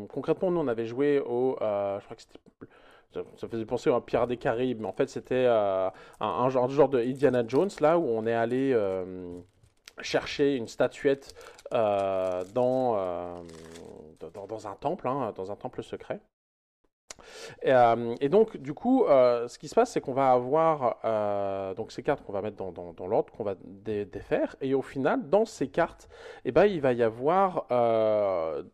concrètement, 0.10 0.52
nous, 0.52 0.60
on 0.60 0.68
avait 0.68 0.86
joué 0.86 1.20
au... 1.20 1.58
je 1.60 2.04
crois 2.04 2.16
que 2.16 2.22
c'était... 2.22 2.40
Ça 3.38 3.48
faisait 3.48 3.66
penser 3.66 3.90
à 3.90 3.96
un 3.96 4.02
Pirate 4.02 4.30
des 4.30 4.38
Caraïbes, 4.38 4.82
mais 4.82 4.88
en 4.88 4.94
fait 4.94 5.10
c'était 5.10 5.46
euh, 5.48 5.90
un, 6.20 6.50
genre, 6.50 6.90
de 6.90 7.00
Indiana 7.00 7.44
Jones, 7.48 7.70
là 7.80 7.98
où 7.98 8.06
on 8.06 8.26
est 8.26 8.34
allé 8.34 8.72
euh, 8.74 9.40
chercher 10.02 10.56
une 10.56 10.68
statuette 10.68 11.34
euh, 11.74 12.44
dans 12.54 12.96
un 14.66 14.76
temple, 14.80 15.08
hein, 15.08 15.34
dans 15.36 15.52
un 15.52 15.56
temple 15.56 15.84
secret. 15.84 16.20
Et, 17.62 17.74
euh, 17.74 18.16
et 18.22 18.30
donc, 18.30 18.58
du 18.58 18.74
coup, 18.74 19.06
euh, 19.06 19.48
ce 19.48 19.58
qui 19.60 19.68
se 19.68 19.76
passe, 19.76 19.92
c'est 19.92 20.02
qu'on 20.02 20.14
va 20.14 20.32
avoir 20.32 20.98
euh, 21.06 21.74
donc 21.74 21.92
ces 21.92 22.04
cartes 22.04 22.24
qu'on 22.24 22.34
va 22.34 22.42
mettre 22.42 22.58
dans, 22.58 22.72
dans- 22.72 23.08
l'ordre, 23.08 23.32
qu'on 23.34 23.44
va 23.44 23.56
dé- 23.64 24.06
défaire, 24.06 24.56
et 24.62 24.74
au 24.74 24.82
final, 24.82 25.30
dans 25.30 25.46
ces 25.46 25.68
cartes, 25.68 26.08
eh 26.46 26.52
ben, 26.52 26.66
il 26.66 26.82
va 26.82 26.94
y 26.94 27.04
avoir 27.04 27.66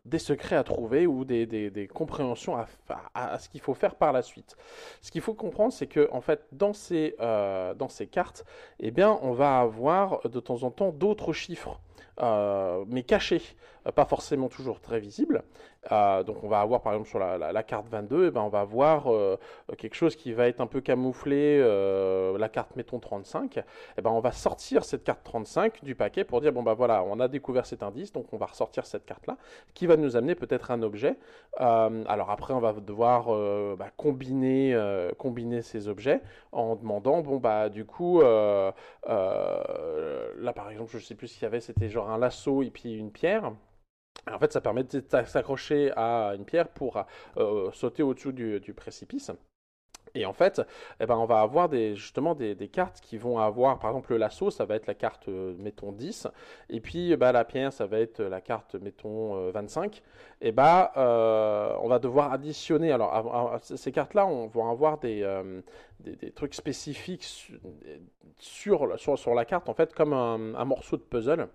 des 0.04 0.18
secrets 0.18 0.56
à 0.56 0.64
trouver 0.64 1.06
ou 1.06 1.24
des, 1.24 1.46
des- 1.46 1.70
des 1.70 1.86
compréhensions 1.88 2.56
à, 2.56 2.66
à- 3.14 3.32
à 3.34 3.38
ce 3.38 3.48
qu'il 3.48 3.60
faut 3.60 3.74
faire 3.74 3.94
par 3.94 4.12
la 4.12 4.22
suite. 4.22 4.56
Ce 5.00 5.10
qu'il 5.10 5.20
faut 5.20 5.34
comprendre, 5.34 5.72
c'est 5.72 5.86
que 5.86 6.08
en 6.12 6.20
fait, 6.20 6.46
dans 6.52 6.72
ces, 6.72 7.16
dans 7.18 7.88
ces 7.88 8.06
cartes, 8.06 8.44
eh 8.80 8.90
bien, 8.90 9.18
on 9.22 9.32
va 9.32 9.58
avoir 9.60 10.20
de 10.28 10.40
temps 10.40 10.62
en 10.62 10.70
temps 10.70 10.90
d'autres 10.90 11.32
chiffres. 11.32 11.80
Euh, 12.20 12.84
mais 12.88 13.02
cachés, 13.02 13.42
euh, 13.86 13.92
pas 13.92 14.04
forcément 14.04 14.48
toujours 14.48 14.80
très 14.80 15.00
visibles. 15.00 15.42
Euh, 15.90 16.22
donc 16.22 16.44
on 16.44 16.48
va 16.48 16.60
avoir 16.60 16.82
par 16.82 16.92
exemple 16.92 17.08
sur 17.08 17.18
la, 17.18 17.62
carte 17.62 17.86
22, 17.88 18.26
eh 18.26 18.30
ben, 18.30 18.42
on 18.42 18.48
va 18.48 18.60
avoir 18.60 19.10
euh, 19.10 19.38
quelque 19.78 19.94
chose 19.94 20.14
qui 20.14 20.34
va 20.34 20.46
être 20.46 20.60
un 20.60 20.66
peu 20.66 20.82
camouflé, 20.82 21.58
la 22.38 22.48
carte 22.50 22.76
mettons 22.76 22.98
35, 22.98 23.58
eh 23.96 24.02
ben, 24.02 24.10
on 24.10 24.20
va 24.20 24.32
sortir 24.32 24.84
cette 24.84 25.04
carte 25.04 25.20
35 25.24 25.82
du 25.82 25.94
paquet 25.94 26.24
pour 26.24 26.42
dire 26.42 26.52
bon 26.52 26.62
bah 26.62 26.74
voilà, 26.74 27.02
on 27.04 27.18
a 27.20 27.28
découvert 27.28 27.64
cet 27.64 27.82
indice, 27.82 28.12
donc 28.12 28.26
on 28.32 28.36
va 28.36 28.46
ressortir 28.46 28.84
cette 28.84 29.06
carte-là, 29.06 29.38
qui 29.74 29.86
va 29.86 29.96
nous 29.96 30.16
amener 30.16 30.34
peut-être 30.34 30.70
un 30.70 30.82
objet. 30.82 31.16
Alors 31.56 32.30
après 32.30 32.52
on 32.54 32.60
va 32.60 32.72
devoir 32.74 33.26
bah, 33.76 33.88
combiner, 33.96 34.78
combiner 35.18 35.62
ces 35.62 35.88
objets 35.88 36.20
en 36.52 36.76
demandant 36.76 37.20
bon 37.22 37.38
bah 37.38 37.68
du 37.70 37.84
coup 37.84 38.20
là 38.20 38.74
par 40.54 40.70
exemple 40.70 40.90
je 40.92 40.98
sais 40.98 41.14
plus 41.14 41.32
qu'il 41.32 41.42
y 41.42 41.46
avait, 41.46 41.60
c'était 41.60 41.88
genre 41.90 42.10
un 42.10 42.18
lasso 42.18 42.62
et 42.62 42.70
puis 42.70 42.94
une 42.94 43.12
pierre. 43.12 43.52
En 44.30 44.38
fait, 44.38 44.52
ça 44.52 44.60
permet 44.60 44.84
de 44.84 45.02
s'accrocher 45.24 45.92
à 45.96 46.34
une 46.36 46.44
pierre 46.44 46.68
pour 46.68 47.04
euh, 47.36 47.70
sauter 47.72 48.02
au-dessous 48.02 48.32
du, 48.32 48.74
précipice. 48.74 49.30
Et 50.14 50.26
en 50.26 50.32
fait, 50.32 50.60
eh 50.98 51.06
ben, 51.06 51.16
on 51.16 51.24
va 51.24 51.40
avoir 51.40 51.68
des, 51.68 51.94
justement 51.94 52.34
des, 52.34 52.56
cartes 52.68 53.00
qui 53.00 53.16
vont 53.16 53.38
avoir, 53.38 53.78
par 53.78 53.90
exemple, 53.90 54.12
le 54.12 54.18
lasso, 54.18 54.50
ça 54.50 54.64
va 54.64 54.74
être 54.74 54.86
la 54.86 54.94
carte, 54.94 55.28
euh, 55.28 55.54
mettons, 55.58 55.92
10. 55.92 56.26
Et 56.68 56.80
puis, 56.80 57.16
bah, 57.16 57.30
la 57.32 57.44
pierre, 57.44 57.72
ça 57.72 57.86
va 57.86 58.00
être 58.00 58.20
la 58.20 58.40
carte, 58.40 58.74
mettons, 58.74 59.36
euh, 59.36 59.50
25. 59.52 60.02
Et 60.40 60.52
bah, 60.52 60.92
euh, 60.96 61.76
on 61.80 61.88
va 61.88 62.00
devoir 62.00 62.32
additionner. 62.32 62.90
Alors, 62.90 63.58
ces 63.62 63.92
cartes-là, 63.92 64.26
on 64.26 64.48
va 64.48 64.68
avoir 64.68 64.98
des, 64.98 65.22
euh, 65.22 65.60
des, 66.00 66.32
trucs 66.32 66.54
spécifiques 66.54 67.24
su- 67.24 67.60
sur, 68.38 68.98
sur, 68.98 69.18
sur 69.18 69.34
la 69.34 69.44
carte, 69.44 69.68
en 69.68 69.74
fait, 69.74 69.94
comme 69.94 70.12
un 70.12 70.64
morceau 70.64 70.96
de 70.96 71.02
puzzle. 71.02 71.48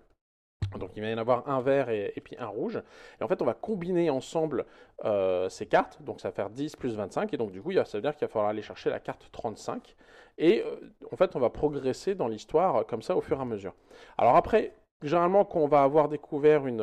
Donc 0.79 0.91
il 0.95 1.01
va 1.01 1.09
y 1.09 1.13
en 1.13 1.17
avoir 1.17 1.47
un 1.47 1.61
vert 1.61 1.89
et, 1.89 2.13
puis 2.23 2.35
un 2.39 2.47
rouge. 2.47 2.81
Et 3.19 3.23
en 3.23 3.27
fait, 3.27 3.41
on 3.41 3.45
va 3.45 3.53
combiner 3.53 4.09
ensemble 4.09 4.65
euh, 5.03 5.49
ces 5.49 5.65
cartes. 5.65 6.01
Donc 6.01 6.21
ça 6.21 6.29
va 6.29 6.31
faire 6.33 6.49
10 6.49 6.75
plus 6.75 6.95
25. 6.95 7.33
Et 7.33 7.37
donc 7.37 7.51
du 7.51 7.61
coup, 7.61 7.71
ça 7.71 7.83
veut 7.93 8.01
dire 8.01 8.15
qu'il 8.15 8.27
va 8.27 8.31
falloir 8.31 8.49
aller 8.49 8.61
chercher 8.61 8.89
la 8.89 8.99
carte 8.99 9.29
35. 9.31 9.95
Et 10.37 10.63
euh, 10.63 10.75
en 11.11 11.15
fait, 11.15 11.35
on 11.35 11.39
va 11.39 11.49
progresser 11.49 12.15
dans 12.15 12.27
l'histoire 12.27 12.75
euh, 12.77 12.83
comme 12.83 13.01
ça 13.01 13.15
au 13.15 13.21
fur 13.21 13.37
et 13.37 13.41
à 13.41 13.45
mesure. 13.45 13.73
Alors 14.17 14.35
après, 14.35 14.73
généralement, 15.01 15.45
quand 15.45 15.59
on 15.59 15.67
va 15.67 15.83
avoir 15.83 16.09
découvert 16.09 16.67
une, 16.67 16.81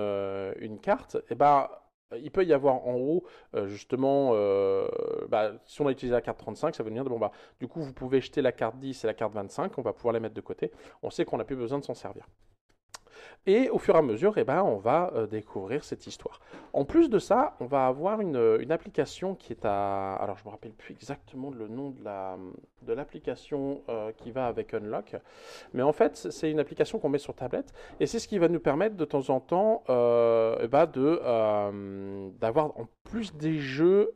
une 0.58 0.78
carte, 0.78 1.18
eh 1.30 1.34
ben, 1.34 1.68
il 2.22 2.30
peut 2.30 2.44
y 2.44 2.52
avoir 2.52 2.86
en 2.86 2.96
haut, 2.96 3.24
justement, 3.64 4.32
bah, 5.30 5.52
si 5.64 5.80
on 5.80 5.86
a 5.86 5.90
utilisé 5.90 6.12
la 6.12 6.20
carte 6.20 6.38
35, 6.38 6.74
ça 6.74 6.82
veut 6.82 6.90
dire, 6.90 7.04
bon, 7.04 7.18
bah, 7.18 7.32
du 7.58 7.66
coup, 7.68 7.80
vous 7.80 7.94
pouvez 7.94 8.20
jeter 8.20 8.42
la 8.42 8.52
carte 8.52 8.78
10 8.78 9.04
et 9.04 9.06
la 9.06 9.14
carte 9.14 9.32
25, 9.32 9.78
on 9.78 9.82
va 9.82 9.94
pouvoir 9.94 10.12
les 10.12 10.20
mettre 10.20 10.34
de 10.34 10.42
côté. 10.42 10.70
On 11.02 11.08
sait 11.08 11.24
qu'on 11.24 11.38
n'a 11.38 11.44
plus 11.44 11.56
besoin 11.56 11.78
de 11.78 11.84
s'en 11.84 11.94
servir. 11.94 12.26
Et 13.46 13.70
au 13.70 13.78
fur 13.78 13.94
et 13.94 13.98
à 13.98 14.02
mesure, 14.02 14.34
eh 14.36 14.44
ben, 14.44 14.62
on 14.62 14.76
va 14.76 15.12
euh, 15.14 15.26
découvrir 15.26 15.84
cette 15.84 16.06
histoire. 16.06 16.40
En 16.72 16.84
plus 16.84 17.10
de 17.10 17.18
ça, 17.18 17.56
on 17.60 17.66
va 17.66 17.86
avoir 17.86 18.20
une, 18.20 18.58
une, 18.60 18.72
application 18.72 19.34
qui 19.34 19.52
est 19.52 19.64
à... 19.64 20.14
Alors, 20.14 20.36
je 20.36 20.42
ne 20.42 20.46
me 20.46 20.50
rappelle 20.52 20.72
plus 20.72 20.94
exactement 20.94 21.50
le 21.50 21.68
nom 21.68 21.90
de, 21.90 22.04
la, 22.04 22.36
de 22.86 22.92
l'application 22.92 23.82
euh, 23.88 24.12
qui 24.16 24.30
va 24.30 24.46
avec 24.46 24.74
Unlock. 24.74 25.16
Mais 25.72 25.82
en 25.82 25.92
fait, 25.92 26.16
c'est 26.16 26.50
une 26.50 26.60
application 26.60 26.98
qu'on 26.98 27.08
met 27.08 27.18
sur 27.18 27.34
tablette. 27.34 27.72
Et 28.00 28.06
c'est 28.06 28.18
ce 28.18 28.28
qui 28.28 28.38
va 28.38 28.48
nous 28.48 28.60
permettre 28.60 28.96
de 28.96 29.04
temps 29.04 29.30
en 29.30 29.40
temps 29.40 29.82
euh, 29.88 30.58
eh 30.60 30.68
ben, 30.68 30.86
de, 30.86 31.20
euh, 31.22 32.28
d'avoir 32.40 32.78
en 32.78 32.86
plus 33.04 33.34
des 33.34 33.58
jeux, 33.58 34.12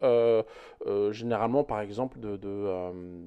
généralement 1.11 1.65
par 1.65 1.81
exemple 1.81 2.19
de, 2.19 2.39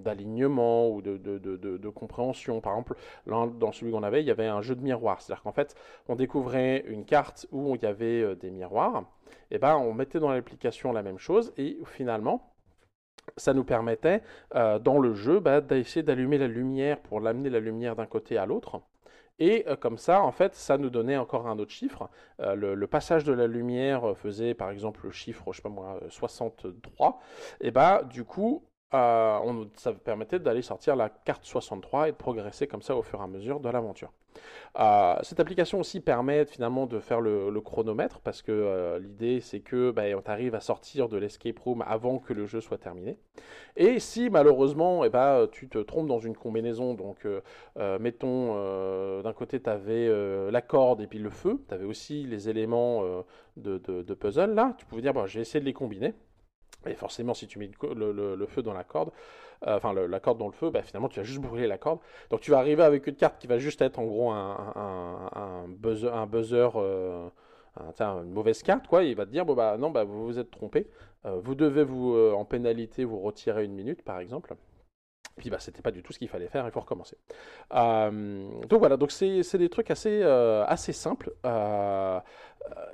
d'alignement 0.01 0.89
ou 0.89 1.01
de, 1.01 1.17
de, 1.17 1.89
compréhension. 1.89 2.59
Par 2.61 2.73
exemple, 2.75 2.95
dans 3.57 3.71
celui 3.71 3.91
qu'on 3.91 4.03
avait, 4.03 4.21
il 4.21 4.27
y 4.27 4.31
avait 4.31 4.47
un 4.47 4.61
jeu 4.61 4.75
de 4.75 4.81
miroir. 4.81 5.21
C'est-à-dire 5.21 5.43
qu'en 5.43 5.51
fait, 5.51 5.68
on 6.07 6.15
découvrait 6.15 6.83
une 6.87 7.05
carte 7.05 7.47
où 7.51 7.75
il 7.75 7.81
y 7.81 7.85
avait 7.85 8.35
des 8.35 8.51
miroirs. 8.51 9.03
Et 9.51 9.57
ben, 9.57 9.75
on 9.75 9.93
mettait 9.93 10.19
dans 10.19 10.31
l'application 10.31 10.91
la 10.91 11.03
même 11.03 11.17
chose 11.17 11.53
et 11.57 11.77
finalement, 11.85 12.53
ça 13.37 13.53
nous 13.53 13.63
permettait 13.63 14.21
euh, 14.55 14.79
dans 14.79 14.99
le 14.99 15.13
jeu 15.13 15.39
bah, 15.39 15.61
d'essayer 15.61 16.03
d'allumer 16.03 16.37
la 16.37 16.47
lumière 16.47 16.99
pour 16.99 17.19
l'amener 17.19 17.49
la 17.49 17.59
lumière 17.59 17.95
d'un 17.95 18.05
côté 18.05 18.37
à 18.37 18.45
l'autre. 18.45 18.81
Et 19.39 19.65
euh, 19.67 19.75
comme 19.75 19.97
ça, 19.97 20.21
en 20.21 20.31
fait, 20.31 20.55
ça 20.55 20.77
nous 20.77 20.89
donnait 20.89 21.17
encore 21.17 21.47
un 21.47 21.57
autre 21.59 21.71
chiffre. 21.71 22.09
Euh, 22.39 22.55
le, 22.55 22.87
passage 22.87 23.23
de 23.23 23.33
la 23.33 23.47
lumière 23.47 24.17
faisait, 24.17 24.53
par 24.53 24.69
exemple, 24.69 25.01
le 25.05 25.11
chiffre, 25.11 25.51
je 25.51 25.57
sais 25.57 25.61
pas 25.61 25.69
moi, 25.69 25.99
63. 26.09 27.19
Et 27.61 27.71
bah, 27.71 28.03
du 28.03 28.25
coup, 28.25 28.63
on, 28.91 29.69
ça 29.75 29.93
permettait 29.93 30.39
d'aller 30.39 30.61
sortir 30.61 30.95
la 30.95 31.09
carte 31.09 31.45
63 31.45 32.09
et 32.09 32.11
de 32.11 32.17
progresser 32.17 32.67
comme 32.67 32.81
ça 32.81 32.95
au 32.95 33.03
fur 33.03 33.19
et 33.19 33.23
à 33.23 33.27
mesure 33.27 33.59
de 33.59 33.69
l'aventure. 33.69 34.11
Euh, 34.79 35.15
cette 35.23 35.39
application 35.39 35.79
aussi 35.79 35.99
permet 35.99 36.45
finalement 36.45 36.85
de 36.85 36.99
faire 36.99 37.21
le, 37.21 37.59
chronomètre 37.61 38.19
parce 38.21 38.41
que 38.41 38.51
euh, 38.51 38.99
l'idée 38.99 39.41
c'est 39.41 39.59
que 39.59 39.91
bah, 39.91 40.03
on 40.15 40.29
arrive 40.29 40.55
à 40.55 40.61
sortir 40.61 41.09
de 41.09 41.17
l'escape 41.17 41.59
room 41.59 41.83
avant 41.85 42.19
que 42.19 42.33
le 42.33 42.45
jeu 42.45 42.61
soit 42.61 42.77
terminé. 42.77 43.17
Et 43.75 43.99
si 43.99 44.29
malheureusement 44.29 45.03
eh 45.03 45.09
ben, 45.09 45.47
tu 45.51 45.67
te 45.67 45.77
trompes 45.79 46.07
dans 46.07 46.19
une 46.19 46.35
combinaison, 46.35 46.93
donc 46.93 47.25
euh, 47.25 47.99
mettons 47.99 49.21
d'un 49.21 49.33
côté 49.33 49.59
tu 49.59 49.69
avais 49.69 50.09
la 50.51 50.61
corde 50.61 51.01
et 51.01 51.07
puis 51.07 51.19
le 51.19 51.29
feu, 51.29 51.59
tu 51.67 51.73
avais 51.73 51.85
aussi 51.85 52.23
les 52.23 52.49
éléments 52.49 53.03
de, 53.57 54.13
puzzle 54.13 54.53
là, 54.53 54.75
tu 54.77 54.85
pouvais 54.85 55.01
dire 55.01 55.13
bon, 55.13 55.25
je 55.25 55.35
vais 55.35 55.41
essayer 55.41 55.59
de 55.59 55.65
les 55.65 55.73
combiner. 55.73 56.13
Et 56.85 56.95
forcément, 56.95 57.33
si 57.33 57.47
tu 57.47 57.59
mets 57.59 57.69
le, 57.83 58.45
feu 58.47 58.61
dans 58.61 58.73
la 58.73 58.83
corde, 58.83 59.11
euh, 59.67 59.75
enfin 59.75 59.93
la 59.93 60.19
corde 60.19 60.37
dans 60.37 60.47
le 60.47 60.53
feu, 60.53 60.69
bah, 60.69 60.81
finalement 60.81 61.09
tu 61.09 61.19
vas 61.19 61.25
juste 61.25 61.41
brûler 61.41 61.67
la 61.67 61.77
corde. 61.77 61.99
Donc 62.29 62.39
tu 62.39 62.51
vas 62.51 62.59
arriver 62.59 62.83
avec 62.83 63.05
une 63.07 63.15
carte 63.15 63.39
qui 63.39 63.47
va 63.47 63.57
juste 63.57 63.81
être 63.81 63.99
en 63.99 64.05
gros 64.05 64.31
un, 64.31 65.67
buzzer, 65.67 66.71
euh, 66.75 67.29
une 67.99 68.31
mauvaise 68.31 68.63
carte, 68.63 68.87
quoi. 68.87 69.03
Il 69.03 69.15
va 69.15 69.25
te 69.25 69.31
dire 69.31 69.45
bon 69.45 69.55
bah 69.55 69.77
non, 69.77 69.89
bah, 69.91 70.05
vous 70.05 70.25
vous 70.25 70.39
êtes 70.39 70.51
trompé. 70.51 70.87
Euh, 71.25 71.39
vous 71.43 71.55
devez 71.55 71.83
vous 71.83 72.15
en 72.15 72.45
pénalité 72.45 73.03
vous 73.03 73.19
retirer 73.19 73.65
une 73.65 73.73
minute, 73.73 74.01
par 74.03 74.19
exemple. 74.19 74.55
Puis 75.35 75.49
bah 75.49 75.59
c'était 75.59 75.81
pas 75.81 75.91
du 75.91 76.03
tout 76.03 76.11
ce 76.13 76.19
qu'il 76.19 76.27
fallait 76.27 76.49
faire, 76.49 76.65
il 76.65 76.71
faut 76.71 76.81
recommencer. 76.81 77.17
donc 77.71 78.79
voilà, 78.79 78.97
donc 78.97 79.11
c'est 79.11 79.57
des 79.57 79.69
trucs 79.69 79.91
assez 79.91 80.23
assez 80.23 80.93
simples 80.93 81.33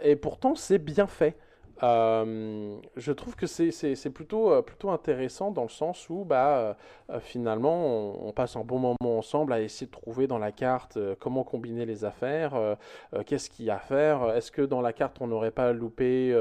et 0.02 0.16
pourtant 0.16 0.56
c'est 0.56 0.80
bien 0.80 1.08
fait. 1.08 1.38
Euh, 1.84 2.78
je 2.96 3.12
trouve 3.12 3.36
que 3.36 3.48
c'est 3.48 4.10
plutôt, 4.10 4.52
euh, 4.52 4.62
plutôt 4.62 4.92
intéressant 4.92 5.52
dans 5.52 5.64
le 5.64 5.70
sens 5.70 6.10
où 6.10 6.24
bah, 6.24 6.78
euh, 7.10 7.20
finalement 7.20 8.26
on, 8.26 8.32
passe 8.32 8.56
un 8.56 8.64
bon 8.64 8.80
moment 8.80 9.18
ensemble 9.18 9.52
à 9.54 9.62
essayer 9.62 9.88
de 9.88 9.92
trouver 9.92 10.28
dans 10.28 10.38
la 10.38 10.52
carte 10.52 10.98
comment 11.20 11.44
combiner 11.44 11.86
les 11.86 12.06
affaires, 12.06 12.78
qu'est-ce 13.26 13.50
qu'il 13.50 13.66
y 13.66 13.70
a 13.70 13.76
à 13.76 13.80
faire, 13.80 14.36
est-ce 14.36 14.52
que 14.52 14.62
dans 14.62 14.82
la 14.82 14.94
carte 14.94 15.18
on 15.20 15.28
n'aurait 15.28 15.52
pas 15.52 15.74
loupé 15.74 16.34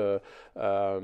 un, 0.56 1.00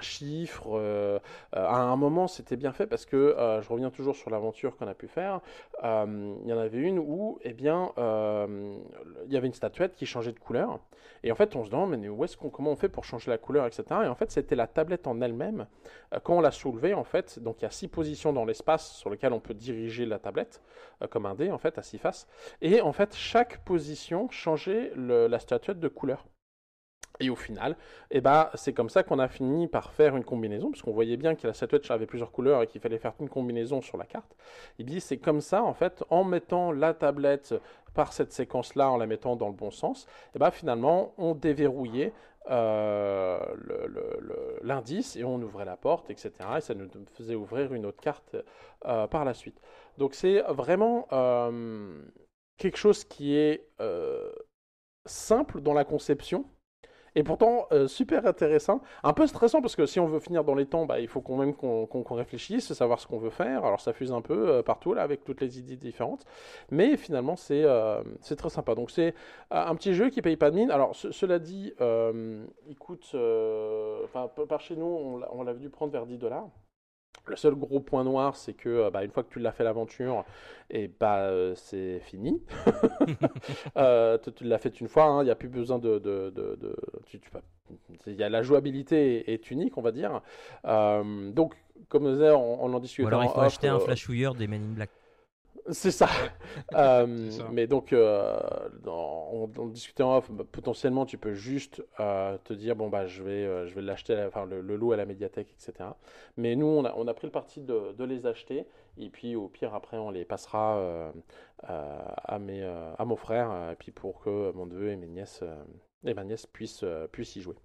chiffre. 0.00 1.20
à 1.52 1.76
un 1.76 1.96
moment 1.96 2.28
c'était 2.28 2.56
bien 2.56 2.72
fait 2.72 2.86
parce 2.86 3.06
que 3.06 3.34
je 3.62 3.68
reviens 3.68 3.90
toujours 3.90 4.16
sur 4.16 4.30
l'aventure 4.30 4.76
qu'on 4.76 4.88
a 4.88 4.94
pu 4.94 5.08
faire. 5.08 5.40
Il 5.82 6.46
y 6.46 6.52
en 6.52 6.58
avait 6.58 6.78
une 6.80 6.98
où 6.98 7.38
eh 7.42 7.52
bien, 7.52 7.92
il 7.96 9.32
y 9.32 9.36
avait 9.36 9.46
une 9.46 9.54
statuette 9.54 9.94
qui 9.94 10.06
changeait 10.06 10.32
de 10.32 10.38
couleur. 10.38 10.78
Et 11.24 11.32
en 11.32 11.34
fait, 11.34 11.43
on 11.54 11.64
se 11.64 11.70
demande, 11.70 11.94
où 12.06 12.24
est-ce 12.24 12.36
qu'on, 12.36 12.50
comment 12.50 12.72
on 12.72 12.76
fait 12.76 12.88
pour 12.88 13.04
changer 13.04 13.30
la 13.30 13.38
couleur, 13.38 13.66
etc. 13.66 13.84
Et 14.04 14.08
en 14.08 14.14
fait, 14.14 14.30
c'était 14.30 14.56
la 14.56 14.66
tablette 14.66 15.06
en 15.06 15.20
elle-même. 15.20 15.66
Euh, 16.12 16.20
quand 16.22 16.36
on 16.36 16.40
l'a 16.40 16.50
soulevée, 16.50 16.94
en 16.94 17.04
fait, 17.04 17.38
donc 17.38 17.60
il 17.60 17.64
y 17.64 17.66
a 17.66 17.70
six 17.70 17.88
positions 17.88 18.32
dans 18.32 18.44
l'espace 18.44 18.96
sur 18.96 19.10
lesquelles 19.10 19.32
on 19.32 19.40
peut 19.40 19.54
diriger 19.54 20.06
la 20.06 20.18
tablette, 20.18 20.62
euh, 21.02 21.06
comme 21.06 21.26
un 21.26 21.34
dé, 21.34 21.50
en 21.50 21.58
fait, 21.58 21.78
à 21.78 21.82
six 21.82 21.98
faces. 21.98 22.26
Et 22.60 22.80
en 22.80 22.92
fait, 22.92 23.14
chaque 23.14 23.64
position 23.64 24.28
changeait 24.30 24.92
la 24.96 25.38
statuette 25.38 25.80
de 25.80 25.88
couleur. 25.88 26.24
Et 27.20 27.30
au 27.30 27.36
final, 27.36 27.76
eh 28.10 28.20
ben, 28.20 28.50
c'est 28.54 28.72
comme 28.72 28.90
ça 28.90 29.04
qu'on 29.04 29.20
a 29.20 29.28
fini 29.28 29.68
par 29.68 29.92
faire 29.92 30.16
une 30.16 30.24
combinaison, 30.24 30.70
puisqu'on 30.70 30.92
voyait 30.92 31.16
bien 31.16 31.36
que 31.36 31.46
la 31.46 31.54
statuette 31.54 31.88
avait 31.90 32.06
plusieurs 32.06 32.32
couleurs 32.32 32.62
et 32.62 32.66
qu'il 32.66 32.80
fallait 32.80 32.98
faire 32.98 33.14
une 33.20 33.28
combinaison 33.28 33.80
sur 33.80 33.96
la 33.96 34.04
carte. 34.04 34.34
Et 34.80 34.84
bien 34.84 34.98
c'est 34.98 35.18
comme 35.18 35.40
ça, 35.40 35.62
en 35.62 35.74
fait, 35.74 36.02
en 36.10 36.24
mettant 36.24 36.72
la 36.72 36.92
tablette 36.92 37.54
par 37.94 38.12
cette 38.12 38.32
séquence-là, 38.32 38.90
en 38.90 38.96
la 38.96 39.06
mettant 39.06 39.36
dans 39.36 39.46
le 39.46 39.54
bon 39.54 39.70
sens, 39.70 40.06
et 40.34 40.40
ben, 40.40 40.50
finalement, 40.50 41.14
on 41.16 41.34
déverrouillait 41.34 42.12
euh, 42.50 43.38
l'indice 44.62 45.16
et 45.16 45.24
on 45.24 45.40
ouvrait 45.40 45.64
la 45.64 45.78
porte, 45.78 46.10
etc. 46.10 46.32
Et 46.58 46.60
ça 46.60 46.74
nous 46.74 46.90
faisait 47.14 47.34
ouvrir 47.34 47.72
une 47.72 47.86
autre 47.86 48.02
carte 48.02 48.36
euh, 48.84 49.06
par 49.06 49.24
la 49.24 49.32
suite. 49.32 49.58
Donc 49.96 50.14
c'est 50.14 50.42
vraiment 50.48 51.08
euh, 51.12 52.02
quelque 52.58 52.76
chose 52.76 53.04
qui 53.04 53.34
est 53.34 53.66
simple 55.06 55.60
dans 55.60 55.72
la 55.72 55.84
conception, 55.84 56.44
et 57.14 57.22
pourtant 57.22 57.66
euh, 57.72 57.86
super 57.86 58.26
intéressant. 58.26 58.80
Un 59.02 59.12
peu 59.12 59.26
stressant 59.26 59.60
parce 59.60 59.76
que 59.76 59.86
si 59.86 60.00
on 60.00 60.06
veut 60.06 60.20
finir 60.20 60.44
dans 60.44 60.54
les 60.54 60.66
temps, 60.66 60.86
bah, 60.86 61.00
il 61.00 61.08
faut 61.08 61.20
quand 61.20 61.36
même 61.36 61.54
qu'on 61.54 62.14
réfléchisse, 62.14 62.72
savoir 62.72 63.00
ce 63.00 63.06
qu'on 63.06 63.18
veut 63.18 63.30
faire. 63.30 63.64
Alors 63.64 63.80
ça 63.80 63.92
fuse 63.92 64.12
un 64.12 64.20
peu 64.20 64.48
euh, 64.48 64.62
partout 64.62 64.94
là 64.94 65.02
avec 65.02 65.24
toutes 65.24 65.40
les 65.40 65.58
idées 65.58 65.76
différentes, 65.76 66.24
mais 66.70 66.96
finalement 66.96 67.36
c'est 67.36 67.62
euh, 67.64 68.02
très 68.36 68.50
sympa. 68.50 68.74
Donc 68.74 68.90
c'est 68.90 69.14
un 69.50 69.74
petit 69.74 69.94
jeu 69.94 70.10
qui 70.10 70.22
paye 70.22 70.36
pas 70.36 70.50
de 70.50 70.56
mine. 70.56 70.70
Alors 70.70 70.94
cela 70.94 71.38
dit, 71.38 71.72
il 71.80 72.76
coûte, 72.78 73.14
par 74.48 74.60
chez 74.60 74.76
nous 74.76 75.20
on 75.32 75.42
l'a 75.42 75.54
dû 75.54 75.70
prendre 75.70 75.92
vers 75.92 76.06
10 76.06 76.18
dollars. 76.18 76.48
Le 77.26 77.36
seul 77.36 77.54
gros 77.54 77.80
point 77.80 78.04
noir, 78.04 78.36
c'est 78.36 78.52
que 78.52 78.68
euh, 78.68 78.90
bah, 78.90 79.02
une 79.02 79.10
fois 79.10 79.22
que 79.22 79.32
tu 79.32 79.38
l'as 79.38 79.52
fait 79.52 79.64
l'aventure, 79.64 80.24
et 80.70 80.88
bah 80.88 81.20
euh, 81.20 81.54
c'est 81.54 82.00
fini. 82.00 82.42
euh, 83.76 84.18
tu, 84.36 84.44
l'as 84.44 84.58
fait 84.58 84.80
une 84.80 84.88
fois, 84.88 85.04
hein, 85.04 85.22
il 85.22 85.26
n'y 85.26 85.30
a 85.30 85.34
plus 85.34 85.48
besoin 85.48 85.78
de, 85.78 85.98
de, 85.98 86.30
de, 86.30 86.76
tu, 87.06 87.20
y 88.06 88.22
a 88.22 88.28
la 88.28 88.42
jouabilité 88.42 89.32
est, 89.32 89.50
unique, 89.50 89.78
on 89.78 89.82
va 89.82 89.92
dire. 89.92 90.20
Euh, 90.66 91.30
donc, 91.30 91.54
comme 91.88 92.06
on 92.06 92.12
disait, 92.12 92.30
on, 92.30 92.62
en 92.62 92.80
discutait. 92.80 93.04
Ou 93.04 93.08
alors 93.08 93.24
il 93.24 93.30
faut 93.30 93.40
acheter 93.40 93.68
un 93.68 93.78
flashouilleur 93.78 94.34
des 94.34 94.46
Men 94.46 94.62
in 94.62 94.74
Black. 94.74 94.90
C'est 95.70 95.90
ça. 95.90 96.08
Euh, 96.74 97.30
mais 97.50 97.66
donc, 97.66 97.92
euh, 97.92 98.38
on, 98.86 99.48
discutait 99.66 100.02
en 100.02 100.18
off, 100.18 100.30
bah, 100.30 100.44
potentiellement, 100.50 101.04
tu 101.04 101.18
peux 101.18 101.34
juste 101.34 101.82
euh, 101.98 102.38
te 102.44 102.52
dire 102.52 102.76
bon, 102.76 102.88
bah, 102.88 103.06
je 103.06 103.22
vais, 103.22 103.68
je 103.68 103.74
vais 103.74 103.82
l'acheter, 103.82 104.24
enfin, 104.26 104.46
le, 104.46 104.60
le, 104.60 104.76
lot 104.76 104.92
à 104.92 104.96
la 104.96 105.04
médiathèque, 105.04 105.52
etc. 105.52 105.90
Mais 106.36 106.54
nous, 106.54 106.66
on 106.66 106.84
a, 106.84 106.94
on 106.96 107.08
a 107.08 107.14
pris 107.14 107.26
le 107.26 107.32
parti 107.32 107.60
de, 107.60 107.92
de, 107.92 108.04
les 108.04 108.26
acheter. 108.26 108.66
Et 108.98 109.10
puis, 109.10 109.34
au 109.36 109.48
pire, 109.48 109.74
après, 109.74 109.96
on 109.96 110.10
les 110.10 110.24
passera 110.24 111.12
à, 111.62 112.38
mes, 112.38 112.62
à 112.62 113.04
mon 113.04 113.16
frère. 113.16 113.70
Et 113.72 113.76
puis, 113.76 113.90
pour 113.90 114.20
que 114.20 114.52
mon 114.52 114.66
neveu 114.66 114.90
et 114.90 114.96
mes 114.96 115.08
nièces, 115.08 115.42
et 116.04 116.14
ma 116.14 116.24
nièce 116.24 116.46
puissent, 116.46 116.84
puissent 117.12 117.36
y 117.36 117.42
jouer. 117.42 117.56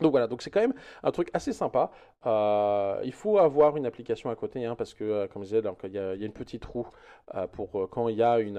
Donc 0.00 0.10
voilà, 0.10 0.26
donc 0.26 0.42
c'est 0.42 0.50
quand 0.50 0.60
même 0.60 0.74
un 1.02 1.10
truc 1.10 1.30
assez 1.32 1.52
sympa. 1.52 1.90
Euh, 2.26 3.00
il 3.04 3.12
faut 3.12 3.38
avoir 3.38 3.76
une 3.76 3.86
application 3.86 4.30
à 4.30 4.36
côté, 4.36 4.64
hein, 4.64 4.74
parce 4.76 4.94
que, 4.94 5.04
euh, 5.04 5.26
comme 5.28 5.42
je 5.42 5.48
disais, 5.48 5.62
il, 5.84 5.92
y 5.92 5.98
a, 5.98 6.14
une 6.14 6.32
petite 6.32 6.64
roue 6.64 6.88
euh, 7.34 7.46
pour 7.46 7.88
quand 7.90 8.08
il 8.08 8.16
y 8.16 8.22
a 8.22 8.38
une, 8.40 8.58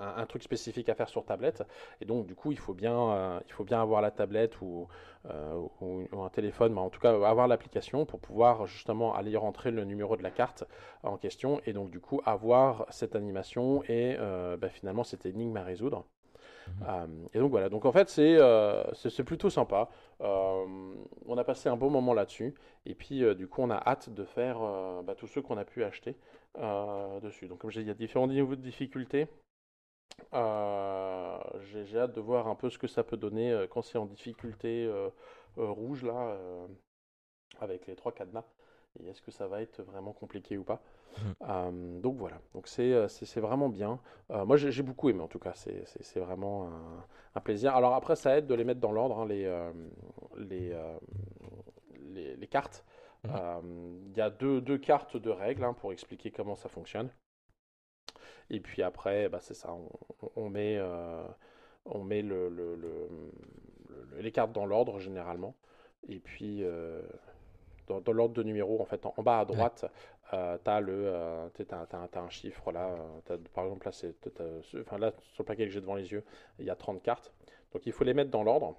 un, 0.00 0.26
truc 0.26 0.42
spécifique 0.42 0.88
à 0.88 0.94
faire 0.94 1.08
sur 1.08 1.24
tablette. 1.24 1.62
Et 2.00 2.04
donc, 2.04 2.26
du 2.26 2.34
coup, 2.34 2.52
il 2.52 2.58
faut 2.58 2.74
bien, 2.74 3.40
il 3.46 3.52
faut 3.52 3.64
bien 3.64 3.80
avoir 3.80 4.02
la 4.02 4.10
tablette 4.10 4.60
ou, 4.60 4.88
un 5.24 6.28
téléphone, 6.30 6.74
mais 6.74 6.80
en 6.80 6.90
tout 6.90 7.00
cas, 7.00 7.10
avoir 7.10 7.48
l'application 7.48 8.04
pour 8.04 8.20
pouvoir 8.20 8.66
justement 8.66 9.14
aller 9.14 9.36
rentrer 9.36 9.70
le 9.70 9.84
numéro 9.84 10.16
de 10.16 10.22
la 10.22 10.30
carte 10.30 10.64
en 11.02 11.16
question. 11.16 11.60
Et 11.66 11.72
donc, 11.72 11.90
du 11.90 12.00
coup, 12.00 12.20
avoir 12.26 12.86
cette 12.90 13.16
animation 13.16 13.82
et 13.88 14.16
bah, 14.60 14.68
finalement 14.68 15.04
cette 15.04 15.24
énigme 15.26 15.56
à 15.56 15.62
résoudre. 15.62 16.04
Mhm. 16.68 16.86
Euh, 16.88 17.06
et 17.34 17.38
donc 17.38 17.50
voilà, 17.50 17.68
donc 17.68 17.84
en 17.84 17.92
fait 17.92 18.08
c'est 18.08 18.36
euh, 18.36 18.82
c'est 18.94 19.24
plutôt 19.24 19.50
sympa. 19.50 19.88
Euh, 20.20 20.94
on 21.26 21.38
a 21.38 21.44
passé 21.44 21.68
un 21.68 21.76
bon 21.76 21.90
moment 21.90 22.14
là-dessus. 22.14 22.54
Et 22.86 22.94
puis 22.94 23.22
du 23.34 23.48
coup 23.48 23.62
on 23.62 23.70
a 23.70 23.76
hâte 23.76 24.10
de 24.10 24.24
faire 24.24 24.58
bah, 25.04 25.14
tous 25.14 25.26
ceux 25.26 25.42
qu'on 25.42 25.56
a 25.56 25.64
pu 25.64 25.84
acheter 25.84 26.16
dessus. 27.22 27.48
Donc 27.48 27.58
comme 27.58 27.70
je 27.70 27.80
dit, 27.80 27.86
il 27.86 27.88
y 27.88 27.90
a 27.90 27.94
différents 27.94 28.26
niveaux 28.28 28.56
de 28.56 28.60
difficulté. 28.60 29.26
Euh, 30.32 31.38
j'ai 31.62 31.84
j'ai 31.86 31.98
hâte 31.98 32.14
de 32.14 32.20
voir 32.20 32.46
un 32.48 32.54
peu 32.54 32.70
ce 32.70 32.78
que 32.78 32.86
ça 32.86 33.02
peut 33.02 33.16
donner 33.16 33.66
quand 33.70 33.82
c'est 33.82 33.98
en 33.98 34.06
difficulté 34.06 34.90
rouge 35.56 36.04
là, 36.04 36.36
avec 37.60 37.86
les 37.86 37.96
trois 37.96 38.12
cadenas. 38.12 38.44
Et 39.00 39.08
est-ce 39.08 39.22
que 39.22 39.30
ça 39.30 39.46
va 39.48 39.60
être 39.62 39.82
vraiment 39.82 40.12
compliqué 40.12 40.56
ou 40.58 40.64
pas? 40.64 40.82
Mhm. 41.16 41.34
Euh, 41.48 42.00
donc 42.00 42.16
voilà, 42.16 42.40
donc 42.54 42.68
c'est 42.68 42.92
euh, 42.92 43.08
c'est 43.08 43.40
vraiment 43.40 43.68
bien. 43.68 44.00
Euh, 44.30 44.44
moi 44.46 44.56
j'ai 44.56 44.72
j'ai 44.72 44.82
beaucoup 44.82 45.10
aimé 45.10 45.20
en 45.22 45.28
tout 45.28 45.38
cas, 45.40 45.52
c'est 45.54 45.84
c'est- 45.86 46.02
c'est 46.02 46.20
vraiment 46.20 46.68
un, 46.68 47.06
un 47.36 47.40
plaisir. 47.40 47.74
Alors 47.76 47.94
après 47.94 48.16
ça 48.16 48.38
aide 48.38 48.46
de 48.46 48.54
les 48.54 48.64
mettre 48.64 48.80
dans 48.80 48.92
l'ordre, 48.92 49.18
hein, 49.20 49.26
les, 49.26 49.44
euh, 49.46 49.72
les, 50.38 50.72
les, 52.00 52.36
les 52.36 52.46
cartes. 52.46 52.84
Euh, 53.28 53.60
Il 54.10 54.16
y 54.16 54.20
a 54.20 54.30
deux, 54.30 54.60
deux 54.60 54.78
cartes 54.78 55.16
de 55.16 55.30
règles 55.30 55.64
hein, 55.64 55.72
pour 55.74 55.92
expliquer 55.92 56.30
comment 56.30 56.56
ça 56.56 56.68
fonctionne. 56.68 57.10
Et 58.50 58.60
puis 58.60 58.82
après, 58.82 59.28
bah, 59.28 59.38
c'est 59.40 59.54
ça, 59.54 59.72
on, 59.74 59.88
on 60.36 60.48
met, 60.50 60.78
on 61.86 62.02
met 62.04 62.22
le, 62.22 62.48
le- 62.48 62.76
le- 62.76 63.08
le- 63.88 64.20
les 64.20 64.32
cartes 64.32 64.52
dans 64.52 64.66
l'ordre 64.66 64.98
généralement. 64.98 65.54
Et 66.08 66.20
puis, 66.20 66.62
euh, 66.64 67.02
dans, 67.86 68.00
dans 68.00 68.12
l'ordre 68.12 68.34
de 68.34 68.42
numéro, 68.42 68.80
en 68.80 68.84
fait, 68.84 69.04
en, 69.06 69.14
en 69.16 69.22
bas 69.22 69.40
à 69.40 69.44
droite, 69.44 69.84
euh, 70.32 70.56
le, 70.80 70.92
euh, 71.06 71.48
t'sais, 71.50 71.64
t'as, 71.64 71.86
t'as 71.86 72.20
un 72.20 72.28
chiffre 72.30 72.72
là. 72.72 72.96
euh, 73.30 73.38
par 73.54 73.64
exemple, 73.64 73.86
là, 73.86 73.92
enfin, 74.80 74.98
là, 74.98 75.12
sur 75.32 75.42
le 75.42 75.46
paquet 75.46 75.66
que 75.66 75.72
j'ai 75.72 75.80
devant 75.80 75.94
les 75.94 76.10
yeux, 76.12 76.24
il 76.58 76.64
y 76.66 76.70
a 76.70 76.76
30 76.76 77.02
cartes. 77.02 77.32
Donc 77.72 77.86
il 77.86 77.92
faut 77.92 78.04
les 78.04 78.14
mettre 78.14 78.30
dans 78.30 78.42
l'ordre. 78.42 78.76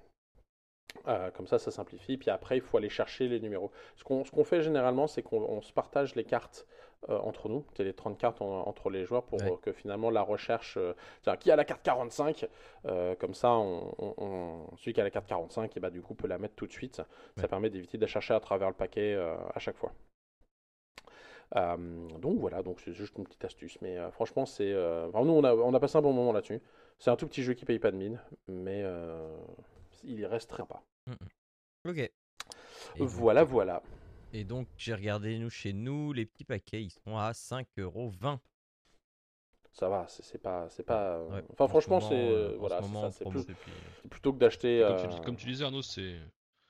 Euh, 1.08 1.30
comme 1.30 1.46
ça, 1.46 1.58
ça 1.58 1.70
simplifie. 1.70 2.16
Puis 2.16 2.30
après, 2.30 2.56
il 2.56 2.60
faut 2.62 2.76
aller 2.78 2.88
chercher 2.88 3.28
les 3.28 3.40
numéros. 3.40 3.70
Ce 3.96 4.04
qu'on 4.04 4.24
ce 4.24 4.30
qu'on 4.30 4.44
fait 4.44 4.62
généralement, 4.62 5.06
c'est 5.06 5.22
qu'on 5.22 5.42
on 5.42 5.60
se 5.62 5.72
partage 5.72 6.14
les 6.14 6.24
cartes 6.24 6.66
euh, 7.08 7.18
entre 7.20 7.48
nous. 7.48 7.64
C'est 7.76 7.84
les 7.84 7.92
30 7.94 8.18
cartes 8.18 8.40
en- 8.42 8.66
entre 8.66 8.90
les 8.90 9.04
joueurs 9.04 9.22
pour 9.24 9.40
Ouais. 9.42 9.56
que 9.62 9.72
finalement 9.72 10.10
la 10.10 10.22
recherche. 10.22 10.76
euh, 10.76 10.92
tiens, 11.22 11.36
qui 11.36 11.50
a 11.50 11.56
la 11.56 11.64
carte 11.64 11.82
45 11.82 12.46
Euh, 12.86 13.14
Comme 13.16 13.34
ça, 13.34 13.50
on, 13.52 13.94
on- 13.98 14.14
on- 14.18 14.76
celui 14.76 14.92
qui 14.92 15.00
a 15.00 15.04
la 15.04 15.10
carte 15.10 15.26
45, 15.26 15.76
et 15.76 15.80
bah, 15.80 15.90
du 15.90 16.02
coup, 16.02 16.14
peut 16.14 16.28
la 16.28 16.38
mettre 16.38 16.54
tout 16.54 16.66
de 16.66 16.72
suite. 16.72 17.02
Ça 17.36 17.48
permet 17.48 17.70
d'éviter 17.70 17.98
de 17.98 18.06
chercher 18.06 18.34
à 18.34 18.40
travers 18.40 18.68
le 18.68 18.74
paquet 18.74 19.14
à 19.14 19.58
chaque 19.58 19.76
fois. 19.76 19.92
Euh, 21.54 22.08
donc 22.18 22.38
voilà, 22.40 22.62
donc 22.62 22.80
c'est 22.80 22.92
juste 22.92 23.16
une 23.18 23.24
petite 23.24 23.44
astuce. 23.44 23.78
Mais 23.80 23.96
euh, 23.98 24.10
franchement, 24.10 24.46
c'est. 24.46 24.72
euh, 24.72 25.08
nous, 25.12 25.32
on 25.32 25.44
a, 25.44 25.54
on 25.54 25.72
a 25.74 25.80
passé 25.80 25.96
un 25.96 26.02
bon 26.02 26.12
moment 26.12 26.32
là-dessus. 26.32 26.60
C'est 26.98 27.10
un 27.10 27.16
tout 27.16 27.26
petit 27.26 27.42
jeu 27.42 27.54
qui 27.54 27.64
paye 27.64 27.78
pas 27.78 27.90
de 27.90 27.96
mine, 27.96 28.20
mais 28.48 28.84
il 30.04 30.24
reste 30.26 30.48
très 30.50 30.62
sympa. 30.62 30.82
Ok. 31.88 31.98
Et 31.98 32.10
donc- 32.98 33.08
Voilà, 33.08 33.44
voilà. 33.44 33.82
Et 34.30 34.44
donc, 34.44 34.68
j'ai 34.76 34.94
regardé 34.94 35.36
nous 35.36 35.50
chez 35.50 35.72
nous, 35.72 36.12
les 36.12 36.26
petits 36.26 36.44
paquets, 36.44 36.80
ils 36.84 36.92
sont 36.92 37.16
à 37.18 37.34
5,20€. 37.34 38.40
Ça 39.72 39.88
va, 39.88 40.06
c'est 40.08 40.38
pas, 40.38 40.68
c'est 40.70 40.82
pas. 40.84 41.18
euh, 41.18 41.28
Ouais, 41.28 41.42
Enfin, 41.52 41.68
franchement, 41.68 42.00
c'est 42.00 42.14
euh, 42.14 42.54
euh, 42.54 42.56
voilà, 42.58 42.82
ce 42.82 42.96
c'est 43.12 43.26
plus- 43.26 43.46
puis, 43.58 43.72
c'est 44.02 44.08
plutôt 44.08 44.32
que 44.32 44.38
d'acheter. 44.38 44.80
comme, 44.84 44.96
tu 44.96 45.06
euh, 45.06 45.08
dis- 45.08 45.20
comme 45.20 45.36
tu 45.36 45.46
disais 45.46 45.64
Arnaud, 45.64 45.82
c'est 45.82 46.18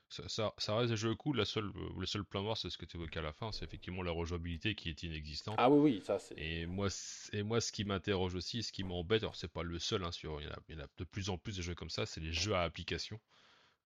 ça, 0.09 0.27
ça, 0.29 0.53
ça 0.57 0.75
reste 0.77 0.91
des 0.91 0.97
jeux 0.97 1.15
cool. 1.15 1.37
La 1.37 1.45
seule, 1.45 1.65
euh, 1.75 1.89
le 1.99 2.05
seul 2.05 2.23
point 2.23 2.41
noir, 2.41 2.57
c'est 2.57 2.69
ce 2.69 2.77
que 2.77 2.85
tu 2.85 2.97
évoquais 2.97 3.19
à 3.19 3.23
la 3.23 3.33
fin, 3.33 3.51
c'est 3.51 3.65
effectivement 3.65 4.03
la 4.03 4.11
rejouabilité 4.11 4.75
qui 4.75 4.89
est 4.89 5.03
inexistante. 5.03 5.59
Ah 5.59 5.69
oui, 5.69 5.79
oui, 5.79 6.01
ça 6.01 6.19
c'est. 6.19 6.35
Et 6.37 6.65
moi, 6.67 6.89
et 7.33 7.43
moi, 7.43 7.61
ce 7.61 7.71
qui 7.71 7.85
m'interroge 7.85 8.35
aussi, 8.35 8.63
ce 8.63 8.71
qui 8.73 8.83
m'embête, 8.83 9.23
alors 9.23 9.35
c'est 9.35 9.47
pas 9.51 9.63
le 9.63 9.79
seul, 9.79 10.03
hein, 10.05 10.11
sur, 10.11 10.41
il 10.41 10.45
y, 10.45 10.49
en 10.49 10.53
a, 10.53 10.59
il 10.69 10.75
y 10.77 10.79
en 10.81 10.83
a 10.85 10.87
de 10.97 11.03
plus 11.05 11.29
en 11.29 11.37
plus 11.37 11.57
de 11.57 11.61
jeux 11.63 11.75
comme 11.75 11.89
ça, 11.91 12.05
c'est 12.05 12.21
les 12.21 12.33
jeux 12.33 12.55
à 12.55 12.63
application. 12.63 13.19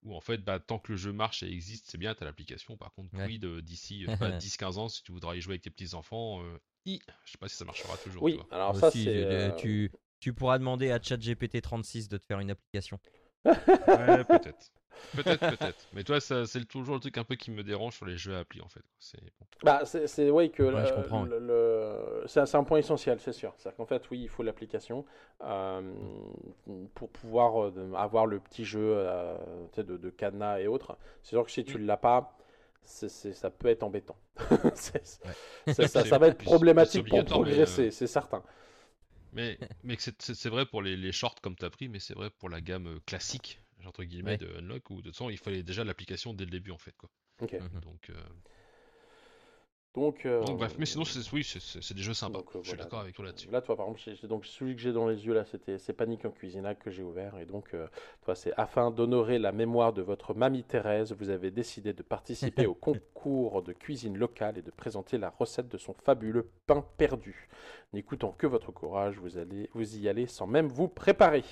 Où 0.04 0.16
en 0.16 0.22
fait, 0.22 0.40
bah, 0.40 0.60
tant 0.60 0.80
que 0.80 0.92
le 0.92 0.98
jeu 0.98 1.14
marche 1.14 1.44
et 1.44 1.52
existe, 1.52 1.86
c'est 1.90 1.98
bien, 1.98 2.16
t'as 2.16 2.26
l'application. 2.26 2.76
Par 2.76 2.94
contre, 2.94 3.16
Ouais. 3.18 3.28
quid 3.28 3.46
euh, 3.46 3.62
d'ici 3.62 4.06
euh, 4.06 4.18
pas 4.18 4.32
10-15 4.40 4.78
ans, 4.80 4.90
si 4.90 5.04
tu 5.04 5.12
voudras 5.12 5.36
y 5.36 5.42
jouer 5.42 5.54
avec 5.54 5.62
tes 5.62 5.70
petits-enfants, 5.70 6.44
euh, 6.44 6.58
je 7.26 7.32
sais 7.32 7.38
pas 7.38 7.48
si 7.48 7.56
ça 7.56 7.66
marchera 7.66 7.96
toujours. 7.98 8.24
Oui, 8.24 8.32
tu 8.34 8.38
vois. 8.38 8.48
alors 8.52 8.76
ça 8.76 8.88
Aussi, 8.88 9.08
euh, 9.08 9.50
euh, 9.50 9.52
tu, 9.58 9.92
tu 10.20 10.34
pourras 10.34 10.58
demander 10.58 10.92
à 10.92 10.98
ChatGPT36 10.98 12.10
de 12.10 12.18
te 12.18 12.26
faire 12.26 12.40
une 12.40 12.50
application. 12.52 13.00
Ouais, 13.46 14.24
peut-être. 14.26 14.72
Peut-être, 15.16 15.46
peut-être. 15.48 15.88
Mais 15.94 16.04
toi, 16.04 16.20
c'est 16.22 16.66
toujours 16.66 16.96
le 16.96 17.02
truc 17.02 17.18
un 17.18 17.24
peu 17.24 17.36
qui 17.36 17.52
me 17.52 17.64
dérange 17.64 17.96
sur 17.96 18.06
les 18.06 18.18
jeux 18.18 18.36
à 18.36 18.40
appli 18.40 18.62
en 18.62 18.70
fait. 18.70 18.84
C'est 19.00 19.20
bon. 19.22 19.46
Bah, 19.64 19.82
c'est 19.86 20.08
que 20.50 20.64
Ouais, 20.64 20.86
je 20.86 20.94
comprends, 20.94 21.24
le, 21.26 21.40
le- 21.40 22.24
c'est 22.28 22.56
un, 22.56 22.64
point 22.64 22.80
essentiel, 22.80 23.20
c'est 23.20 23.32
sûr. 23.32 23.54
C'est-à-dire 23.58 23.78
qu'en 23.78 23.86
fait, 23.86 24.10
oui, 24.10 24.22
il 24.24 24.30
faut 24.30 24.42
l'application 24.42 25.06
euh, 25.44 25.82
pour 26.96 27.10
pouvoir 27.10 27.66
euh, 27.66 27.94
avoir 27.96 28.26
le 28.26 28.40
petit 28.40 28.66
jeu 28.66 28.80
euh, 28.84 29.38
de, 29.78 29.98
de 29.98 30.10
cadenas 30.10 30.60
et 30.60 30.68
autres. 30.68 30.98
C'est 31.22 31.32
sûr 31.32 31.46
que 31.46 31.52
si 31.52 31.64
tu 31.64 31.78
ne 31.78 31.86
l'as 31.86 31.98
pas, 31.98 32.38
ça 32.84 33.50
peut 33.52 33.68
être 33.68 33.84
embêtant. 33.84 34.18
Ça, 35.70 35.88
ça- 35.88 36.04
ça 36.04 36.18
va 36.18 36.28
être 36.28 36.40
problématique 36.40 37.08
pour 37.08 37.24
progresser, 37.24 37.90
euh, 37.90 37.92
c'est 37.92 38.08
certain. 38.08 38.44
Mais, 39.34 39.60
mais 39.84 39.98
que 39.98 40.04
c'est 40.20 40.50
vrai 40.50 40.66
pour 40.66 40.82
les, 40.82 40.96
les 40.98 41.12
shorts 41.12 41.42
comme 41.42 41.56
tu 41.56 41.66
as 41.66 41.70
pris, 41.70 41.90
mais 41.90 42.00
c'est 42.00 42.14
vrai 42.14 42.30
pour 42.30 42.50
la 42.50 42.62
gamme 42.62 43.00
classique, 43.06 43.62
entre 43.88 44.04
guillemets, 44.04 44.32
Ouais. 44.32 44.38
de 44.38 44.58
Unlock, 44.60 44.90
où 44.90 44.96
de 44.98 45.02
toute 45.04 45.14
façon, 45.14 45.30
il 45.30 45.38
fallait 45.38 45.64
déjà 45.64 45.84
l'application 45.84 46.34
dès 46.34 46.46
le 46.46 46.52
début 46.52 46.72
en 46.72 46.78
fait. 46.78 46.96
Quoi. 46.98 47.10
Ok. 47.42 47.54
Mhm. 47.54 47.80
Donc, 47.82 48.10
euh, 48.10 48.14
Donc, 49.94 50.26
euh, 50.26 50.42
donc, 50.46 50.58
bref, 50.58 50.76
mais 50.80 50.86
sinon, 50.86 51.04
c'est 51.04 51.20
oui, 51.34 51.44
c'est- 51.44 51.94
des 51.94 52.02
jeux 52.02 52.14
sympas. 52.14 52.38
donc, 52.38 52.48
euh, 52.56 52.60
Je 52.62 52.70
suis 52.70 52.70
voilà. 52.70 52.84
d'accord 52.86 53.00
avec 53.02 53.14
toi 53.14 53.26
là-dessus. 53.26 53.50
Là, 53.52 53.60
toi, 53.62 53.76
par 53.76 53.90
exemple, 53.90 54.26
donc 54.28 54.46
celui 54.46 54.74
que 54.74 54.82
j'ai 54.82 54.94
dans 54.94 55.06
les 55.06 55.26
yeux 55.26 55.34
là, 55.34 55.44
c'était 55.44 55.78
c'est 55.80 55.92
Panique 55.92 56.24
en 56.24 56.32
cuisinade 56.32 56.80
que 56.80 56.90
j'ai 56.90 57.04
ouvert 57.04 57.38
et 57.40 57.46
donc, 57.46 57.74
euh, 57.74 57.88
toi, 58.24 58.34
c'est 58.34 58.54
afin 58.56 58.90
d'honorer 58.90 59.38
la 59.38 59.52
mémoire 59.52 59.92
de 59.92 60.02
votre 60.02 60.34
mamie 60.34 60.64
Thérèse, 60.64 61.12
vous 61.12 61.30
avez 61.30 61.52
décidé 61.52 61.92
de 61.92 62.04
participer 62.04 62.66
au 62.68 62.74
concours 62.74 63.64
de 63.64 63.74
cuisine 63.74 64.18
locale 64.18 64.58
et 64.58 64.62
de 64.62 64.72
présenter 64.72 65.18
la 65.18 65.30
recette 65.30 65.68
de 65.68 65.78
son 65.78 65.92
fabuleux 65.94 66.50
pain 66.68 66.86
perdu. 66.98 67.50
N'écoutant 67.92 68.32
que 68.32 68.48
votre 68.48 68.72
courage, 68.72 69.18
vous 69.18 69.38
allez 69.38 69.70
vous 69.74 69.98
y 69.98 70.08
allez 70.08 70.26
sans 70.26 70.48
même 70.48 70.70
vous 70.70 70.88
préparer. 70.88 71.44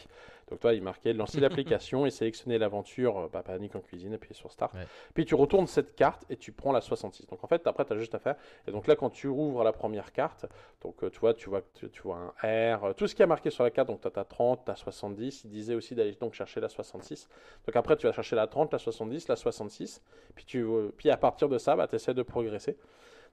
Donc 0.49 0.59
toi, 0.59 0.73
il 0.73 0.81
marquait 0.81 1.13
lancer 1.13 1.39
l'application 1.39 2.05
et 2.05 2.09
sélectionner 2.09 2.57
l'aventure, 2.57 3.17
euh, 3.17 3.29
bah, 3.31 3.43
Panique 3.43 3.75
en 3.75 3.81
cuisine, 3.81 4.13
appuyer 4.13 4.33
sur 4.33 4.51
Start. 4.51 4.73
Ouais. 4.73 4.87
Puis 5.13 5.25
tu 5.25 5.35
retournes 5.35 5.67
cette 5.67 5.95
carte 5.95 6.25
et 6.29 6.37
tu 6.37 6.51
prends 6.51 6.71
la 6.71 6.81
66. 6.81 7.27
Donc 7.27 7.43
en 7.43 7.47
fait, 7.47 7.65
après, 7.67 7.85
tu 7.85 7.93
as 7.93 7.97
juste 7.97 8.15
à 8.15 8.19
faire. 8.19 8.35
Et 8.67 8.71
donc 8.71 8.87
là, 8.87 8.95
quand 8.95 9.09
tu 9.11 9.27
rouvres 9.27 9.63
la 9.63 9.71
première 9.71 10.11
carte, 10.11 10.47
donc 10.81 11.03
euh, 11.03 11.09
tu 11.09 11.19
vois, 11.19 11.33
tu 11.33 11.49
vois, 11.49 11.61
tu, 11.75 11.89
tu 11.89 12.01
vois 12.01 12.33
un 12.41 12.75
R, 12.75 12.83
euh, 12.83 12.93
tout 12.93 13.07
ce 13.07 13.13
qui 13.13 13.21
est 13.21 13.27
marqué 13.27 13.51
sur 13.51 13.63
la 13.63 13.69
carte, 13.69 13.87
donc 13.89 14.01
tu 14.01 14.07
as, 14.07 14.23
30, 14.23 14.65
tu 14.65 14.71
as 14.71 14.75
70. 14.75 15.43
Il 15.43 15.51
disait 15.51 15.75
aussi 15.75 15.93
d'aller 15.93 16.13
donc 16.13 16.33
chercher 16.33 16.59
la 16.59 16.69
66. 16.69 17.29
Donc 17.67 17.75
après, 17.75 17.95
tu 17.95 18.07
vas 18.07 18.13
chercher 18.13 18.35
la 18.35 18.47
30, 18.47 18.73
la 18.73 18.79
70, 18.79 19.27
la 19.27 19.35
66. 19.35 20.01
Puis, 20.33 20.45
tu, 20.45 20.65
puis 20.97 21.11
à 21.11 21.17
partir 21.17 21.47
de 21.47 21.57
ça, 21.57 21.75
bah, 21.75 21.87
tu 21.87 21.95
essaies 21.95 22.13
de 22.13 22.23
progresser. 22.23 22.77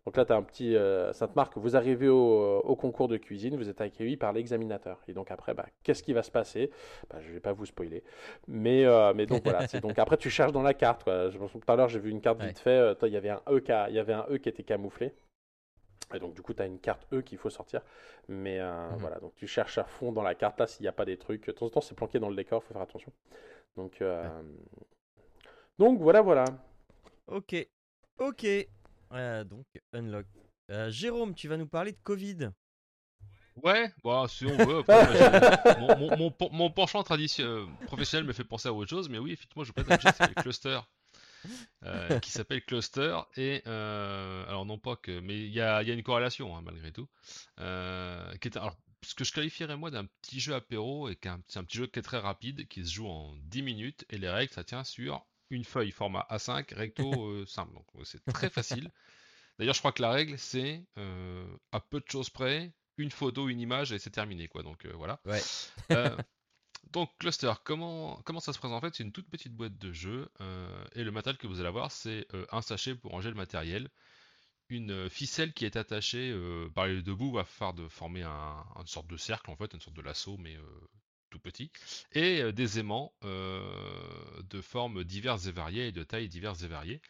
Donc 0.07 0.17
là, 0.17 0.25
tu 0.25 0.33
as 0.33 0.37
un 0.37 0.43
petit. 0.43 0.77
euh, 0.77 1.13
ça 1.13 1.27
te 1.29 1.35
marque, 1.35 1.57
vous 1.59 1.77
arrivez 1.77 2.09
au, 2.09 2.61
au 2.61 2.77
concours 2.77 3.09
de 3.09 3.17
cuisine, 3.17 3.57
vous 3.57 3.69
êtes 3.69 3.81
accueilli 3.81 4.17
par 4.17 4.33
l'examinateur. 4.33 5.01
Et 5.09 5.13
donc 5.13 5.31
après, 5.33 5.53
bah, 5.53 5.67
qu'est-ce 5.83 6.03
qui 6.03 6.13
va 6.13 6.23
se 6.23 6.31
passer? 6.31 6.71
Bah, 7.11 7.19
Je 7.21 7.33
vais 7.33 7.41
pas 7.41 7.53
vous 7.53 7.67
spoiler. 7.67 8.05
Mais, 8.47 8.85
euh, 8.87 9.13
mais 9.15 9.27
donc 9.27 9.43
voilà. 9.45 9.65
c'est 9.65 9.81
donc 9.81 9.99
après, 9.99 10.17
tu 10.17 10.31
cherches 10.31 10.53
dans 10.53 10.63
la 10.63 10.75
carte. 10.75 11.05
Quoi. 11.05 11.31
Je 11.31 11.39
pense 11.39 11.53
que 11.53 11.59
tout 11.59 11.73
à 11.73 11.77
l'heure, 11.77 11.89
j'ai 11.89 11.99
vu 11.99 12.11
une 12.11 12.21
carte 12.21 12.39
Ouais. 12.39 12.47
vite 12.47 12.59
fait. 12.61 12.71
euh, 12.79 12.95
Il 13.03 13.09
y 13.13 13.17
avait 13.17 13.31
un 13.31 13.43
E 13.49 13.61
il 13.89 13.95
y 13.95 13.99
avait 13.99 14.13
un 14.13 14.27
E 14.31 14.37
qui 14.39 14.49
était 14.49 14.63
camouflé. 14.63 15.13
Et 16.15 16.19
donc, 16.21 16.35
du 16.35 16.43
coup, 16.43 16.55
tu 16.55 16.63
as 16.63 16.67
une 16.67 16.79
carte 16.79 17.07
E 17.13 17.21
qu'il 17.23 17.39
faut 17.39 17.51
sortir. 17.51 17.81
Mais 18.29 18.61
euh, 18.61 18.89
Mhm. 18.91 18.99
voilà, 19.01 19.19
donc 19.19 19.35
tu 19.35 19.47
cherches 19.47 19.79
à 19.79 19.85
fond 19.85 20.13
dans 20.13 20.23
la 20.23 20.35
carte 20.37 20.59
là 20.61 20.67
s'il 20.67 20.83
n'y 20.85 20.89
a 20.89 20.93
pas 20.93 21.05
des 21.05 21.17
trucs. 21.17 21.47
De 21.47 21.53
temps 21.53 21.67
en 21.67 21.71
temps, 21.71 21.81
c'est 21.81 21.95
planqué 21.97 22.19
dans 22.21 22.29
le 22.31 22.37
décor, 22.37 22.63
faut 22.63 22.73
faire 22.73 22.83
attention. 22.83 23.13
Donc, 23.77 24.01
euh, 24.03 24.29
donc 25.79 26.01
voilà, 26.01 26.23
voilà. 26.23 26.45
Ok. 27.27 27.53
Ok. 28.19 28.45
Euh, 29.13 29.45
donc, 29.45 29.67
unlock. 29.93 30.27
Euh, 30.71 30.91
Jérôme, 30.91 31.35
tu 31.35 31.49
vas 31.49 31.57
nous 31.57 31.69
parler 31.69 31.93
de 31.93 31.99
Covid. 32.03 32.51
Ouais, 33.63 33.91
bah, 34.05 34.27
si 34.29 34.45
on 34.47 34.59
veut. 34.59 34.79
après, 34.79 35.31
mon, 35.81 35.91
mon, 35.97 36.11
mon, 36.13 36.31
pen- 36.31 36.49
mon 36.53 36.71
penchant 36.71 37.03
traditionnel 37.03 37.67
professionnel 37.87 38.27
me 38.27 38.33
fait 38.33 38.45
penser 38.45 38.69
à 38.69 38.73
autre 38.73 38.91
chose, 38.91 39.09
mais 39.09 39.19
oui, 39.19 39.33
effectivement, 39.33 39.65
je 39.65 39.73
passe 39.73 39.89
un 39.89 39.99
jeu 39.99 40.11
qui 40.11 40.35
Cluster. 40.43 40.81
euh, 41.85 42.19
qui 42.21 42.31
s'appelle 42.31 42.65
Cluster 42.65 43.19
et 43.37 43.63
euh, 43.67 44.47
alors 44.49 44.67
non 44.67 44.79
pas 44.79 44.97
que 44.97 45.21
mais 45.21 45.39
il 45.39 45.53
y 45.53 45.61
a, 45.61 45.83
il 45.83 45.89
y 45.89 45.91
a 45.91 45.95
une 45.95 46.03
corrélation 46.03 46.57
hein, 46.57 46.63
malgré 46.65 46.93
tout 46.93 47.09
euh, 47.61 48.35
qui 48.39 48.49
est 48.49 48.57
alors 48.57 48.77
ce 49.03 49.15
que 49.15 49.25
je 49.25 49.33
qualifierais 49.33 49.77
moi 49.77 49.91
d'un 49.91 50.07
petit 50.23 50.41
jeu 50.41 50.55
apéro 50.55 51.09
et 51.09 51.19
c'est 51.49 51.59
un 51.59 51.65
petit 51.65 51.79
jeu 51.79 51.87
qui 51.87 51.99
est 51.99 52.03
très 52.03 52.19
rapide 52.19 52.67
qui 52.69 52.85
se 52.85 52.93
joue 52.93 53.07
en 53.07 53.35
10 53.43 53.63
minutes 53.63 54.05
et 54.11 54.19
les 54.19 54.29
règles 54.31 54.53
ça 54.53 54.65
tient 54.65 54.85
sur 54.85 55.25
une 55.51 55.65
feuille 55.65 55.91
format 55.91 56.27
A5 56.31 56.75
recto 56.75 57.03
euh, 57.31 57.47
simple. 57.47 57.75
Donc 57.75 57.87
c'est 58.05 58.25
très 58.25 58.51
facile. 58.51 58.91
D'ailleurs 59.59 59.75
je 59.75 59.81
crois 59.81 59.93
que 59.93 60.03
la 60.03 60.11
règle 60.11 60.39
c'est 60.39 60.85
euh, 60.99 61.47
à 61.73 61.81
peu 61.81 62.01
de 62.01 62.09
choses 62.09 62.31
près 62.31 62.73
une 62.99 63.11
photo 63.11 63.49
une 63.49 63.61
image 63.61 63.93
et 63.93 63.99
c'est 63.99 64.11
terminé 64.11 64.49
quoi. 64.49 64.63
Donc 64.63 64.85
euh, 64.85 64.93
voilà. 64.95 65.21
Ouais. 65.25 65.41
donc 66.93 67.11
Cluster, 67.19 67.53
comment, 67.65 68.21
comment 68.25 68.41
ça 68.41 68.53
se 68.53 68.59
présente? 68.59 68.79
En 68.79 68.81
fait, 68.81 68.95
c'est 68.95 69.03
une 69.03 69.13
toute 69.13 69.29
petite 69.29 69.55
boîte 69.55 69.77
de 69.79 69.93
jeu 69.93 70.31
et 70.95 71.05
le 71.05 71.11
matériel 71.11 71.39
que 71.39 71.47
vous 71.47 71.61
allez 71.61 71.69
avoir, 71.69 71.91
c'est 71.93 72.27
un 72.51 72.63
sachet 72.63 72.95
pour 72.95 73.13
ranger 73.13 73.29
le 73.29 73.35
matériel, 73.35 73.91
une 74.69 75.11
ficelle 75.11 75.53
qui 75.53 75.65
est 75.65 75.77
attachée 75.77 76.35
par 76.75 76.87
les 76.87 77.03
deux 77.03 77.15
bouts 77.15 77.33
va 77.33 77.45
faire 77.45 77.75
de 77.75 77.89
former 77.89 78.23
un, 78.23 78.65
une 78.79 78.87
sorte 78.87 79.09
de 79.09 79.17
cercle 79.17 79.51
en 79.51 79.57
fait, 79.57 79.73
une 79.75 79.81
sorte 79.81 79.97
de 79.97 80.03
lasso 80.03 80.37
mais 80.39 80.57
tout 81.31 81.39
petit, 81.39 81.71
et 82.13 82.43
euh, 82.43 82.53
des 82.53 82.79
aimants 82.79 83.13
euh, 83.25 84.43
de 84.51 84.61
formes 84.61 85.05
diverses 85.05 85.47
et 85.47 85.53
variées 85.53 85.89
et 85.89 85.93
de 85.93 86.03
tailles 86.05 86.29
diverses 86.29 86.63
et 86.63 86.69
variées. 86.69 87.01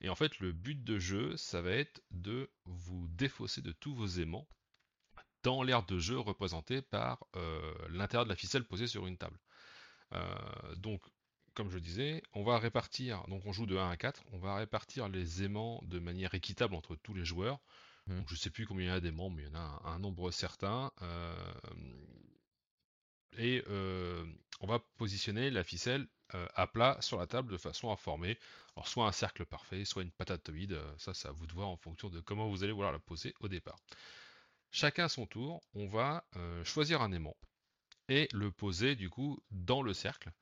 Et 0.00 0.08
en 0.08 0.14
fait, 0.14 0.38
le 0.40 0.52
but 0.52 0.82
de 0.84 0.98
jeu, 0.98 1.36
ça 1.36 1.62
va 1.62 1.70
être 1.70 2.02
de 2.10 2.50
vous 2.64 3.08
défausser 3.08 3.62
de 3.62 3.72
tous 3.72 3.94
vos 3.94 4.06
aimants 4.06 4.46
dans 5.42 5.62
l'aire 5.62 5.84
de 5.84 5.98
jeu 5.98 6.18
représentée 6.18 6.82
par 6.82 7.24
euh, 7.36 7.74
l'intérieur 7.90 8.24
de 8.24 8.30
la 8.30 8.36
ficelle 8.36 8.64
posée 8.64 8.86
sur 8.86 9.06
une 9.06 9.16
table. 9.16 9.38
donc, 10.76 11.02
comme 11.54 11.70
je 11.70 11.78
disais, 11.78 12.22
on 12.34 12.44
va 12.44 12.58
répartir, 12.58 13.24
donc 13.28 13.46
on 13.46 13.52
joue 13.52 13.64
de 13.64 13.76
1 13.76 13.90
à 13.90 13.96
4, 13.96 14.22
on 14.32 14.38
va 14.38 14.56
répartir 14.56 15.08
les 15.08 15.42
aimants 15.42 15.80
de 15.86 15.98
manière 15.98 16.34
équitable 16.34 16.74
entre 16.74 16.96
tous 16.96 17.14
les 17.14 17.24
joueurs. 17.24 17.58
Donc, 18.06 18.28
je 18.28 18.36
sais 18.36 18.50
plus 18.50 18.66
combien 18.66 18.86
il 18.86 18.88
y 18.88 18.92
a 18.92 19.00
d'aimants, 19.00 19.30
mais 19.30 19.42
il 19.42 19.48
y 19.48 19.50
en 19.50 19.54
a 19.54 19.82
un, 19.84 19.94
un 19.94 19.98
nombre 19.98 20.30
certain. 20.30 20.92
Et 23.38 23.62
on 24.60 24.66
va 24.66 24.78
positionner 24.96 25.50
la 25.50 25.64
ficelle 25.64 26.06
euh, 26.34 26.46
à 26.54 26.66
plat 26.66 26.96
sur 27.00 27.18
la 27.18 27.26
table 27.26 27.52
de 27.52 27.56
façon 27.56 27.92
à 27.92 27.96
former 27.96 28.38
alors 28.74 28.88
soit 28.88 29.06
un 29.06 29.12
cercle 29.12 29.46
parfait, 29.46 29.84
soit 29.84 30.02
une 30.02 30.10
patatoïde, 30.10 30.72
euh, 30.72 30.94
ça 30.98 31.14
c'est 31.14 31.28
à 31.28 31.30
vous 31.30 31.46
de 31.46 31.52
voir 31.52 31.68
en 31.68 31.76
fonction 31.76 32.10
de 32.10 32.20
comment 32.20 32.48
vous 32.48 32.62
allez 32.62 32.72
vouloir 32.72 32.92
la 32.92 32.98
poser 32.98 33.34
au 33.40 33.48
départ. 33.48 33.78
Chacun 34.70 35.04
à 35.04 35.08
son 35.08 35.24
tour, 35.24 35.62
on 35.72 35.86
va 35.86 36.26
euh, 36.36 36.62
choisir 36.64 37.00
un 37.00 37.12
aimant 37.12 37.36
et 38.08 38.28
le 38.32 38.50
poser 38.50 38.94
du 38.94 39.08
coup 39.08 39.40
dans 39.50 39.82
le 39.82 39.94
cercle. 39.94 40.32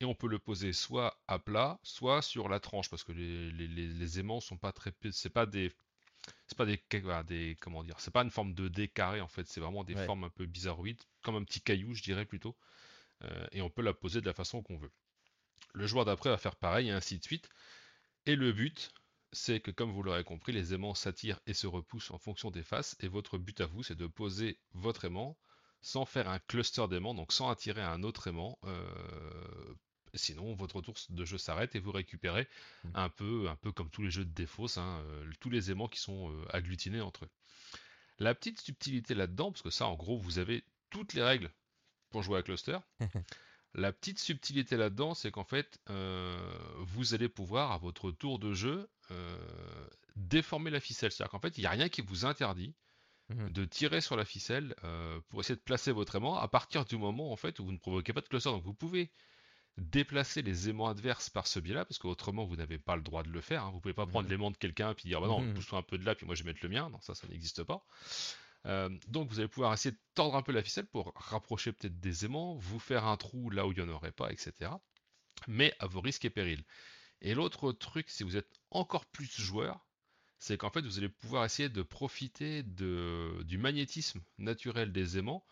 Et 0.00 0.04
on 0.04 0.14
peut 0.14 0.26
le 0.28 0.38
poser 0.38 0.72
soit 0.72 1.22
à 1.28 1.38
plat, 1.38 1.78
soit 1.82 2.22
sur 2.22 2.48
la 2.48 2.58
tranche, 2.60 2.90
parce 2.90 3.04
que 3.04 3.12
les, 3.12 3.50
les, 3.50 4.20
aimants 4.20 4.40
sont 4.40 4.58
pas 4.58 4.72
très, 4.72 4.92
c'est 5.10 5.30
pas 5.30 5.46
des, 5.46 5.72
c'est 6.46 6.58
pas 6.58 6.66
des, 6.66 6.80
des, 7.26 7.56
comment 7.60 7.84
dire, 7.84 7.98
c'est 8.00 8.12
pas 8.12 8.22
une 8.22 8.30
forme 8.30 8.54
de 8.54 8.68
dé 8.68 8.88
carré 8.88 9.20
en 9.20 9.28
fait, 9.28 9.46
c'est 9.46 9.60
vraiment 9.60 9.84
des 9.84 9.94
formes 9.94 10.24
un 10.24 10.30
peu 10.30 10.46
bizarroïdes, 10.46 11.02
comme 11.22 11.36
un 11.36 11.44
petit 11.44 11.60
caillou, 11.60 11.94
je 11.94 12.02
dirais 12.02 12.24
plutôt. 12.24 12.56
et 13.52 13.62
on 13.62 13.70
peut 13.70 13.82
la 13.82 13.94
poser 13.94 14.20
de 14.20 14.26
la 14.26 14.34
façon 14.34 14.62
qu'on 14.62 14.78
veut. 14.78 14.92
Le 15.74 15.86
joueur 15.86 16.04
d'après 16.04 16.30
va 16.30 16.38
faire 16.38 16.56
pareil 16.56 16.88
et 16.88 16.92
ainsi 16.92 17.18
de 17.18 17.24
suite. 17.24 17.48
Et 18.26 18.34
le 18.34 18.52
but, 18.52 18.92
c'est 19.32 19.60
que 19.60 19.70
comme 19.70 19.92
vous 19.92 20.02
l'aurez 20.02 20.24
compris, 20.24 20.52
les 20.52 20.74
aimants 20.74 20.94
s'attirent 20.94 21.40
et 21.46 21.54
se 21.54 21.66
repoussent 21.66 22.10
en 22.10 22.18
fonction 22.18 22.50
des 22.50 22.62
faces. 22.62 22.96
Et 23.00 23.08
votre 23.08 23.38
but 23.38 23.60
à 23.60 23.66
vous, 23.66 23.82
c'est 23.82 23.94
de 23.94 24.06
poser 24.06 24.58
votre 24.72 25.04
aimant 25.04 25.36
sans 25.82 26.04
faire 26.04 26.28
un 26.28 26.38
cluster 26.40 26.88
d'aimants, 26.88 27.14
donc 27.14 27.32
sans 27.32 27.50
attirer 27.50 27.82
un 27.82 28.02
autre 28.02 28.26
aimant. 28.28 28.58
Euh, 28.64 29.74
sinon, 30.16 30.54
votre 30.54 30.80
tour 30.80 30.94
de 31.08 31.24
jeu 31.24 31.38
s'arrête 31.38 31.74
et 31.74 31.80
vous 31.80 31.92
récupérez 31.92 32.48
mmh. 32.84 32.88
un 32.94 33.08
peu, 33.08 33.48
un 33.48 33.56
peu 33.56 33.72
comme 33.72 33.90
tous 33.90 34.02
les 34.02 34.10
jeux 34.10 34.24
de 34.24 34.32
défausse, 34.32 34.78
hein, 34.78 35.02
euh, 35.06 35.30
tous 35.40 35.50
les 35.50 35.70
aimants 35.70 35.88
qui 35.88 36.00
sont 36.00 36.30
euh, 36.30 36.44
agglutinés 36.50 37.00
entre 37.00 37.24
eux. 37.24 37.30
La 38.18 38.34
petite 38.34 38.60
subtilité 38.60 39.14
là-dedans, 39.14 39.52
parce 39.52 39.62
que 39.62 39.70
ça, 39.70 39.86
en 39.86 39.94
gros, 39.94 40.18
vous 40.18 40.38
avez 40.38 40.64
toutes 40.90 41.12
les 41.12 41.22
règles 41.22 41.50
pour 42.10 42.22
jouer 42.22 42.38
à 42.38 42.42
cluster. 42.42 42.78
La 43.74 43.92
petite 43.92 44.18
subtilité 44.18 44.78
là-dedans, 44.78 45.12
c'est 45.12 45.30
qu'en 45.30 45.44
fait, 45.44 45.78
euh, 45.90 46.34
vous 46.78 47.12
allez 47.12 47.28
pouvoir, 47.28 47.72
à 47.72 47.78
votre 47.78 48.10
tour 48.10 48.38
de 48.38 48.54
jeu, 48.54 48.88
euh, 49.10 49.38
déformer 50.16 50.70
la 50.70 50.80
ficelle. 50.80 51.12
C'est-à-dire 51.12 51.30
qu'en 51.30 51.40
fait, 51.40 51.58
il 51.58 51.60
n'y 51.60 51.66
a 51.66 51.70
rien 51.70 51.90
qui 51.90 52.00
vous 52.00 52.24
interdit 52.24 52.74
mhm. 53.28 53.50
de 53.50 53.64
tirer 53.66 54.00
sur 54.00 54.16
la 54.16 54.24
ficelle 54.24 54.74
euh, 54.84 55.20
pour 55.28 55.40
essayer 55.40 55.56
de 55.56 55.60
placer 55.60 55.92
votre 55.92 56.16
aimant 56.16 56.36
à 56.36 56.48
partir 56.48 56.86
du 56.86 56.96
moment 56.96 57.30
en 57.30 57.36
fait 57.36 57.58
où 57.58 57.66
vous 57.66 57.72
ne 57.72 57.78
provoquez 57.78 58.14
pas 58.14 58.22
de 58.22 58.28
cluster. 58.28 58.48
Donc 58.48 58.64
vous 58.64 58.72
pouvez 58.72 59.10
déplacer 59.78 60.42
les 60.42 60.68
aimants 60.68 60.88
adverses 60.88 61.28
par 61.28 61.46
ce 61.46 61.60
biais-là, 61.60 61.84
parce 61.84 61.98
qu'autrement 61.98 62.44
vous 62.44 62.56
n'avez 62.56 62.78
pas 62.78 62.96
le 62.96 63.02
droit 63.02 63.22
de 63.22 63.28
le 63.28 63.40
faire. 63.40 63.64
Hein. 63.64 63.70
Vous 63.70 63.76
ne 63.76 63.80
pouvez 63.80 63.94
pas 63.94 64.06
prendre 64.06 64.24
mhm. 64.24 64.30
l'aimant 64.30 64.50
de 64.50 64.56
quelqu'un 64.56 64.90
et 64.90 64.94
puis 64.94 65.08
dire 65.08 65.20
bah 65.20 65.26
non, 65.26 65.40
mhm. 65.40 65.54
pousse-toi 65.54 65.78
un 65.78 65.82
peu 65.82 65.98
de 65.98 66.04
là, 66.04 66.14
puis 66.14 66.26
moi 66.26 66.34
je 66.34 66.42
vais 66.42 66.52
mettre 66.52 66.60
le 66.62 66.70
mien. 66.70 66.88
Non, 66.90 67.00
ça, 67.00 67.14
ça 67.14 67.26
n'existe 67.28 67.62
pas. 67.62 67.84
Euh, 68.64 68.88
donc 69.08 69.28
vous 69.30 69.38
allez 69.38 69.48
pouvoir 69.48 69.72
essayer 69.72 69.92
de 69.92 70.00
tordre 70.14 70.36
un 70.36 70.42
peu 70.42 70.52
la 70.52 70.62
ficelle 70.62 70.86
pour 70.86 71.12
rapprocher 71.14 71.72
peut-être 71.72 72.00
des 72.00 72.24
aimants, 72.24 72.56
vous 72.56 72.78
faire 72.78 73.04
un 73.04 73.16
trou 73.16 73.50
là 73.50 73.66
où 73.66 73.72
il 73.72 73.78
n'y 73.78 73.84
en 73.84 73.92
aurait 73.92 74.12
pas, 74.12 74.32
etc. 74.32 74.70
Mais 75.46 75.74
à 75.78 75.86
vos 75.86 76.00
risques 76.00 76.24
et 76.24 76.30
périls. 76.30 76.64
Et 77.20 77.34
l'autre 77.34 77.72
truc, 77.72 78.10
si 78.10 78.24
vous 78.24 78.36
êtes 78.36 78.50
encore 78.70 79.06
plus 79.06 79.30
joueur, 79.40 79.86
c'est 80.38 80.56
qu'en 80.56 80.70
fait 80.70 80.82
vous 80.82 80.98
allez 80.98 81.08
pouvoir 81.08 81.44
essayer 81.44 81.68
de 81.68 81.82
profiter 81.82 82.62
du 82.62 83.58
magnétisme 83.58 84.20
naturel 84.38 84.90
des 84.90 85.18
aimants 85.18 85.44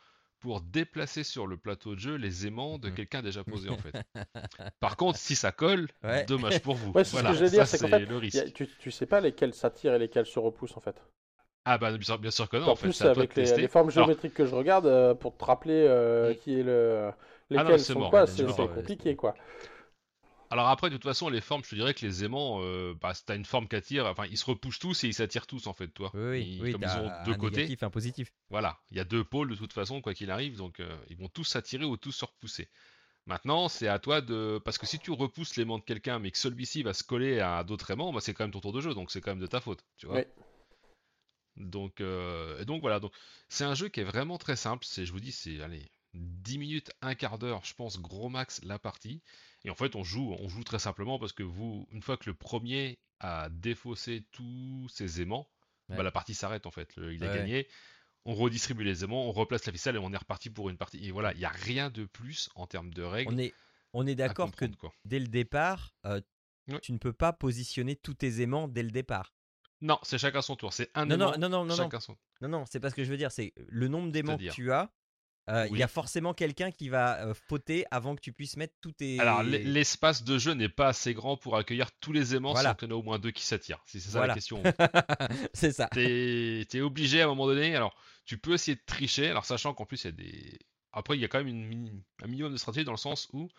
pour 0.44 0.60
déplacer 0.60 1.24
sur 1.24 1.46
le 1.46 1.56
plateau 1.56 1.94
de 1.94 2.00
jeu 2.00 2.16
les 2.16 2.46
aimants 2.46 2.76
de 2.76 2.90
mmh. 2.90 2.94
quelqu'un 2.94 3.22
déjà 3.22 3.42
posé 3.42 3.70
en 3.70 3.78
fait. 3.78 3.94
Par 4.80 4.98
contre, 4.98 5.18
si 5.18 5.36
ça 5.36 5.52
colle, 5.52 5.88
dommage 6.28 6.60
pour 6.60 6.74
vous. 6.74 6.92
c'est 6.96 7.04
ce 7.04 7.22
que 7.22 7.32
je 7.32 7.44
dire, 7.46 7.66
c'est 7.66 7.78
qu'en 7.78 7.88
fait, 7.88 8.52
tu, 8.52 8.68
tu 8.78 8.90
sais 8.90 9.06
pas 9.06 9.20
lesquels 9.20 9.54
s'attirent 9.54 9.94
et 9.94 9.98
lesquels 9.98 10.26
se 10.26 10.38
repoussent 10.38 10.76
en 10.76 10.80
fait. 10.80 11.02
Ah 11.64 11.78
bah 11.78 11.90
bien 12.18 12.30
sûr, 12.30 12.50
que 12.50 12.58
non. 12.58 12.68
En, 12.68 12.76
plus, 12.76 13.00
avec 13.00 13.34
les, 13.36 13.68
formes 13.68 13.90
géométriques 13.90 14.34
que 14.34 14.44
je 14.44 14.54
regarde, 14.54 14.84
euh, 14.84 15.14
pour 15.14 15.34
te 15.34 15.46
rappeler 15.46 15.86
euh, 15.88 16.32
mm. 16.32 16.36
qui 16.36 16.60
est 16.60 16.62
le 16.62 17.08
ah 17.08 17.14
lesquels 17.48 17.80
sont 17.80 18.10
quoi, 18.10 18.26
c'est 18.26 18.44
compliqué 18.44 19.16
quoi. 19.16 19.34
Alors 20.54 20.68
après, 20.68 20.88
de 20.88 20.94
toute 20.94 21.02
façon, 21.02 21.28
les 21.28 21.40
formes, 21.40 21.64
je 21.64 21.70
te 21.70 21.74
dirais 21.74 21.94
que 21.94 22.06
les 22.06 22.22
aimants, 22.22 22.60
euh, 22.60 22.94
bah, 23.00 23.12
t'as 23.26 23.34
une 23.34 23.44
forme 23.44 23.66
qui 23.66 23.74
attire, 23.74 24.06
enfin, 24.06 24.24
ils 24.30 24.38
se 24.38 24.44
repoussent 24.44 24.78
tous 24.78 25.02
et 25.02 25.08
ils 25.08 25.14
s'attirent 25.14 25.48
tous 25.48 25.66
en 25.66 25.72
fait, 25.72 25.88
toi. 25.88 26.12
Oui, 26.14 26.60
oui, 26.62 26.70
comme 26.70 26.82
ils 26.82 26.96
ont 26.96 27.10
deux 27.24 27.32
un 27.32 27.36
côtés. 27.36 27.56
Négatif, 27.62 27.82
un 27.82 27.90
positif. 27.90 28.32
Voilà, 28.50 28.78
il 28.92 28.96
y 28.96 29.00
a 29.00 29.04
deux 29.04 29.24
pôles 29.24 29.50
de 29.50 29.56
toute 29.56 29.72
façon, 29.72 30.00
quoi 30.00 30.14
qu'il 30.14 30.30
arrive, 30.30 30.56
donc 30.56 30.78
euh, 30.78 30.96
ils 31.08 31.16
vont 31.16 31.28
tous 31.28 31.42
s'attirer 31.42 31.84
ou 31.84 31.96
tous 31.96 32.12
se 32.12 32.24
repousser. 32.24 32.68
Maintenant, 33.26 33.68
c'est 33.68 33.88
à 33.88 33.98
toi 33.98 34.20
de. 34.20 34.60
Parce 34.64 34.78
que 34.78 34.86
si 34.86 35.00
tu 35.00 35.10
repousses 35.10 35.56
l'aimant 35.56 35.78
de 35.78 35.82
quelqu'un, 35.82 36.20
mais 36.20 36.30
que 36.30 36.38
celui-ci 36.38 36.84
va 36.84 36.94
se 36.94 37.02
coller 37.02 37.40
à 37.40 37.64
d'autres 37.64 37.90
aimants, 37.90 38.12
bah, 38.12 38.20
c'est 38.20 38.32
quand 38.32 38.44
même 38.44 38.52
ton 38.52 38.60
tour 38.60 38.72
de 38.72 38.80
jeu, 38.80 38.94
donc 38.94 39.10
c'est 39.10 39.20
quand 39.20 39.32
même 39.32 39.40
de 39.40 39.48
ta 39.48 39.60
faute, 39.60 39.84
tu 39.96 40.06
vois. 40.06 40.22
Donc, 41.56 42.00
euh, 42.00 42.64
donc 42.64 42.80
voilà, 42.80 43.00
donc 43.00 43.12
c'est 43.48 43.64
un 43.64 43.74
jeu 43.74 43.88
qui 43.88 43.98
est 43.98 44.04
vraiment 44.04 44.38
très 44.38 44.54
simple. 44.54 44.84
C'est, 44.86 45.04
je 45.04 45.10
vous 45.10 45.20
dis, 45.20 45.32
c'est 45.32 45.60
allez, 45.62 45.90
10 46.14 46.58
minutes, 46.58 46.92
un 47.02 47.16
quart 47.16 47.38
d'heure, 47.38 47.64
je 47.64 47.74
pense, 47.74 48.00
gros 48.00 48.28
max 48.28 48.62
la 48.62 48.78
partie. 48.78 49.20
Et 49.64 49.70
en 49.70 49.74
fait, 49.74 49.96
on 49.96 50.04
joue, 50.04 50.34
on 50.38 50.48
joue 50.48 50.62
très 50.62 50.78
simplement 50.78 51.18
parce 51.18 51.32
que 51.32 51.42
vous, 51.42 51.86
une 51.90 52.02
fois 52.02 52.16
que 52.16 52.28
le 52.28 52.34
premier 52.34 52.98
a 53.20 53.48
défaussé 53.50 54.26
tous 54.32 54.88
ses 54.90 55.22
aimants, 55.22 55.48
bah, 55.88 56.02
la 56.02 56.10
partie 56.10 56.34
s'arrête 56.34 56.66
en 56.66 56.70
fait. 56.70 56.94
il 56.96 57.22
a 57.24 57.34
gagné. 57.34 57.68
On 58.26 58.34
redistribue 58.34 58.84
les 58.84 59.04
aimants, 59.04 59.26
on 59.26 59.32
replace 59.32 59.66
la 59.66 59.72
ficelle 59.72 59.96
et 59.96 59.98
on 59.98 60.12
est 60.12 60.16
reparti 60.16 60.48
pour 60.48 60.70
une 60.70 60.78
partie. 60.78 61.04
Et 61.06 61.10
voilà, 61.10 61.32
il 61.32 61.38
n'y 61.38 61.44
a 61.44 61.50
rien 61.50 61.90
de 61.90 62.06
plus 62.06 62.48
en 62.54 62.66
termes 62.66 62.92
de 62.92 63.02
règles. 63.02 63.34
On 63.34 63.38
est, 63.38 63.52
on 63.92 64.06
est 64.06 64.14
d'accord 64.14 64.50
que 64.50 64.64
dès 65.04 65.18
le 65.18 65.26
départ, 65.26 65.94
euh, 66.06 66.20
tu 66.82 66.92
ne 66.92 66.98
peux 66.98 67.12
pas 67.12 67.32
positionner 67.34 67.96
tous 67.96 68.14
tes 68.14 68.40
aimants 68.40 68.66
dès 68.66 68.82
le 68.82 68.90
départ. 68.90 69.34
Non, 69.82 69.98
c'est 70.02 70.16
chacun 70.16 70.40
son 70.40 70.56
tour. 70.56 70.72
C'est 70.72 70.90
un 70.94 71.04
non, 71.04 71.14
aimant, 71.16 71.38
non, 71.38 71.48
non, 71.50 71.64
non, 71.66 71.76
chacun 71.76 71.98
non. 71.98 72.00
son 72.00 72.16
Non, 72.40 72.48
non, 72.48 72.64
c'est 72.66 72.80
pas 72.80 72.88
ce 72.88 72.94
que 72.94 73.04
je 73.04 73.10
veux 73.10 73.18
dire. 73.18 73.30
C'est 73.30 73.52
le 73.68 73.88
nombre 73.88 74.10
d'aimants 74.10 74.38
que 74.38 74.50
tu 74.50 74.72
as. 74.72 74.90
Euh, 75.50 75.68
il 75.70 75.76
y 75.76 75.82
a 75.82 75.88
forcément 75.88 76.32
quelqu'un 76.32 76.70
qui 76.70 76.88
va 76.88 77.34
poter 77.48 77.84
avant 77.90 78.16
que 78.16 78.20
tu 78.20 78.32
puisses 78.32 78.56
mettre 78.56 78.74
tous 78.80 78.92
tes. 78.92 79.20
Alors, 79.20 79.42
l'espace 79.42 80.24
de 80.24 80.38
jeu 80.38 80.52
n'est 80.52 80.68
pas 80.68 80.88
assez 80.88 81.12
grand 81.12 81.36
pour 81.36 81.56
accueillir 81.56 81.90
tous 82.00 82.12
les 82.12 82.34
aimants 82.34 82.52
voilà. 82.52 82.70
sans 82.70 82.74
qu'il 82.76 82.88
y 82.88 82.92
en 82.92 82.94
ait 82.96 82.98
au 82.98 83.02
moins 83.02 83.18
deux 83.18 83.30
qui 83.30 83.44
s'attirent. 83.44 83.82
Si 83.84 84.00
c'est 84.00 84.10
ça 84.10 84.26
la 84.26 84.34
question. 84.34 84.62
c'est 85.52 85.72
ça. 85.72 85.88
T'es 85.88 86.66
es 86.72 86.80
obligé 86.80 87.20
à 87.20 87.24
un 87.24 87.28
moment 87.28 87.46
donné. 87.46 87.76
Alors, 87.76 87.94
tu 88.24 88.38
peux 88.38 88.54
essayer 88.54 88.76
de 88.76 88.82
tricher. 88.86 89.28
Alors, 89.28 89.44
sachant 89.44 89.74
qu'en 89.74 89.84
plus, 89.84 90.04
il 90.04 90.06
y 90.06 90.08
a 90.08 90.12
des. 90.12 90.58
Après, 90.92 91.16
il 91.16 91.20
y 91.20 91.24
a 91.24 91.28
quand 91.28 91.38
même 91.38 91.48
une, 91.48 92.02
un 92.22 92.26
minimum 92.26 92.52
de 92.52 92.56
stratégie 92.56 92.84
dans 92.84 92.92
le 92.92 92.96
sens 92.96 93.28
où, 93.32 93.50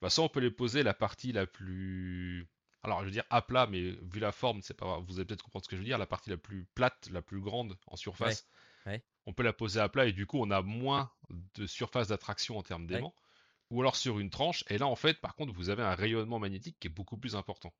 bah, 0.00 0.10
soit 0.10 0.24
on 0.24 0.28
peut 0.28 0.40
les 0.40 0.50
poser 0.50 0.82
la 0.82 0.94
partie 0.94 1.32
la 1.32 1.46
plus 1.46 2.48
alors 2.84 3.00
je 3.00 3.06
veux 3.06 3.10
dire 3.10 3.24
à 3.30 3.42
plat, 3.42 3.66
mais 3.66 3.80
vu 3.80 4.20
la 4.20 4.30
forme, 4.30 4.60
c'est 4.62 4.74
pas 4.74 5.00
vous 5.00 5.16
allez 5.16 5.24
peut-être 5.24 5.42
comprendre 5.42 5.64
ce 5.64 5.70
que 5.70 5.76
je 5.76 5.80
veux 5.80 5.86
dire, 5.86 5.98
la 5.98 6.06
partie 6.06 6.30
la 6.30 6.36
plus 6.36 6.66
plate, 6.74 7.08
la 7.10 7.22
plus 7.22 7.40
grande 7.40 7.76
en 7.86 7.96
surface, 7.96 8.46
on 9.26 9.32
peut 9.32 9.42
la 9.42 9.52
poser 9.52 9.80
à 9.80 9.88
plat 9.88 10.06
et 10.06 10.12
du 10.12 10.26
coup 10.26 10.38
on 10.38 10.50
a 10.50 10.62
moins 10.62 11.10
de 11.54 11.66
surface 11.66 12.08
d'attraction 12.08 12.58
en 12.58 12.62
termes 12.62 12.86
d'aimant. 12.86 13.14
Ou 13.70 13.80
alors 13.80 13.96
sur 13.96 14.18
une 14.20 14.30
tranche, 14.30 14.62
et 14.68 14.78
là 14.78 14.86
en 14.86 14.94
fait 14.94 15.20
par 15.20 15.34
contre 15.34 15.52
vous 15.52 15.70
avez 15.70 15.82
un 15.82 15.94
rayonnement 15.94 16.38
magnétique 16.38 16.76
qui 16.78 16.86
est 16.86 16.90
beaucoup 16.90 17.16
plus 17.16 17.34
important. 17.34 17.72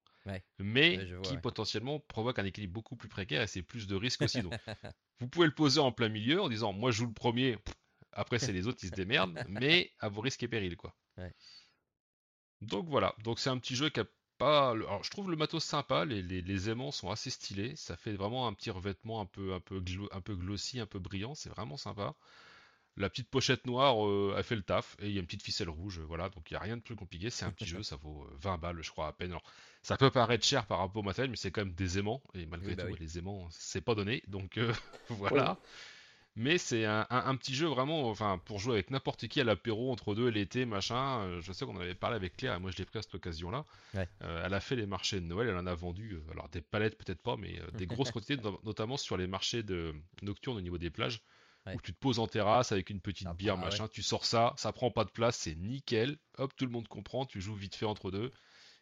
Mais 0.59 0.99
qui 1.23 1.37
potentiellement 1.37 2.01
provoque 2.01 2.39
un 2.39 2.45
équilibre 2.45 2.73
beaucoup 2.73 2.97
plus 2.97 3.09
précaire 3.09 3.43
et 3.43 3.47
c'est 3.47 3.63
plus 3.63 3.87
de 3.87 3.95
risques 3.95 4.23
aussi. 4.23 4.41
Donc 4.41 4.55
vous 5.21 5.29
pouvez 5.29 5.47
le 5.47 5.55
poser 5.55 5.81
en 5.81 5.93
plein 5.93 6.09
milieu 6.09 6.41
en 6.41 6.49
disant 6.49 6.73
moi 6.73 6.91
je 6.91 6.99
joue 6.99 7.07
le 7.07 7.13
premier, 7.13 7.59
après 8.13 8.39
c'est 8.39 8.53
les 8.53 8.67
autres 8.67 8.79
qui 8.79 8.89
se 8.89 8.93
démerdent, 8.93 9.39
mais 9.49 9.93
à 10.01 10.09
vos 10.09 10.23
risques 10.23 10.43
et 10.43 10.49
périls 10.49 10.77
quoi. 10.77 10.97
Donc 12.63 12.89
voilà, 12.89 13.15
donc 13.23 13.39
c'est 13.39 13.51
un 13.51 13.59
petit 13.59 13.77
jeu 13.77 13.91
qui 13.91 14.01
a 14.01 14.07
alors, 14.45 15.03
je 15.03 15.11
trouve 15.11 15.31
le 15.31 15.37
matos 15.37 15.65
sympa, 15.65 16.05
les, 16.05 16.71
aimants 16.71 16.91
sont 16.91 17.11
assez 17.11 17.31
stylés, 17.31 17.75
ça 17.77 17.97
fait 17.97 18.13
vraiment 18.13 18.47
un 18.47 18.53
petit 18.53 18.71
revêtement 18.71 19.21
un 19.21 19.27
peu, 19.27 19.55
un 19.55 19.61
peu, 19.61 19.83
un 20.13 20.21
peu 20.21 20.35
glossy, 20.35 20.81
un 20.81 20.87
peu 20.87 20.99
brillant, 20.99 21.35
c'est 21.35 21.51
vraiment 21.51 21.77
sympa. 21.77 22.15
La 22.97 23.11
petite 23.11 23.29
pochette 23.29 23.67
noire 23.67 24.07
euh, 24.07 24.37
a 24.39 24.43
fait 24.45 24.55
le 24.55 24.63
taf 24.63 24.97
et 25.01 25.09
il 25.09 25.13
y 25.13 25.17
a 25.17 25.21
une 25.21 25.27
petite 25.27 25.43
ficelle 25.43 25.69
rouge, 25.69 26.01
voilà, 26.01 26.29
donc 26.29 26.49
il 26.51 26.55
n'y 26.55 26.59
a 26.59 26.61
rien 26.61 26.77
de 26.77 26.83
plus 26.83 26.95
compliqué, 26.95 27.29
c'est 27.29 27.45
un 27.45 27.51
petit 27.51 27.67
jeu, 27.67 27.83
ça 27.83 27.97
vaut 27.97 28.27
20 28.41 28.55
euh, 28.55 28.57
balles, 28.57 28.83
je 28.83 28.91
crois, 28.91 29.09
à 29.09 29.13
peine. 29.13 29.31
Alors, 29.31 29.43
ça 29.83 29.97
peut 29.97 30.11
paraître 30.11 30.45
cher 30.45 30.67
par 30.67 30.79
rapport 30.79 31.03
au 31.03 31.05
matériel, 31.05 31.31
mais 31.31 31.37
c'est 31.37 31.51
quand 31.51 31.65
même 31.65 31.75
des 31.75 31.99
aimants, 31.99 32.23
et 32.35 32.47
malgré 32.47 32.77
bah 32.77 32.85
tout, 32.85 32.95
les 32.95 33.19
aimants, 33.19 33.49
c'est 33.51 33.81
pas 33.81 33.97
donné, 33.97 34.23
donc 34.29 34.59
euh, 34.59 34.73
voilà. 35.09 35.59
Mais 36.37 36.59
c'est 36.59 36.85
un, 36.85 37.37
petit 37.37 37.55
jeu 37.55 37.69
vraiment, 37.69 38.09
enfin, 38.11 38.41
pour 38.45 38.59
jouer 38.59 38.75
avec 38.75 38.91
n'importe 38.91 39.29
qui 39.29 39.41
à 39.41 39.45
l'apéro 39.45 39.93
entre 39.93 40.17
deux 40.17 40.29
l'été, 40.29 40.65
machin. 40.65 41.21
Euh, 41.21 41.41
je 41.41 41.53
sais 41.53 41.65
qu'on 41.65 41.79
avait 41.79 41.95
parlé 41.95 42.17
avec 42.17 42.37
Claire 42.37 42.55
et 42.55 42.59
moi 42.59 42.73
je 42.73 42.77
l'ai 42.77 42.85
pris 42.85 42.99
à 42.99 43.03
cette 43.03 43.15
occasion-là. 43.15 43.65
Euh, 43.97 44.43
elle 44.45 44.53
a 44.53 44.61
fait 44.61 44.75
les 44.75 44.87
marchés 44.87 45.21
de 45.21 45.27
Noël, 45.27 45.49
elle 45.49 45.57
en 45.57 45.67
a 45.67 45.75
vendu, 45.75 46.15
euh, 46.15 46.33
alors 46.33 46.49
des 46.49 46.61
palettes 46.61 46.99
peut-être 46.99 47.23
pas, 47.23 47.37
mais 47.37 47.61
des 47.75 47.87
grosses 47.87 48.11
quantités, 48.13 48.37
notamment 48.65 48.97
sur 48.97 49.17
les 49.17 49.29
marchés 49.29 49.63
de 49.63 49.95
nocturnes 50.23 50.57
au 50.57 50.63
niveau 50.63 50.79
des 50.79 50.91
plages. 50.91 51.21
Où 51.73 51.81
tu 51.81 51.95
te 51.95 51.99
poses 51.99 52.19
en 52.19 52.27
terrasse 52.27 52.73
avec 52.73 52.91
une 52.91 53.01
petite 53.01 53.31
bière, 53.39 53.57
machin, 53.57 53.89
tu 53.89 54.03
sors 54.03 54.27
ça, 54.27 54.53
ça 54.59 54.71
prend 54.73 54.91
pas 54.91 55.05
de 55.05 55.11
place, 55.11 55.39
c'est 55.39 55.55
nickel. 55.55 56.19
Hop, 56.37 56.55
tout 56.57 56.67
le 56.67 56.71
monde 56.71 56.89
comprend, 56.89 57.25
tu 57.25 57.41
joues 57.41 57.55
vite 57.55 57.75
fait 57.75 57.87
entre 57.87 58.11
deux. 58.11 58.33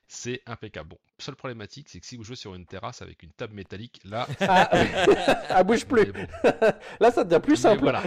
C'est 0.09 0.43
impeccable. 0.47 0.91
Bon, 0.91 0.99
seule 1.19 1.37
problématique, 1.37 1.89
c'est 1.89 2.01
que 2.01 2.07
si 2.07 2.17
vous 2.17 2.25
jouez 2.25 2.37
sur 2.37 2.55
une 2.55 2.67
terrasse 2.67 3.01
avec 3.01 3.23
une 3.23 3.33
table 3.33 3.55
métallique, 3.55 4.01
là. 4.05 4.27
Ah, 4.41 4.69
ah 5.49 5.65
bouge 5.65 5.87
plus. 5.87 6.13
mais 6.13 6.13
bon. 6.13 6.27
Là, 7.01 7.11
ça 7.11 7.25
devient 7.25 7.41
plus 7.41 7.53
Mais 7.53 7.57
simple. 7.57 7.81
voilà. 7.83 8.03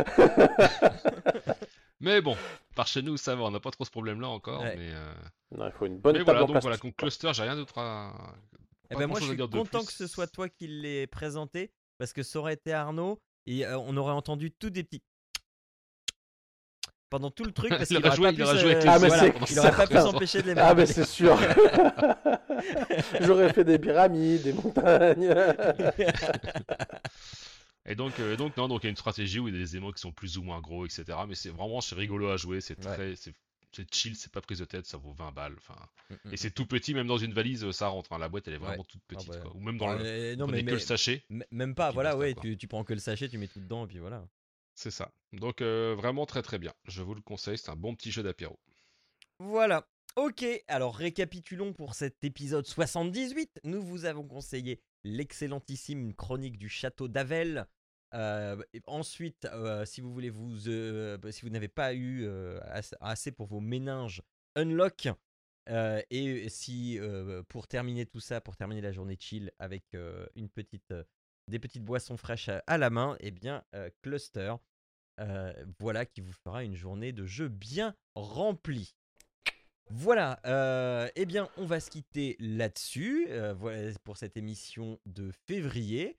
Mais 1.99 2.21
bon, 2.21 2.35
par 2.75 2.87
chez 2.87 3.01
nous, 3.01 3.17
ça 3.17 3.35
va, 3.35 3.43
on 3.43 3.51
n'a 3.51 3.59
pas 3.59 3.71
trop 3.71 3.85
ce 3.85 3.89
problème-là 3.89 4.27
encore. 4.27 4.61
Ouais. 4.61 4.75
Mais, 4.77 4.91
euh, 4.93 5.13
Non, 5.57 5.65
il 5.67 5.71
faut 5.71 5.85
une 5.85 5.97
bonne 5.97 6.13
mais 6.13 6.19
table 6.19 6.37
voilà, 6.37 6.53
donc 6.53 6.61
voilà, 6.61 6.77
donc 6.77 6.95
Cluster, 6.95 7.31
j'ai 7.33 7.43
rien 7.43 7.55
d'autre 7.55 7.77
à. 7.77 8.35
Eh 8.91 8.95
ben 8.95 9.07
moi, 9.07 9.19
je 9.19 9.25
suis 9.25 9.37
content 9.37 9.83
que 9.83 9.93
ce 9.93 10.05
soit 10.05 10.27
toi 10.27 10.47
qui 10.47 10.67
l'aies 10.67 11.07
présenté 11.07 11.71
parce 11.97 12.13
que 12.13 12.21
ça 12.21 12.39
aurait 12.39 12.53
été 12.53 12.71
Arnaud 12.73 13.19
et 13.47 13.65
euh, 13.65 13.79
on 13.79 13.95
aurait 13.97 14.13
entendu 14.13 14.51
tout 14.51 14.69
des 14.69 14.83
petits 14.83 15.01
pendant 17.15 17.31
tout 17.31 17.43
le 17.45 17.51
truc 17.51 17.69
parce 17.69 17.83
Il 17.89 17.97
qu'il 17.97 17.97
aurait 17.97 18.07
aurait 18.07 18.15
joué- 18.17 18.23
pas 18.25 18.31
il 18.31 18.35
pu 18.35 18.59
joué 18.59 18.71
avec 18.71 18.83
les 18.83 18.89
voilà, 19.07 19.23
autres 19.27 19.35
il 19.49 19.55
pendant 19.55 19.67
aurait 19.67 19.77
pas 19.77 19.87
pu 19.87 19.93
cinq 19.93 19.99
ans. 20.01 20.11
s'empêcher 20.11 20.41
de 20.41 20.47
les 20.51 20.59
Ah, 20.59 20.73
mais 20.73 20.85
c'est 20.85 21.05
sûr. 21.05 21.37
J'aurais 23.21 23.53
fait 23.53 23.63
des 23.63 23.79
pyramides, 23.79 24.41
des 24.43 24.53
montagnes. 24.53 25.33
Et 27.87 27.95
donc, 27.95 28.19
euh, 28.19 28.35
donc 28.35 28.57
non, 28.57 28.67
donc 28.67 28.83
il 28.83 28.87
y 28.87 28.87
a 28.87 28.89
une 28.89 28.95
stratégie 28.95 29.39
où 29.39 29.47
il 29.47 29.53
y 29.53 29.57
a 29.57 29.59
des 29.59 29.77
émots 29.77 29.91
qui 29.91 30.01
sont 30.01 30.11
plus 30.11 30.37
ou 30.37 30.43
moins 30.43 30.59
gros, 30.59 30.85
etc. 30.85 31.05
Mais 31.27 31.35
c'est 31.35 31.49
vraiment, 31.49 31.81
c'est 31.81 31.95
rigolo 31.95 32.29
à 32.29 32.37
jouer, 32.37 32.59
c'est 32.61 32.77
Ouais. 32.85 32.93
très, 32.95 33.15
c'est 33.15 33.33
c'est 33.71 33.93
chill, 33.93 34.15
c'est 34.15 34.31
pas 34.31 34.39
prise 34.39 34.59
de 34.59 34.65
tête, 34.65 34.85
ça 34.85 34.95
vaut 34.97 35.11
20 35.11 35.31
balles. 35.33 35.53
Enfin, 35.57 35.75
Mm, 36.09 36.13
mm. 36.29 36.33
et 36.33 36.37
c'est 36.37 36.49
tout 36.51 36.65
petit, 36.65 36.93
même 36.93 37.07
dans 37.07 37.17
une 37.17 37.33
valise, 37.33 37.69
ça 37.71 37.87
rentre. 37.87 38.13
hein, 38.13 38.17
La 38.19 38.29
boîte, 38.29 38.47
elle 38.47 38.53
est 38.53 38.57
vraiment 38.57 38.77
Ouais. 38.77 38.87
toute 38.87 39.01
petite, 39.05 39.27
bah, 39.29 39.35
quoi. 39.43 39.51
Ou 39.53 39.59
même 39.59 39.77
dans 39.77 39.91
le, 39.91 39.99
Euh, 40.01 40.35
non 40.37 40.45
prenez 40.47 40.59
mais, 40.59 40.61
que 40.61 40.65
mais- 40.67 40.71
le 40.73 40.79
sachet, 40.79 41.23
même 41.51 41.75
pas 41.75 41.91
voilà 41.91 42.11
basta, 42.15 42.19
ouais 42.25 42.33
tu, 42.41 42.55
tu 42.57 42.67
prends 42.67 42.85
que 42.85 42.93
le 42.93 42.99
sachet 42.99 43.27
tu 43.27 43.37
mets 43.37 43.47
tout 43.49 43.59
dedans 43.59 43.83
et 43.83 43.87
puis 43.87 43.99
voilà. 43.99 44.23
C'est 44.75 44.91
ça. 44.91 45.11
Donc 45.33 45.61
euh, 45.61 45.95
vraiment 45.95 46.25
très 46.25 46.41
très 46.41 46.59
bien. 46.59 46.73
Je 46.85 47.01
vous 47.01 47.15
le 47.15 47.21
conseille, 47.21 47.57
c'est 47.57 47.71
un 47.71 47.75
bon 47.75 47.95
petit 47.95 48.11
jeu 48.11 48.21
d'apéro. 48.23 48.59
Voilà. 49.39 49.87
Ok, 50.15 50.45
alors 50.67 50.95
récapitulons 50.95 51.73
pour 51.73 51.93
cet 51.93 52.23
épisode 52.23 52.65
78. 52.65 53.59
Nous 53.65 53.81
vous 53.81 54.05
avons 54.05 54.25
conseillé 54.27 54.81
l'excellentissime 55.03 56.13
chronique 56.13 56.57
du 56.57 56.69
château 56.69 57.07
d'Avel. 57.07 57.67
Euh, 58.13 58.61
ensuite, 58.85 59.43
euh, 59.51 59.83
si 59.83 59.99
vous 59.99 60.13
voulez 60.13 60.29
vous, 60.29 60.57
si 60.59 61.41
vous 61.41 61.49
n'avez 61.49 61.67
pas 61.67 61.93
eu 61.93 62.25
ass- 62.61 62.95
assez 63.01 63.31
pour 63.31 63.47
vos 63.47 63.59
méninges, 63.59 64.21
unlock. 64.55 65.09
Et 66.09 66.47
si 66.47 66.97
pour 67.49 67.67
terminer 67.67 68.05
tout 68.05 68.19
ça, 68.21 68.39
pour 68.39 68.55
terminer 68.55 68.81
la 68.81 68.93
journée 68.93 69.17
chill 69.19 69.51
avec 69.59 69.83
une 70.35 70.47
petite, 70.49 70.93
des 71.47 71.59
petites 71.59 71.83
boissons 71.83 72.17
fraîches 72.17 72.49
à, 72.67 72.77
la 72.77 72.89
main, 72.89 73.17
eh 73.19 73.31
bien 73.31 73.63
euh, 73.75 73.89
cluster. 74.01 74.55
Euh, 75.19 75.53
voilà 75.79 76.05
qui 76.05 76.19
vous 76.21 76.33
fera 76.33 76.63
une 76.63 76.75
journée 76.75 77.13
de 77.13 77.25
jeu 77.25 77.47
bien 77.47 77.95
remplie. 78.15 78.95
Voilà, 79.89 80.39
euh, 80.45 81.07
eh 81.15 81.25
bien, 81.25 81.47
on 81.57 81.65
va 81.65 81.79
se 81.79 81.91
quitter 81.91 82.35
là-dessus. 82.39 83.27
euh, 83.29 83.93
pour 84.03 84.17
cette 84.17 84.35
émission 84.35 84.99
de 85.05 85.31
février. 85.47 86.17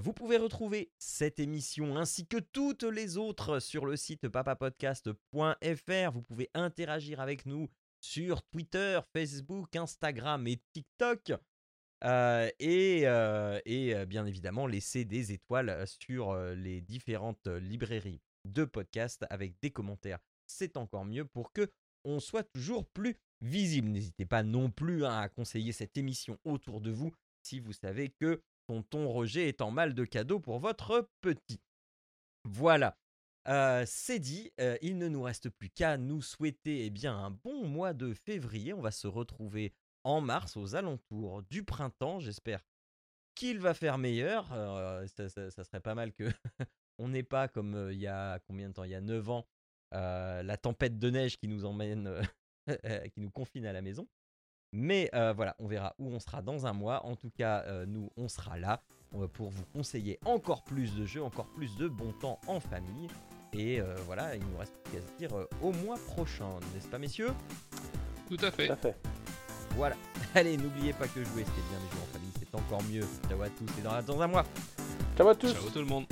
Vous 0.00 0.12
pouvez 0.12 0.38
retrouver 0.38 0.90
cette 0.98 1.38
émission 1.38 1.96
ainsi 1.96 2.26
que 2.26 2.38
toutes 2.38 2.82
les 2.82 3.16
autres 3.16 3.60
sur 3.60 3.86
le 3.86 3.96
site 3.96 4.28
papapodcast.fr. 4.28 6.10
Vous 6.12 6.22
pouvez 6.22 6.50
interagir 6.52 7.20
avec 7.20 7.46
nous 7.46 7.68
sur 8.00 8.42
Twitter, 8.42 8.98
Facebook, 9.12 9.76
Instagram 9.76 10.48
et 10.48 10.60
TikTok. 10.72 11.32
Et, 12.02 13.04
bien 14.06 14.26
évidemment, 14.26 14.66
laisser 14.66 15.04
des 15.04 15.32
étoiles 15.32 15.86
sur 15.86 16.34
les 16.54 16.80
différentes 16.80 17.46
librairies 17.46 18.20
de 18.44 18.64
podcasts 18.64 19.26
avec 19.30 19.54
des 19.60 19.70
commentaires. 19.70 20.18
C'est 20.46 20.76
encore 20.76 21.04
mieux 21.04 21.24
pour 21.24 21.52
que 21.52 21.70
on 22.04 22.20
soit 22.20 22.44
toujours 22.44 22.86
plus 22.86 23.16
visible. 23.40 23.88
N'hésitez 23.88 24.24
pas 24.24 24.42
non 24.42 24.70
plus 24.70 25.04
hein, 25.04 25.18
à 25.18 25.28
conseiller 25.28 25.72
cette 25.72 25.96
émission 25.96 26.38
autour 26.44 26.80
de 26.80 26.90
vous 26.90 27.12
si 27.42 27.60
vous 27.60 27.72
savez 27.72 28.10
que 28.10 28.42
tonton 28.66 29.08
Roger 29.08 29.48
est 29.48 29.60
en 29.60 29.70
mal 29.70 29.94
de 29.94 30.04
cadeaux 30.04 30.40
pour 30.40 30.58
votre 30.58 31.10
petit. 31.20 31.60
Voilà. 32.44 32.96
C'est 33.86 34.18
dit, 34.18 34.52
il 34.82 34.98
ne 34.98 35.08
nous 35.08 35.22
reste 35.22 35.50
plus 35.50 35.70
qu'à 35.70 35.96
nous 35.98 36.22
souhaiter 36.22 36.86
eh 36.86 36.90
bien, 36.90 37.16
un 37.16 37.30
bon 37.30 37.66
mois 37.66 37.92
de 37.92 38.14
février. 38.14 38.72
On 38.72 38.80
va 38.80 38.90
se 38.90 39.06
retrouver 39.06 39.74
en 40.08 40.20
mars 40.20 40.56
aux 40.56 40.74
alentours 40.74 41.42
du 41.50 41.62
printemps. 41.64 42.18
J'espère 42.20 42.60
qu'il 43.34 43.58
va 43.60 43.74
faire 43.74 43.98
meilleur. 43.98 44.48
Euh, 44.52 45.06
ça, 45.06 45.28
ça- 45.28 45.50
ça 45.50 45.64
serait 45.64 45.80
pas 45.80 45.94
mal 45.94 46.12
que 46.12 46.24
on 46.98 47.08
n'ait 47.08 47.22
pas 47.22 47.46
comme 47.48 47.74
euh, 47.74 47.92
il 47.92 47.98
y 48.00 48.06
a 48.06 48.38
combien 48.46 48.68
de 48.68 48.72
temps? 48.74 48.84
Il 48.84 48.90
y 48.90 48.94
a 48.94 49.00
9 49.00 49.28
ans, 49.30 49.46
euh, 49.94 50.42
la 50.42 50.56
tempête 50.56 50.98
de 50.98 51.10
neige 51.10 51.36
qui 51.38 51.46
nous 51.46 51.64
emmène, 51.64 52.20
qui 53.14 53.20
nous 53.20 53.30
confine 53.30 53.66
à 53.66 53.72
la 53.72 53.82
maison. 53.82 54.08
Mais 54.72 55.08
euh, 55.14 55.32
voilà, 55.32 55.54
on 55.58 55.66
verra 55.66 55.94
où 55.98 56.08
on 56.10 56.18
sera 56.20 56.42
dans 56.42 56.66
un 56.66 56.72
mois. 56.72 57.04
En 57.06 57.16
tout 57.16 57.30
cas, 57.30 57.62
euh, 57.66 57.86
nous, 57.86 58.10
on 58.16 58.28
sera 58.28 58.58
là 58.58 58.82
pour 59.32 59.48
vous 59.48 59.64
conseiller 59.72 60.18
encore 60.26 60.62
plus 60.64 60.94
de 60.94 61.06
jeux, 61.06 61.22
encore 61.22 61.46
plus 61.52 61.74
de 61.76 61.88
bon 61.88 62.12
temps 62.12 62.38
en 62.46 62.60
famille. 62.60 63.08
Et 63.54 63.80
euh, 63.80 63.94
voilà, 64.04 64.36
il 64.36 64.44
nous 64.46 64.58
reste 64.58 64.74
qu'à 64.92 65.00
se 65.00 65.16
dire 65.16 65.34
euh, 65.34 65.46
au 65.62 65.72
mois 65.72 65.96
prochain, 65.98 66.60
n'est-ce 66.74 66.88
pas, 66.88 66.98
messieurs? 66.98 67.32
Tout 68.28 68.36
à 68.42 68.50
fait. 68.50 68.66
Tout 68.66 68.72
à 68.74 68.76
fait. 68.76 68.94
Voilà. 69.76 69.96
Allez, 70.34 70.56
n'oubliez 70.56 70.92
pas 70.92 71.06
que 71.06 71.24
jouer, 71.24 71.44
c'est 71.44 71.68
bien, 71.68 71.78
mais 71.82 71.90
jouer 71.90 72.02
en 72.02 72.12
famille, 72.12 72.32
c'est 72.38 72.54
encore 72.54 72.82
mieux. 72.90 73.04
Ciao 73.28 73.42
à 73.42 73.48
tous 73.48 73.78
et 73.78 73.82
dans, 73.82 74.14
dans 74.14 74.22
un 74.22 74.26
mois. 74.26 74.44
Ciao 75.16 75.28
à 75.28 75.34
tous. 75.34 75.52
Ciao 75.52 75.70
tout 75.70 75.80
le 75.80 75.86
monde. 75.86 76.06